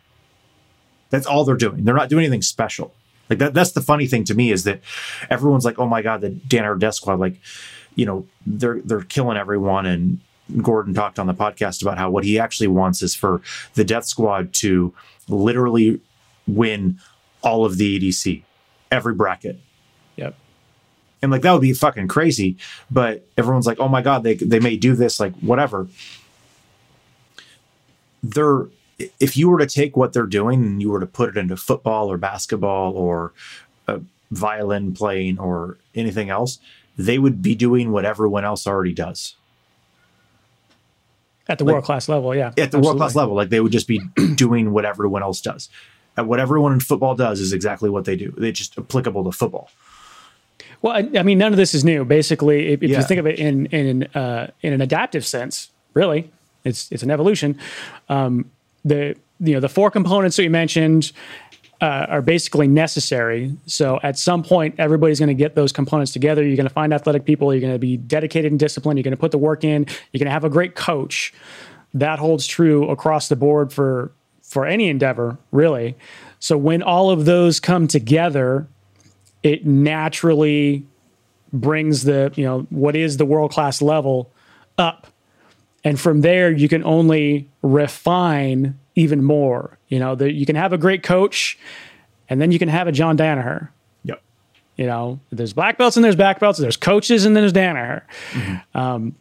[1.10, 1.84] That's all they're doing.
[1.84, 2.92] They're not doing anything special.
[3.28, 3.54] Like that.
[3.54, 4.80] That's the funny thing to me is that
[5.30, 7.40] everyone's like, "Oh my god, the Danaher Death Squad!" Like,
[7.96, 9.86] you know, they're they're killing everyone.
[9.86, 10.20] And
[10.62, 13.42] Gordon talked on the podcast about how what he actually wants is for
[13.74, 14.94] the Death Squad to
[15.28, 16.00] literally
[16.46, 16.98] win
[17.42, 18.42] all of the ADCC,
[18.90, 19.58] every bracket.
[20.16, 20.36] Yep.
[21.22, 22.56] And like that would be fucking crazy.
[22.90, 25.88] But everyone's like, oh my god, they they may do this, like whatever.
[28.22, 28.66] They're
[29.20, 31.56] if you were to take what they're doing and you were to put it into
[31.56, 33.32] football or basketball or
[33.88, 33.98] uh,
[34.30, 36.58] violin playing or anything else,
[36.96, 39.36] they would be doing what everyone else already does
[41.48, 42.52] At the world class level, yeah.
[42.58, 43.34] at the world class level.
[43.36, 44.00] Like they would just be
[44.34, 45.68] doing what everyone else does.
[46.16, 48.34] And what everyone in football does is exactly what they do.
[48.38, 49.70] It's just applicable to football.
[50.82, 52.04] Well, I, I mean, none of this is new.
[52.04, 52.98] Basically, if, if Yeah.
[52.98, 56.30] you think of it in in uh, in an adaptive sense, really,
[56.64, 57.58] it's it's an evolution.
[58.08, 58.50] Um,
[58.84, 61.12] the you know the four components that you mentioned
[61.80, 63.54] uh, are basically necessary.
[63.66, 66.42] So at some point, everybody's going to get those components together.
[66.42, 67.52] You're going to find athletic people.
[67.52, 68.98] You're going to be dedicated and disciplined.
[68.98, 69.86] You're going to put the work in.
[70.12, 71.34] You're going to have a great coach.
[71.94, 74.12] That holds true across the board for
[74.42, 75.96] for any endeavor, really.
[76.38, 78.68] So when all of those come together,
[79.42, 80.86] it naturally
[81.52, 84.30] brings the you know what is the world class level
[84.78, 85.06] up
[85.84, 90.72] and from there you can only refine even more you know that you can have
[90.72, 91.56] a great coach
[92.28, 93.68] and then you can have a john danaher
[94.04, 94.20] Yep.
[94.76, 98.02] you know there's black belts and there's black belts there's coaches and then there's danaher
[98.74, 99.14] um,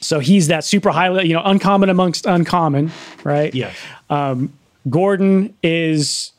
[0.00, 2.92] so he's that super high you know uncommon amongst uncommon
[3.24, 3.74] right Yes.
[4.88, 6.32] Gordon is,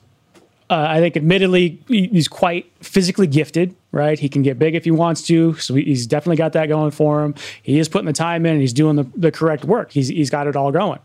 [0.71, 4.17] uh, I think, admittedly, he's quite physically gifted, right?
[4.17, 5.53] He can get big if he wants to.
[5.57, 7.35] So he's definitely got that going for him.
[7.61, 9.91] He is putting the time in and he's doing the, the correct work.
[9.91, 10.97] He's, he's got it all going.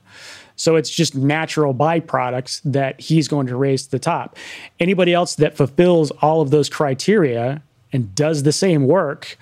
[0.57, 4.37] So it's just natural byproducts that he's going to raise to the top.
[4.81, 7.63] Anybody else that fulfills all of those criteria
[7.93, 9.39] and does the same work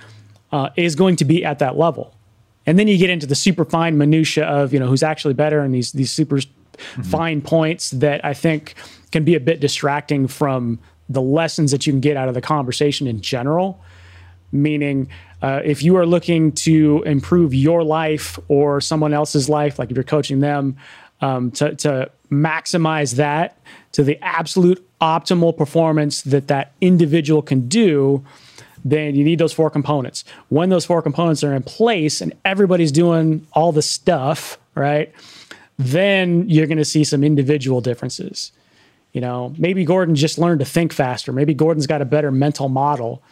[0.52, 2.14] uh, is going to be at that level.
[2.66, 5.60] And then you get into the super fine minutia of you know who's actually better
[5.60, 6.40] and these these super
[7.02, 8.74] fine points that I think
[9.12, 10.78] can be a bit distracting from
[11.08, 13.80] the lessons that you can get out of the conversation in general.
[14.50, 15.08] Meaning,
[15.42, 19.96] uh, if you are looking to improve your life or someone else's life, like if
[19.96, 20.76] you're coaching them,
[21.24, 23.56] um, to, to maximize that
[23.92, 28.22] to the absolute optimal performance that that individual can do,
[28.84, 30.24] then you need those four components.
[30.50, 35.12] When those four components are in place and everybody's doing all the stuff, right?
[35.78, 38.52] Then you're going to see some individual differences.
[39.12, 41.32] You know, maybe Gordon just learned to think faster.
[41.32, 43.22] Maybe Gordon's got a better mental model.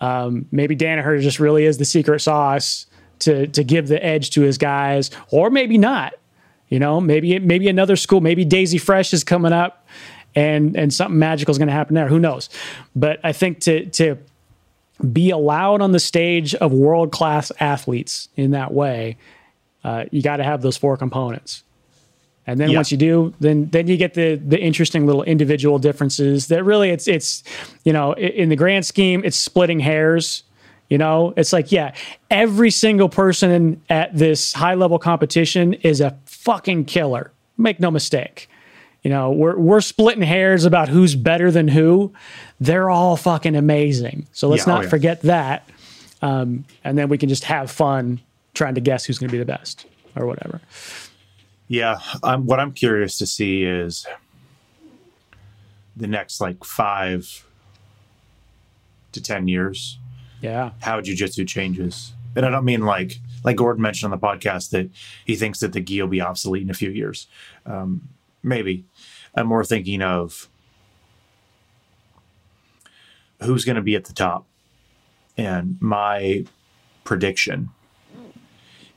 [0.00, 2.86] Um, maybe Danaher just really is the secret sauce
[3.20, 6.14] to to give the edge to his guys, or maybe not.
[6.70, 9.86] You know, maybe maybe another school, maybe Daisy Fresh is coming up,
[10.34, 12.08] and and something magical is going to happen there.
[12.08, 12.48] Who knows?
[12.96, 14.16] But I think to to
[15.12, 19.16] be allowed on the stage of world class athletes in that way,
[19.82, 21.64] uh, you got to have those four components.
[22.46, 22.78] And then Yeah.
[22.78, 26.90] once you do, then then you get the the interesting little individual differences that really
[26.90, 27.42] it's it's
[27.84, 30.44] you know in the grand scheme it's splitting hairs.
[30.88, 31.94] You know, it's like yeah,
[32.30, 37.32] every single person at this high level competition is a fucking killer.
[37.56, 38.48] Make no mistake.
[39.02, 42.12] You know, we're we're splitting hairs about who's better than who.
[42.60, 44.26] They're all fucking amazing.
[44.32, 44.90] So let's Yeah, oh not yeah.
[44.90, 45.68] forget that.
[46.22, 48.20] Um, and then we can just have fun
[48.52, 49.86] trying to guess who's going to be the best
[50.16, 50.60] or whatever.
[51.68, 54.06] Yeah, I'm, what I'm curious to see is
[55.96, 57.46] the next like five
[59.12, 59.98] to ten years
[60.42, 60.72] Yeah.
[60.80, 64.90] how jujitsu changes, and I don't mean like like Gordon mentioned on the podcast that
[65.24, 67.26] he thinks that the gi will be obsolete in a few years.
[67.66, 68.08] Um,
[68.42, 68.84] maybe
[69.34, 70.48] I'm more thinking of
[73.42, 74.46] who's going to be at the top,
[75.36, 76.44] and my
[77.04, 77.70] prediction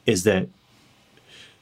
[0.06, 0.50] is that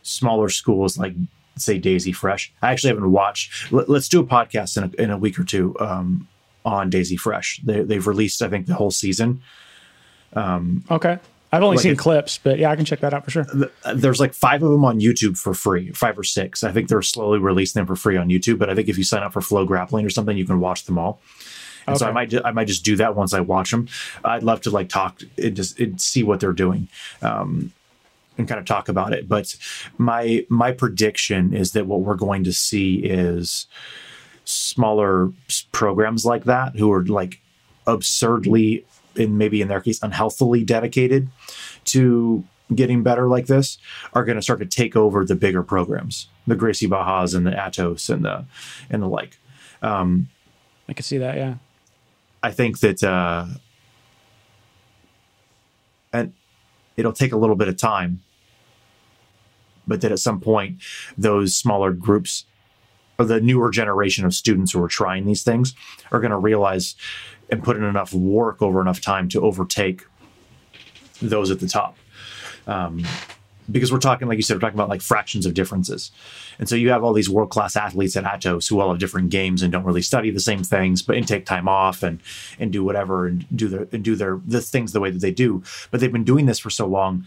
[0.03, 1.13] smaller schools like
[1.57, 2.51] say Daisy Fresh.
[2.61, 3.71] I actually haven't watched.
[3.71, 6.27] Let, us do a podcast in a, in a week or two um,
[6.65, 7.61] on Daisy Fresh.
[7.63, 9.41] They, they've released, I think, the whole season.
[10.89, 11.19] Okay.
[11.53, 13.45] I've only Like seen it- clips, but yeah, I can check that out for sure.
[13.93, 16.63] There's like five of them on YouTube for free, five or six.
[16.63, 18.57] I think they're slowly releasing them for free on YouTube.
[18.57, 20.85] But I think if you sign up for Flow Grappling or something, you can watch
[20.85, 21.19] them all.
[21.87, 23.87] And so I might I might just do that once I watch them.
[24.23, 26.87] I'd love to like talk and just and see what they're doing.
[27.21, 27.73] Um,
[28.37, 29.27] and kind of talk about it.
[29.27, 29.55] But
[29.97, 33.65] my my prediction is that what we're going to see is
[34.45, 35.31] smaller
[35.71, 37.41] programs like that who are like
[37.87, 38.85] absurdly
[39.15, 41.29] and maybe in their case unhealthily dedicated
[41.85, 42.43] to
[42.73, 43.77] getting better like this
[44.13, 47.51] are going to start to take over the bigger programs the gracie barras and the
[47.51, 48.45] atos and the
[48.89, 49.37] and the like
[50.87, 51.37] I can see that.
[51.37, 51.55] Yeah.
[52.43, 53.45] I think that uh,
[56.11, 56.33] and
[56.97, 58.21] it'll take a little bit of time,
[59.87, 60.81] but that at some point
[61.17, 62.45] those smaller groups
[63.17, 65.73] or the newer generation of students who are trying these things
[66.11, 66.95] are going to realize
[67.51, 70.03] and put in enough work over enough time to overtake
[71.21, 71.97] those at the top.
[72.65, 73.03] Um,
[73.69, 76.11] because we're talking, like you said, we're talking about like fractions of differences.
[76.59, 79.29] And so you have all these world class athletes at Atos who all have different
[79.29, 82.19] games and don't really study the same things, but and take time off and
[82.59, 85.31] and do whatever and do their and do their the things the way that they
[85.31, 85.63] do.
[85.89, 87.25] But they've been doing this for so long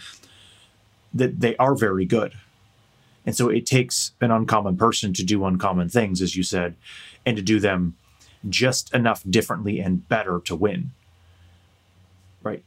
[1.13, 2.35] that they are very good.
[3.27, 6.75] And so it takes an uncommon person to do uncommon things, as you said,
[7.25, 7.95] and to do them
[8.49, 10.93] just enough differently and better to win.
[12.43, 12.65] Right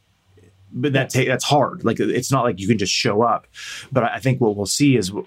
[0.71, 1.83] but that ta- that's hard.
[1.83, 3.47] Like it's not like you can just show up.
[3.91, 5.25] But I think what we'll see is we'll,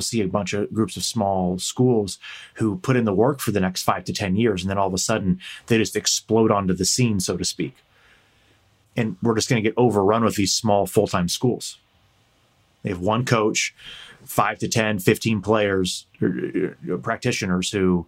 [0.00, 2.18] see a bunch of groups of small schools
[2.54, 4.86] who put in the work for the next five to ten years, and then all
[4.86, 7.74] of a sudden they just explode onto the scene, so to speak.
[8.96, 11.78] And we're just going to get overrun with these small full time schools.
[12.82, 13.74] They have one coach,
[14.24, 18.06] five to 10, 15 players, or, or practitioners who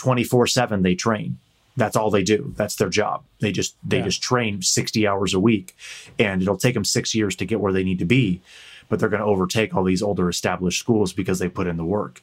[0.00, 1.38] 24 7 they train.
[1.76, 2.52] That's all they do.
[2.56, 3.22] That's their job.
[3.40, 4.04] They just they Yeah.
[4.04, 5.76] just train 60 hours a week
[6.18, 8.40] and it'll take them six years to get where they need to be
[8.88, 11.84] but they're going to overtake all these older established schools because they put in the
[11.84, 12.20] work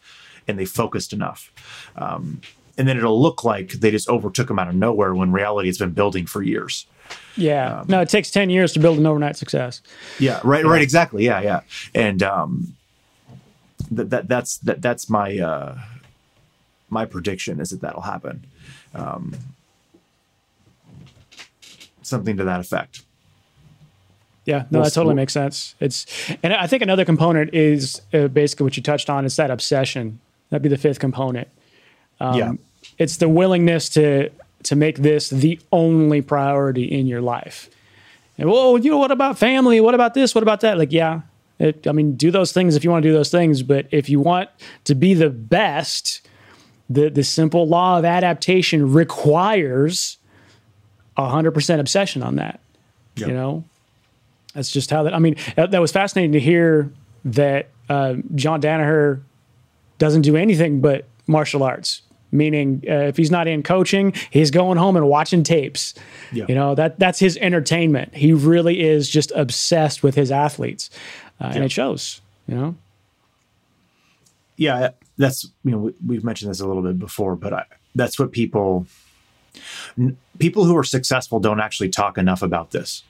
[0.49, 1.49] and they focused enough.
[1.95, 2.41] Um,
[2.77, 5.77] and then it'll look like they just overtook them out of nowhere when reality has
[5.77, 6.85] been building for years.
[7.37, 7.79] Yeah.
[7.79, 9.81] Um, no, it takes 10 years to build an overnight success.
[10.19, 11.23] yeah right right exactly.
[11.23, 11.61] Yeah yeah.
[11.95, 12.75] And um
[13.89, 15.77] that, that that's that that's my uh
[16.89, 18.45] my prediction is that that'll happen
[18.95, 19.35] um
[22.01, 23.01] something to that effect
[24.45, 25.75] Yeah, no, that totally makes sense.
[25.81, 26.05] It's,
[26.41, 30.19] and I think another component is uh, basically what you touched on is that obsession.
[30.49, 31.49] That'd be the fifth component.
[32.21, 32.53] yeah
[32.97, 34.29] It's the willingness to
[34.63, 37.69] to make this the only priority in your life.
[38.37, 39.81] And well, you know, what about family?
[39.81, 40.33] What about this?
[40.33, 40.77] What about that?
[40.77, 41.21] Like, yeah,
[41.59, 43.63] it, I mean, do those things if you want to do those things.
[43.63, 44.49] But if you want
[44.85, 46.21] to be the best,
[46.89, 50.17] the the simple law of adaptation requires
[51.17, 52.59] hundred percent obsession on that.
[53.15, 53.27] Yeah.
[53.27, 53.63] You know,
[54.53, 55.13] that's just how that.
[55.13, 56.91] I mean, that, that was fascinating to hear
[57.25, 59.21] that uh, John Danaher
[59.97, 62.01] doesn't do anything but martial arts.
[62.29, 65.93] Meaning, uh, if he's not in coaching, he's going home and watching tapes.
[66.33, 66.45] Yeah.
[66.49, 68.13] You know that that's his entertainment.
[68.13, 70.89] He really is just obsessed with his athletes,
[71.39, 72.21] uh, and it shows.
[72.47, 72.75] You know,
[74.57, 77.65] yeah that's you know we, we've mentioned this a little bit before but I,
[77.95, 78.85] that's what people
[79.97, 83.03] n- people who are successful don't actually talk enough about this.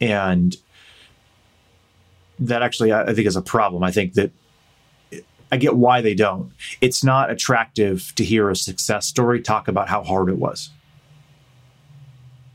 [0.00, 0.56] And
[2.38, 3.82] that actually i I think is a problem.
[3.82, 4.30] I think that
[5.50, 6.52] i get why they don't.
[6.80, 10.70] It's not attractive to hear a success story talk about how hard it was.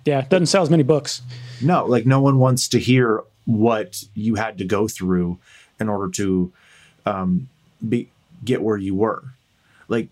[0.05, 1.21] Yeah, it doesn't sell as many books.
[1.61, 5.37] no like no one wants to hear what you had to go through
[5.79, 6.51] in order to
[7.05, 7.49] um,
[7.87, 8.09] be
[8.43, 9.23] get where you were.
[9.87, 10.09] Like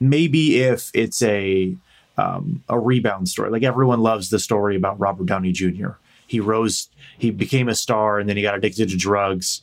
[0.00, 1.76] maybe if it's a
[2.18, 5.92] um, a rebound story like everyone loves the story about robert downey jr
[6.26, 6.88] he rose
[7.18, 9.62] he became a star and then he got addicted to drugs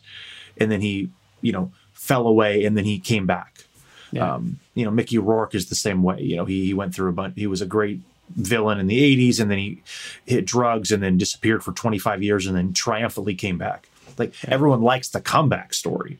[0.57, 1.09] and then he
[1.41, 3.65] you know fell away and then he came back.
[4.11, 4.35] Yeah.
[4.35, 6.21] um, you know mickey rourke is the same way.
[6.21, 8.01] You know he, he went through a bunch he was a great
[8.35, 9.81] villain in the 80s and then he
[10.25, 13.89] hit drugs and then disappeared for 25 years and then triumphantly came back.
[14.17, 16.19] Like everyone likes the comeback story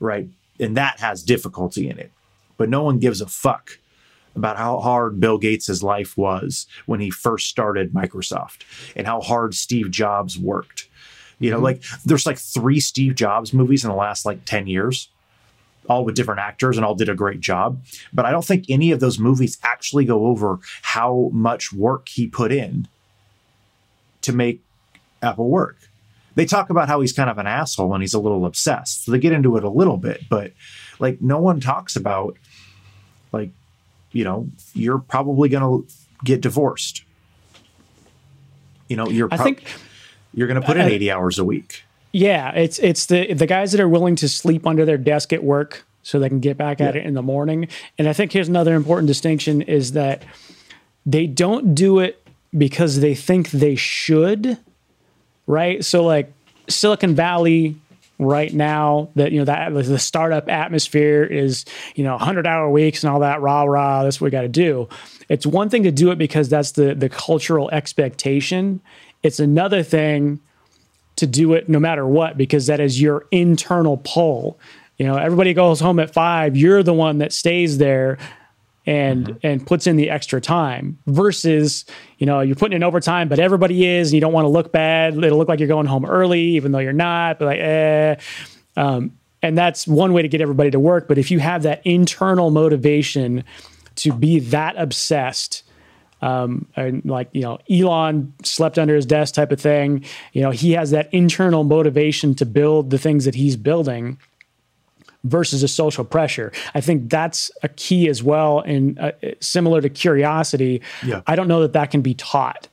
[0.00, 0.28] right
[0.60, 2.12] and that has difficulty in it
[2.56, 3.78] but no one gives a fuck
[4.34, 8.58] about how hard bill gates' life was when he first started microsoft
[8.94, 10.88] and how hard steve jobs worked
[11.38, 11.64] you know mm-hmm.
[11.64, 15.08] like there's like three steve jobs movies in the last like 10 years
[15.88, 17.80] all with different actors and all did a great job.
[18.12, 22.26] But I don't think any of those movies actually go over how much work he
[22.26, 22.88] put in
[24.22, 24.62] to make
[25.22, 25.76] Apple work.
[26.36, 29.04] They talk about how he's kind of an asshole and he's a little obsessed.
[29.04, 30.52] So they get into it a little bit, but
[31.00, 32.36] like no one talks about
[33.32, 33.50] like
[34.12, 35.92] you know you're probably going to
[36.24, 37.02] get divorced.
[38.88, 39.28] You know you're.
[39.32, 39.64] I think
[40.32, 41.82] you're going to put in I- 80 hours a week.
[42.12, 45.42] Yeah, it's it's the the guys that are willing to sleep under their desk at
[45.44, 47.00] work so they can get back at Yeah.
[47.00, 47.68] it in the morning.
[47.98, 50.22] And I think here's another important distinction is that
[51.04, 52.24] they don't do it
[52.56, 54.56] because they think they should,
[55.46, 55.84] right?
[55.84, 56.32] So like
[56.68, 57.76] Silicon Valley
[58.18, 61.66] right now that you know that the startup atmosphere is
[61.96, 64.48] you know 100 hour weeks and all that rah rah that's what we got to
[64.48, 64.88] do
[65.28, 68.80] it's one thing to do it because that's the the cultural expectation
[69.22, 70.40] it's another thing
[71.16, 74.58] to do it no matter what because that is your internal pull.
[74.98, 76.56] You know, everybody goes home at five.
[76.56, 78.18] You're the one that stays there
[78.86, 81.84] and and puts in the extra time versus
[82.18, 84.72] you know you're putting in overtime, but everybody is, and you don't want to look
[84.72, 85.16] bad.
[85.16, 87.38] It'll look like you're going home early, even though you're not.
[87.38, 88.16] But like, eh.
[88.76, 91.08] Um, and that's one way to get everybody to work.
[91.08, 93.44] But if you have that internal motivation
[93.96, 95.62] to be that obsessed
[96.22, 100.04] um, and like you know Elon slept under his desk type of thing.
[100.32, 104.18] You know he has that internal motivation to build the things that he's building
[105.26, 106.52] versus a social pressure.
[106.74, 110.82] I think that's a key as well, and uh, similar to curiosity.
[111.04, 111.22] Yeah.
[111.26, 112.68] I don't know that that can be taught.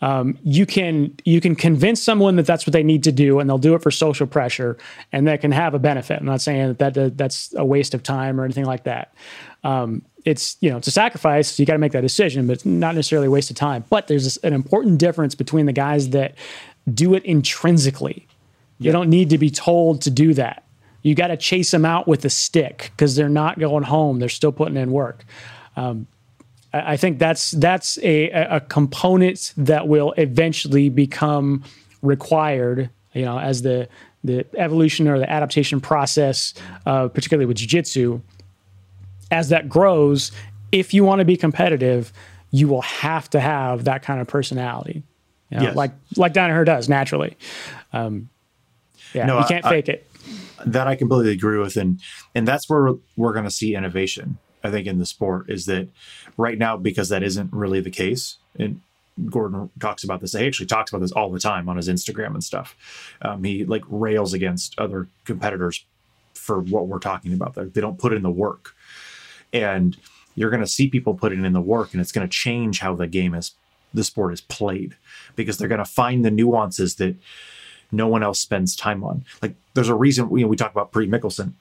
[0.00, 3.50] Um, you can you can convince someone that that's what they need to do, and
[3.50, 4.78] they'll do it for social pressure,
[5.12, 6.20] and that can have a benefit.
[6.20, 9.12] I'm not saying that, that that's a waste of time or anything like that.
[9.64, 11.52] Um, it's you know it's a sacrifice.
[11.52, 13.84] So you got to make that decision, but it's not necessarily a waste of time.
[13.90, 16.36] But there's this, an important difference between the guys that
[16.92, 18.26] do it intrinsically.
[18.80, 20.62] You don't need to be told to do that.
[21.08, 24.18] You got to chase them out with a stick because they're not going home.
[24.18, 25.24] They're still putting in work.
[25.76, 26.06] Um,
[26.72, 31.64] I I think that's that's a, a component that will eventually become
[32.02, 32.90] required.
[33.14, 33.88] You know, as the
[34.22, 36.52] the evolution or the adaptation process,
[36.84, 38.20] uh, particularly with jiu-jitsu,
[39.30, 40.32] as that grows,
[40.72, 42.12] if you want to be competitive,
[42.50, 45.02] you will have to have that kind of personality.
[45.50, 45.76] You know, Yes.
[45.76, 47.36] like like Danaher does naturally.
[47.94, 48.28] Um,
[49.14, 50.04] yeah, No, you can't I- fake it.
[50.66, 52.00] That I completely agree with, and
[52.34, 54.38] and that's where we're going to see innovation.
[54.64, 55.88] I think in the sport is that
[56.36, 58.38] right now because that isn't really the case.
[58.58, 58.80] And
[59.26, 60.32] Gordon talks about this.
[60.32, 62.76] He actually talks about this all the time on his Instagram and stuff.
[63.22, 65.84] Um, he like rails against other competitors
[66.34, 67.54] for what we're talking about.
[67.54, 68.74] They they don't put in the work,
[69.52, 69.96] and
[70.34, 72.94] you're going to see people putting in the work, and it's going to change how
[72.94, 73.52] the game is,
[73.92, 74.96] the sport is played,
[75.34, 77.16] because they're going to find the nuances that
[77.90, 79.24] no one else spends time on.
[79.42, 81.52] Like there's a reason you know, we talk about Priit Mihkelson.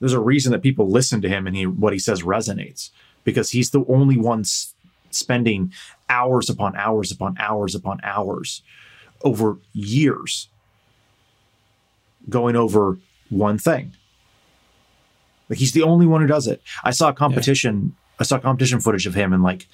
[0.00, 2.90] There's a reason that people listen to him and he what he says resonates
[3.24, 4.74] because he's the only one s-
[5.10, 5.72] spending
[6.10, 8.62] hours upon hours upon hours upon hours
[9.22, 10.48] over years
[12.28, 12.98] going over
[13.30, 13.92] one thing.
[15.48, 16.60] Like he's the only one who does it.
[16.84, 17.96] I saw a competition.
[18.20, 19.66] I saw competition footage of him in like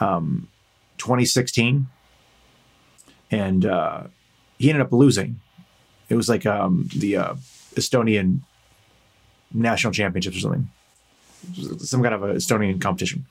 [0.00, 0.48] um,
[0.96, 1.88] 2016,
[3.30, 4.04] and uh,
[4.58, 5.40] he ended up losing.
[6.12, 7.34] It was like um, the uh,
[7.74, 8.40] Estonian
[9.54, 10.70] national championships or something,
[11.78, 13.24] some kind of a Estonian competition.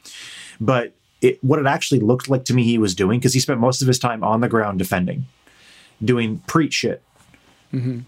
[0.60, 3.60] But it, what it actually looked like to me he was doing, because he spent
[3.60, 5.28] most of his time on the ground defending,
[6.04, 7.04] doing preach shit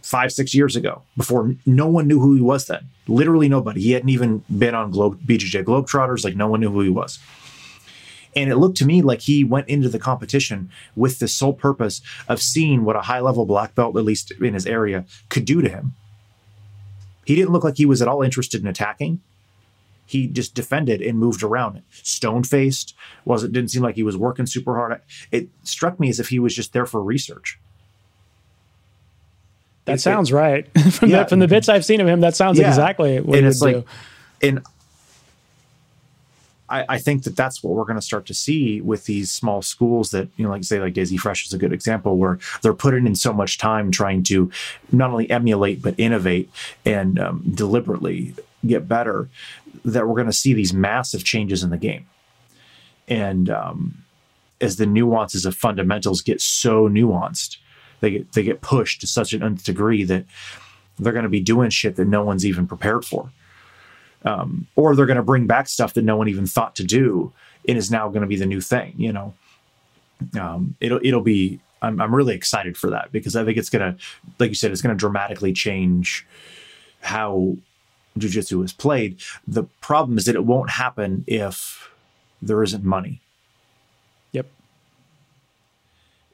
[0.01, 2.85] five, six years ago, before no one knew who he was then.
[3.07, 3.79] Literally nobody.
[3.79, 7.19] He hadn't even been on Globe BJJ Globetrotters, like no one knew who he was.
[8.35, 12.01] And it looked to me like he went into the competition with the sole purpose
[12.27, 15.61] of seeing what a high level black belt, at least in his area, could do
[15.61, 15.93] to him.
[17.25, 19.21] He didn't look like he was at all interested in attacking.
[20.05, 22.93] He just defended and moved around, stone faced.
[23.23, 24.99] wasn't didn't seem like he was working super hard.
[25.31, 27.57] It struck me as if he was just there for research.
[29.85, 30.67] That It- sounds right.
[30.91, 31.23] from, Yeah.
[31.23, 32.69] the, from the bits I've seen of him, that sounds Yeah.
[32.69, 33.85] exactly what and he it's would like,
[34.41, 34.47] do.
[34.47, 34.61] and
[36.73, 39.61] I, I think that that's what we're going to start to see with these small
[39.61, 42.73] schools that you know, like say, like Daisy Fresh is a good example where they're
[42.73, 44.51] putting in so much time trying to
[44.91, 46.49] not only emulate but innovate
[46.83, 48.33] and um, deliberately
[48.65, 49.29] get better
[49.85, 52.07] that we're going to see these massive changes in the game.
[53.07, 54.03] And um,
[54.59, 57.57] as the nuances of fundamentals get so nuanced,
[57.99, 60.25] they get they get pushed to such an nth degree that
[60.97, 63.31] they're going to be doing shit that no one's even prepared for
[64.25, 67.31] um, or they're going to bring back stuff that no one even thought to do
[67.67, 69.33] and is now going to be the new thing you know
[70.39, 73.93] um, it'll it'll be I'm, I'm really excited for that because i think it's going
[73.95, 74.03] to
[74.39, 76.25] like you said it's going to dramatically change
[77.01, 77.57] how
[78.17, 81.89] jiu-jitsu is played the problem is that it won't happen if
[82.41, 83.19] there isn't money
[84.33, 84.47] Yep.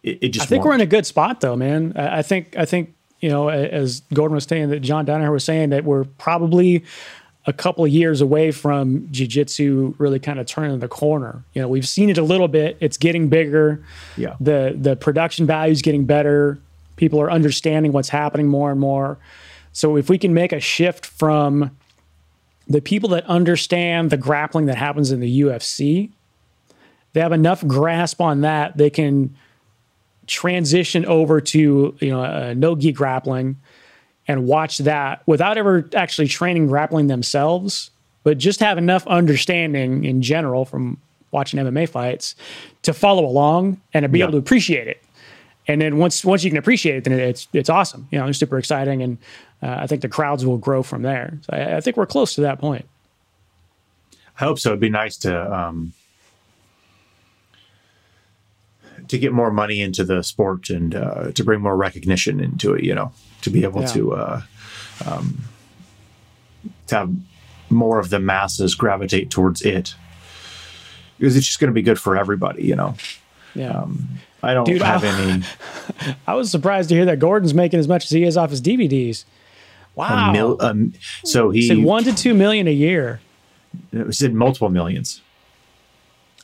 [0.04, 0.46] it, it just.
[0.46, 0.70] I think won't.
[0.70, 1.94] we're in a good spot though, man.
[1.96, 5.44] I, I think I think you know, as Gordon was saying, that John Danaher was
[5.44, 6.86] saying that we're probably
[7.46, 11.44] a couple of years away from jiu-jitsu really kind of turning the corner.
[11.54, 12.78] You know, we've seen it a little bit.
[12.80, 13.84] It's getting bigger.
[14.18, 14.36] Yeah.
[14.40, 16.60] The the production value is getting better.
[16.96, 19.18] People are understanding what's happening more and more.
[19.72, 21.72] So if we can make a shift from
[22.68, 26.12] the people that understand the grappling that happens in the UFC,
[27.14, 29.36] they have enough grasp on that they can
[30.28, 33.58] transition over to you know uh, no gi grappling
[34.30, 37.90] and watch that without ever actually training grappling themselves,
[38.24, 40.98] but just have enough understanding in general from
[41.32, 42.36] watching MMA fights
[42.84, 44.26] to follow along and to be Yeah.
[44.26, 45.04] able to appreciate it.
[45.68, 48.08] And then once once you can appreciate it, then it's it's awesome.
[48.12, 49.18] You know, it's super exciting, and
[49.62, 51.38] uh, I think the crowds will grow from there.
[51.42, 52.86] So I, I think we're close to that point.
[54.40, 54.70] I hope so.
[54.70, 55.94] It'd be nice to um,
[59.10, 62.84] to get more money into the sport and uh, to bring more recognition into it.
[62.84, 63.12] You know,
[63.42, 63.88] to be able Yeah.
[63.88, 64.42] to uh,
[65.06, 65.44] um,
[66.88, 67.12] to have
[67.70, 69.94] more of the masses gravitate towards it
[71.18, 72.64] because it's just going to be good for everybody.
[72.64, 72.96] You know,
[73.54, 73.86] Yeah.
[74.42, 75.44] I don't Dude, have I- any
[76.28, 78.62] I was surprised to hear that Gordon's making as much as he is off his
[78.62, 79.26] DVDs.
[79.96, 80.32] Wow.
[80.32, 80.58] mil.
[80.62, 80.94] Um,
[81.26, 83.20] so He said one to two million a year.
[83.92, 85.22] it said multiple millions.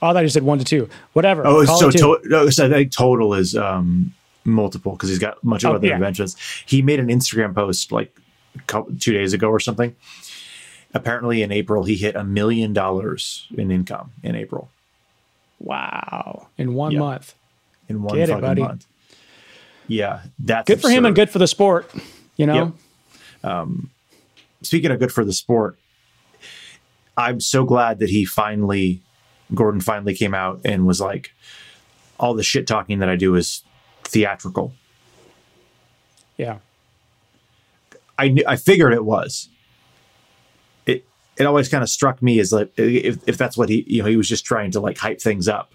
[0.06, 0.88] Oh, I thought you said one to two.
[1.14, 1.46] Whatever.
[1.46, 4.14] Oh, Call so, to, no, so I think total is um,
[4.44, 5.96] multiple because he's got much of Oh, other yeah.
[5.96, 6.36] inventions.
[6.66, 8.16] He made an Instagram post like
[8.68, 9.96] couple, two days ago or something.
[10.94, 14.70] Apparently, in April, he hit a million dollars in income in April
[15.60, 16.48] wow.
[16.58, 17.00] In one Yeah.
[17.00, 17.34] month.
[17.90, 18.62] in one Get it, fucking buddy.
[18.62, 18.86] month.
[19.88, 21.90] Yeah, that's Good for him and good for the sport.
[22.38, 22.74] You know?
[23.44, 23.68] Yep.
[24.64, 25.78] Speaking of good for the sport,
[27.18, 29.02] I'm so glad that he finally,
[29.54, 31.34] Gordon finally came out and was like,
[32.20, 33.64] all the shit talking that I do is
[34.04, 34.74] theatrical.
[36.38, 36.60] Yeah.
[38.18, 39.50] I knew, I figured it was.
[40.86, 41.06] It
[41.38, 44.10] it always kind of struck me as like if if that's what he you know
[44.10, 45.74] he was just trying to like hype things up.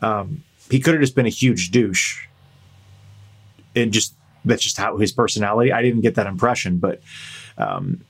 [0.00, 2.26] Um, he could have just been a huge douche,
[3.76, 4.14] and just
[4.44, 5.72] that's just how his personality.
[5.72, 7.00] I didn't get that impression, but
[7.56, 8.04] um,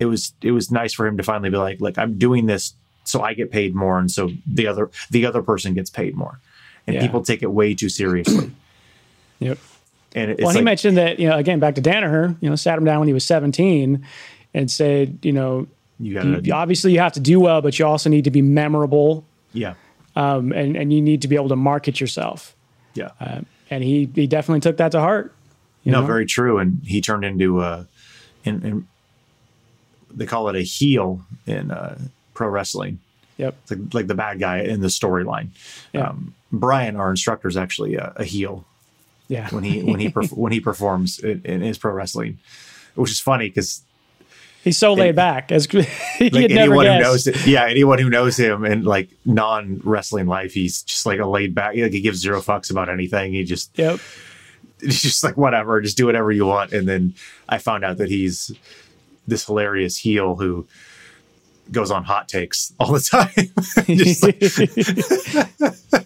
[0.00, 2.74] it was it was nice for him to finally be like, look, I'm doing this
[3.08, 6.40] so I get paid more, and so the other the other person gets paid more,
[6.86, 7.02] and Yeah.
[7.02, 8.50] people take it way too seriously.
[9.40, 9.58] Yep.
[10.16, 12.76] And it's Well, he mentioned that, you know, again, back to Danaher, you know, sat
[12.76, 14.04] him down when he was 17
[14.52, 15.68] and said, you know,
[16.00, 18.42] you you, gotta, obviously you have to do well, but you also need to be
[18.42, 19.74] memorable yeah,
[20.16, 22.56] um, and, and you need to be able to market yourself.
[22.94, 23.10] yeah.
[23.70, 25.32] And he, he definitely took that to heart.
[25.84, 26.06] You no, know?
[26.08, 26.58] very true.
[26.58, 27.86] And he turned into a,
[28.44, 28.88] in, in
[30.12, 31.96] they call it a heel in uh,
[32.38, 33.00] pro wrestling.
[33.36, 33.56] Yep.
[33.62, 35.48] It's like, like the bad guy in the storyline.
[35.92, 36.08] Yeah.
[36.08, 38.64] Um, Brian, our instructor, is actually a, a heel
[39.28, 39.48] Yeah.
[39.50, 42.38] when he when he perf- when he performs in, in his pro wrestling,
[42.94, 43.82] which is funny because
[44.64, 45.88] He's so laid back as like
[46.20, 50.82] anyone who knows it, yeah, anyone who knows him in like non wrestling life, he's
[50.82, 51.76] just like a laid back.
[51.76, 53.32] Like he gives zero fucks about anything.
[53.32, 54.00] He just Yep.
[54.80, 56.72] it's just like whatever, just do whatever you want.
[56.72, 57.14] And then
[57.48, 58.50] I found out that he's
[59.28, 60.66] this hilarious heel who
[61.72, 63.28] goes on hot takes all the time.
[64.22, 64.42] Like-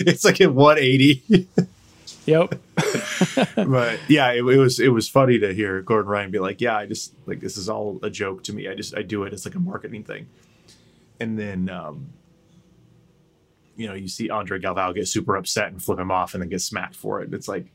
[0.00, 1.48] it's like at 180.
[2.26, 2.50] yep.
[3.56, 6.76] but yeah, it, it was it was funny to hear Gordon Ryan be like, "Yeah,
[6.76, 8.68] I just like this is all a joke to me.
[8.68, 9.32] I just I do it.
[9.32, 10.28] It's like a marketing thing."
[11.20, 12.08] And then um
[13.76, 16.48] you know, you see Andre Galvao get super upset and flip him off and then
[16.48, 17.32] get smacked for it.
[17.34, 17.66] It's like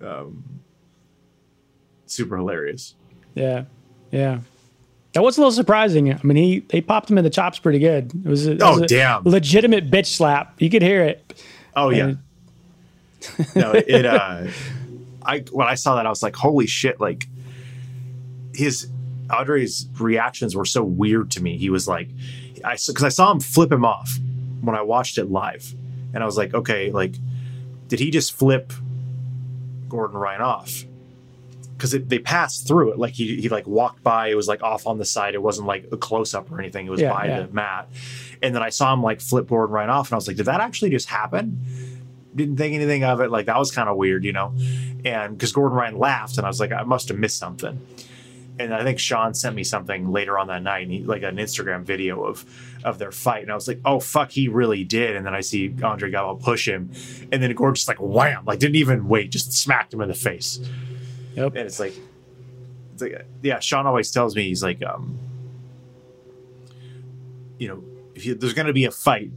[0.00, 0.44] um
[2.06, 2.94] super hilarious.
[3.34, 3.64] Yeah.
[4.10, 4.40] Yeah.
[5.12, 6.12] That was a little surprising.
[6.12, 8.12] I mean, he they popped him in the chops pretty good.
[8.24, 9.24] It was a, it Oh, was damn.
[9.24, 10.60] legitimate bitch slap.
[10.62, 11.42] You could hear it.
[11.74, 12.14] Oh yeah.
[13.54, 14.46] No, it uh
[15.22, 17.26] I when I saw that I was like, holy shit, like
[18.54, 18.88] his
[19.28, 21.56] Andre's reactions were so weird to me.
[21.58, 22.08] He was like
[22.64, 24.16] I because I saw him flip him off
[24.62, 25.74] when I watched it live.
[26.14, 27.14] And I was like, okay, like
[27.88, 28.72] did he just flip
[29.88, 30.84] Gordon Ryan off?
[31.80, 34.28] Because they passed through it, like he he like walked by.
[34.28, 35.34] It was like off on the side.
[35.34, 36.86] It wasn't like a close up or anything.
[36.86, 37.40] It was Yeah, by yeah.
[37.40, 37.88] the mat.
[38.42, 40.46] And then I saw him like flip Gordon Ryan off, and I was like, did
[40.46, 41.58] that actually just happen?
[42.34, 43.30] didn't think anything of it.
[43.30, 44.54] Like that was kind of weird, you know.
[45.04, 47.84] And because Gordon Ryan laughed, and I was like, I must have missed something.
[48.58, 51.36] And I think Sean sent me something later on that night, and he, like an
[51.36, 52.44] Instagram video of
[52.84, 55.16] of their fight, and I was like, oh fuck, he really did.
[55.16, 56.90] And then I see Andre Galvao push him,
[57.32, 60.14] and then Gordon just like wham, like didn't even wait, just smacked him in the
[60.14, 60.60] face.
[61.34, 61.54] Yep.
[61.56, 61.94] And it's like,
[62.92, 63.60] it's like, yeah.
[63.60, 65.18] Sean always tells me he's like, um,
[67.58, 67.82] you know,
[68.14, 69.30] if you, there's going to be a fight,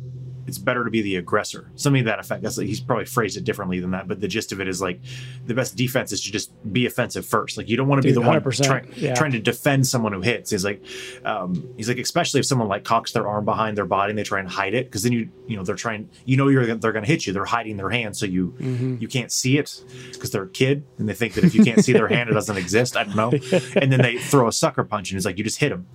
[0.47, 1.71] it's better to be the aggressor.
[1.75, 2.41] Something to that effect.
[2.43, 4.81] That's like, he's probably phrased it differently than that, but the gist of it is
[4.81, 4.99] like
[5.45, 7.57] the best defense is to just be offensive first.
[7.57, 9.13] Like you don't want to be the one 100%, try, yeah.
[9.13, 10.51] trying to defend someone who hits.
[10.51, 10.83] He's like,
[11.25, 14.23] um, he's like, especially if someone like cocks their arm behind their body and they
[14.23, 16.91] try and hide it, because then you you know they're trying, you know, you're they're
[16.91, 17.33] going to hit you.
[17.33, 18.97] They're hiding their hand, so you Mm-hmm.
[18.99, 21.83] you can't see it because they're a kid and they think that if you can't
[21.83, 22.95] see their hand, it doesn't exist.
[22.95, 23.31] I don't know.
[23.75, 25.87] And then they throw a sucker punch and it's like you just hit him.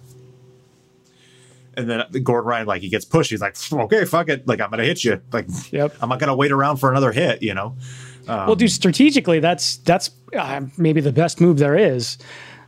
[1.79, 3.31] And then Gordon Ryan, like he gets pushed.
[3.31, 4.47] He's like, okay, fuck it.
[4.47, 5.21] Like I'm gonna hit you.
[5.33, 5.95] Like Yep.
[6.01, 7.43] I'm not gonna wait around for another hit.
[7.43, 7.77] You know.
[8.27, 12.19] well, dude, strategically, that's that's uh, maybe the best move there is.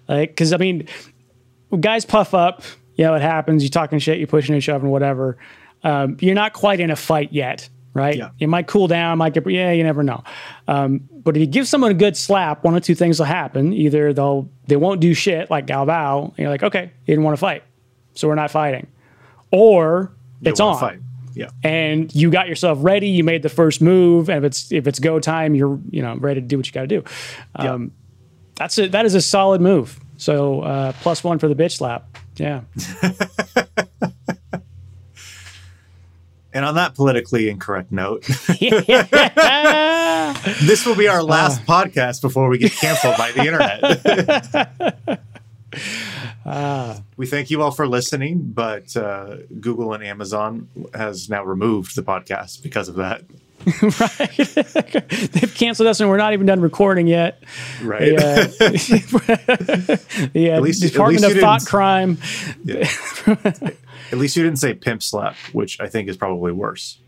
[0.08, 0.88] Like, because I mean,
[1.80, 2.62] guys puff up.
[2.94, 3.62] You know, it happens.
[3.62, 4.18] You're talking shit.
[4.18, 5.38] You're pushing and shoving, whatever.
[5.82, 8.16] Um, you're not quite in a fight yet, right?
[8.16, 8.30] Yeah.
[8.38, 9.18] You might cool down.
[9.18, 9.48] Might get.
[9.50, 10.22] Yeah, you never know.
[10.68, 13.72] Um, but if you give someone a good slap, one or two things will happen.
[13.72, 16.28] Either they'll they won't do shit like Galvao.
[16.28, 17.62] And you're like, okay, you didn't want to fight,
[18.14, 18.86] so we're not fighting.
[19.51, 21.01] Or you it's on Fight.
[21.35, 21.48] Yeah.
[21.62, 23.09] and you got yourself ready.
[23.09, 26.16] You made the first move, and if it's if it's go time, you're you know
[26.16, 27.05] ready to do what you got to do.
[27.55, 27.93] Um,
[28.56, 29.98] That's a that is a solid move.
[30.16, 32.06] So uh, plus one for the bitch slap.
[32.36, 32.62] Yeah,
[36.52, 38.22] And on that politically incorrect note,
[40.62, 43.44] this will be our last podcast before we get canceled by the
[45.06, 45.20] internet.
[47.16, 52.02] we thank you all for listening, but uh, Google and Amazon has now removed the
[52.02, 53.22] podcast because of that.
[53.82, 54.36] Right.
[55.32, 57.42] They've canceled us, and we're not even done recording yet.
[57.82, 58.12] Right.
[58.12, 58.47] Yeah,
[60.32, 60.60] yeah.
[60.60, 62.18] least- at Department least of you Thought didn't- Crime.
[64.12, 66.98] At least you didn't say pimp slap, which I think is probably worse.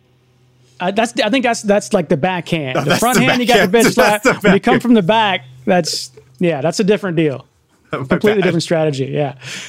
[0.78, 2.86] Uh, that's I think that's that's like the backhand.
[2.86, 4.22] the front the hand, you got the bitch slap.
[4.22, 7.46] The When you come from the back, that's yeah, that's a different deal.
[8.08, 8.42] Completely bad.
[8.44, 9.06] different strategy.
[9.06, 9.38] Yeah.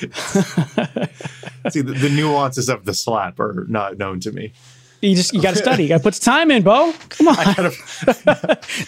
[1.69, 4.53] See, the, the nuances of the slap are not known to me.
[5.01, 5.83] You just you got to study.
[5.83, 6.93] You got to put time in, Bo.
[7.09, 7.71] Come on,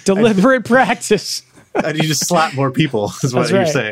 [0.06, 1.44] deliberate practice.
[1.76, 3.92] I need to slap more people, is what That's you're right.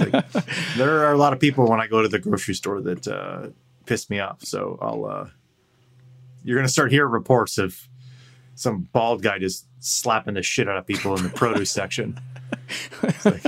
[0.00, 0.12] saying.
[0.12, 0.46] Like,
[0.76, 3.48] there are a lot of people when I go to the grocery store that uh,
[3.84, 4.42] piss me off.
[4.42, 5.28] So I'll, uh,
[6.42, 7.76] you're going to start hearing reports of
[8.54, 12.18] some bald guy just slapping the shit out of people in the produce section.
[13.02, 13.42] It's like,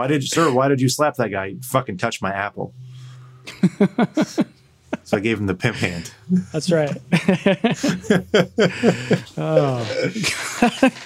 [0.00, 1.50] why did you, sir, why did you slap that guy?
[1.50, 2.72] He fucking touched my apple.
[5.04, 6.10] so I gave him the pimp hand.
[6.52, 6.96] That's right.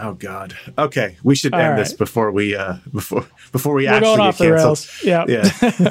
[0.00, 0.56] Oh God.
[0.78, 4.18] Okay, we should All end this before we uh before before we We're actually going
[4.18, 5.02] get off the rails.
[5.02, 5.24] Yeah.
[5.26, 5.90] Yeah.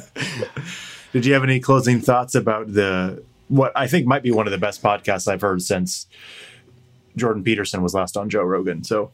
[1.12, 4.52] Did you have any closing thoughts about the what I think might be one of
[4.52, 6.08] the best podcasts I've heard since
[7.18, 8.86] Jordan Peterson was last on Joe Rogan?
[8.86, 9.12] So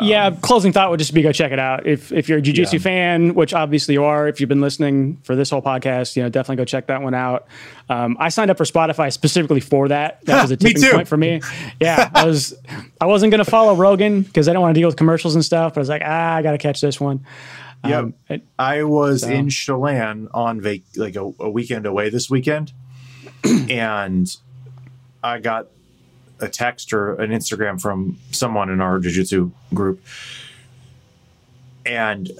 [0.00, 0.30] yeah.
[0.30, 1.86] Closing thought would just be go check it out.
[1.86, 2.78] If if you're a jujitsu Yeah.
[2.78, 6.28] fan, which obviously you are, if you've been listening for this whole podcast, you know
[6.28, 7.46] definitely go check that one out.
[7.90, 10.24] Um, I signed up for Spotify specifically for that.
[10.24, 11.42] That was a tipping point for me.
[11.80, 12.54] Yeah, I was
[13.00, 15.74] I wasn't gonna follow Rogan because I don't want to deal with commercials and stuff.
[15.74, 17.26] But I was like, ah, I got to catch this one.
[17.84, 22.30] yeah, Um, it- I was in Chelan on vac like a, a weekend away this
[22.30, 22.72] weekend,
[23.68, 24.34] and
[25.22, 25.68] I got
[26.42, 30.02] a text or an Instagram from someone in our jiu-jitsu group,
[31.86, 32.30] and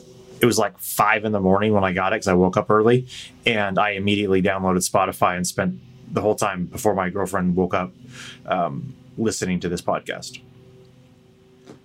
[0.40, 2.68] it was like five in the morning when I got it because I woke up
[2.70, 3.06] early,
[3.46, 5.80] and I immediately downloaded Spotify and spent
[6.12, 7.92] the whole time before my girlfriend woke up
[8.44, 10.40] um, listening to this podcast.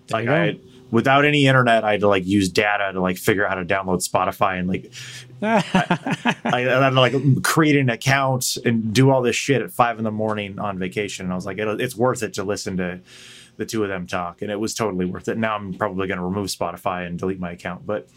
[0.10, 0.58] Like I
[0.92, 3.66] without any internet, I had to like use data to like figure out how to
[3.66, 4.92] download Spotify and like
[5.42, 10.12] I, I like create an account and do all this shit at five in the
[10.12, 11.26] morning on vacation.
[11.26, 13.00] And I was like, it, it's worth it to listen to
[13.58, 15.38] the two of them talk, and it was totally worth it.
[15.38, 18.08] Now I'm probably going to remove Spotify and delete my account, but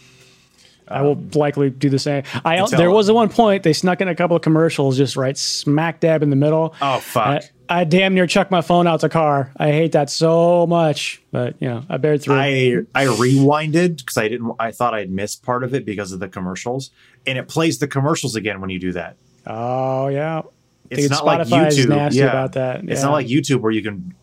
[0.86, 2.24] I will um, likely do the same.
[2.44, 5.36] I there was at one point they snuck in a couple of commercials just right
[5.36, 6.74] smack dab in the middle.
[6.82, 7.44] oh fuck.
[7.70, 9.52] I, damn near chucked my phone out the car.
[9.56, 12.34] I hate that so much, but you know I bared through.
[12.34, 14.52] I I rewinded because I didn't.
[14.58, 16.90] I thought I'd missed part of it because of the commercials,
[17.26, 19.16] and it plays the commercials again when you do that.
[19.46, 20.42] oh yeah,
[20.90, 21.88] It's Dude, not like YouTube.
[21.88, 22.26] nasty yeah.
[22.30, 22.88] about that.
[22.88, 24.14] It's not like YouTube where you can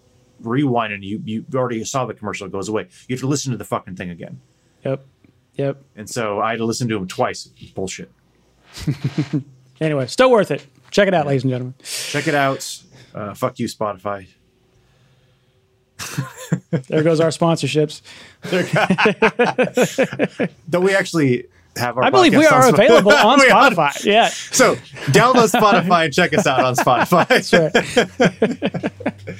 [0.41, 2.45] rewind and you you already saw the commercial.
[2.47, 2.87] It goes away.
[3.07, 4.41] You have to listen to the fucking thing again.
[4.83, 5.05] Yep,
[5.55, 5.81] yep.
[5.95, 7.45] And so I had to listen to them twice.
[7.73, 8.11] Bullshit.
[9.79, 10.65] Anyway, still worth it.
[10.89, 11.75] Check it out, ladies and gentlemen.
[11.83, 12.81] Check it out.
[13.15, 14.27] Uh, fuck you, Spotify.
[16.87, 18.01] There goes our sponsorships.
[20.67, 22.03] Though we actually have our.
[22.03, 23.39] I believe we are on available on.
[23.39, 24.05] Spotify.
[24.05, 24.75] Yeah, So
[25.11, 27.27] download Spotify and check us out on Spotify.
[28.19, 29.37] right.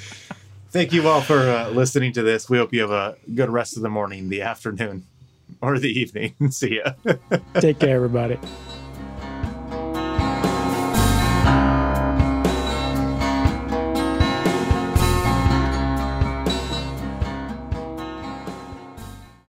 [0.70, 2.50] Thank you all for uh, listening to this.
[2.50, 5.04] We hope you have a good rest of the morning, the afternoon,
[5.62, 6.34] or the evening.
[6.50, 6.92] See ya.
[7.54, 8.38] Take care, everybody.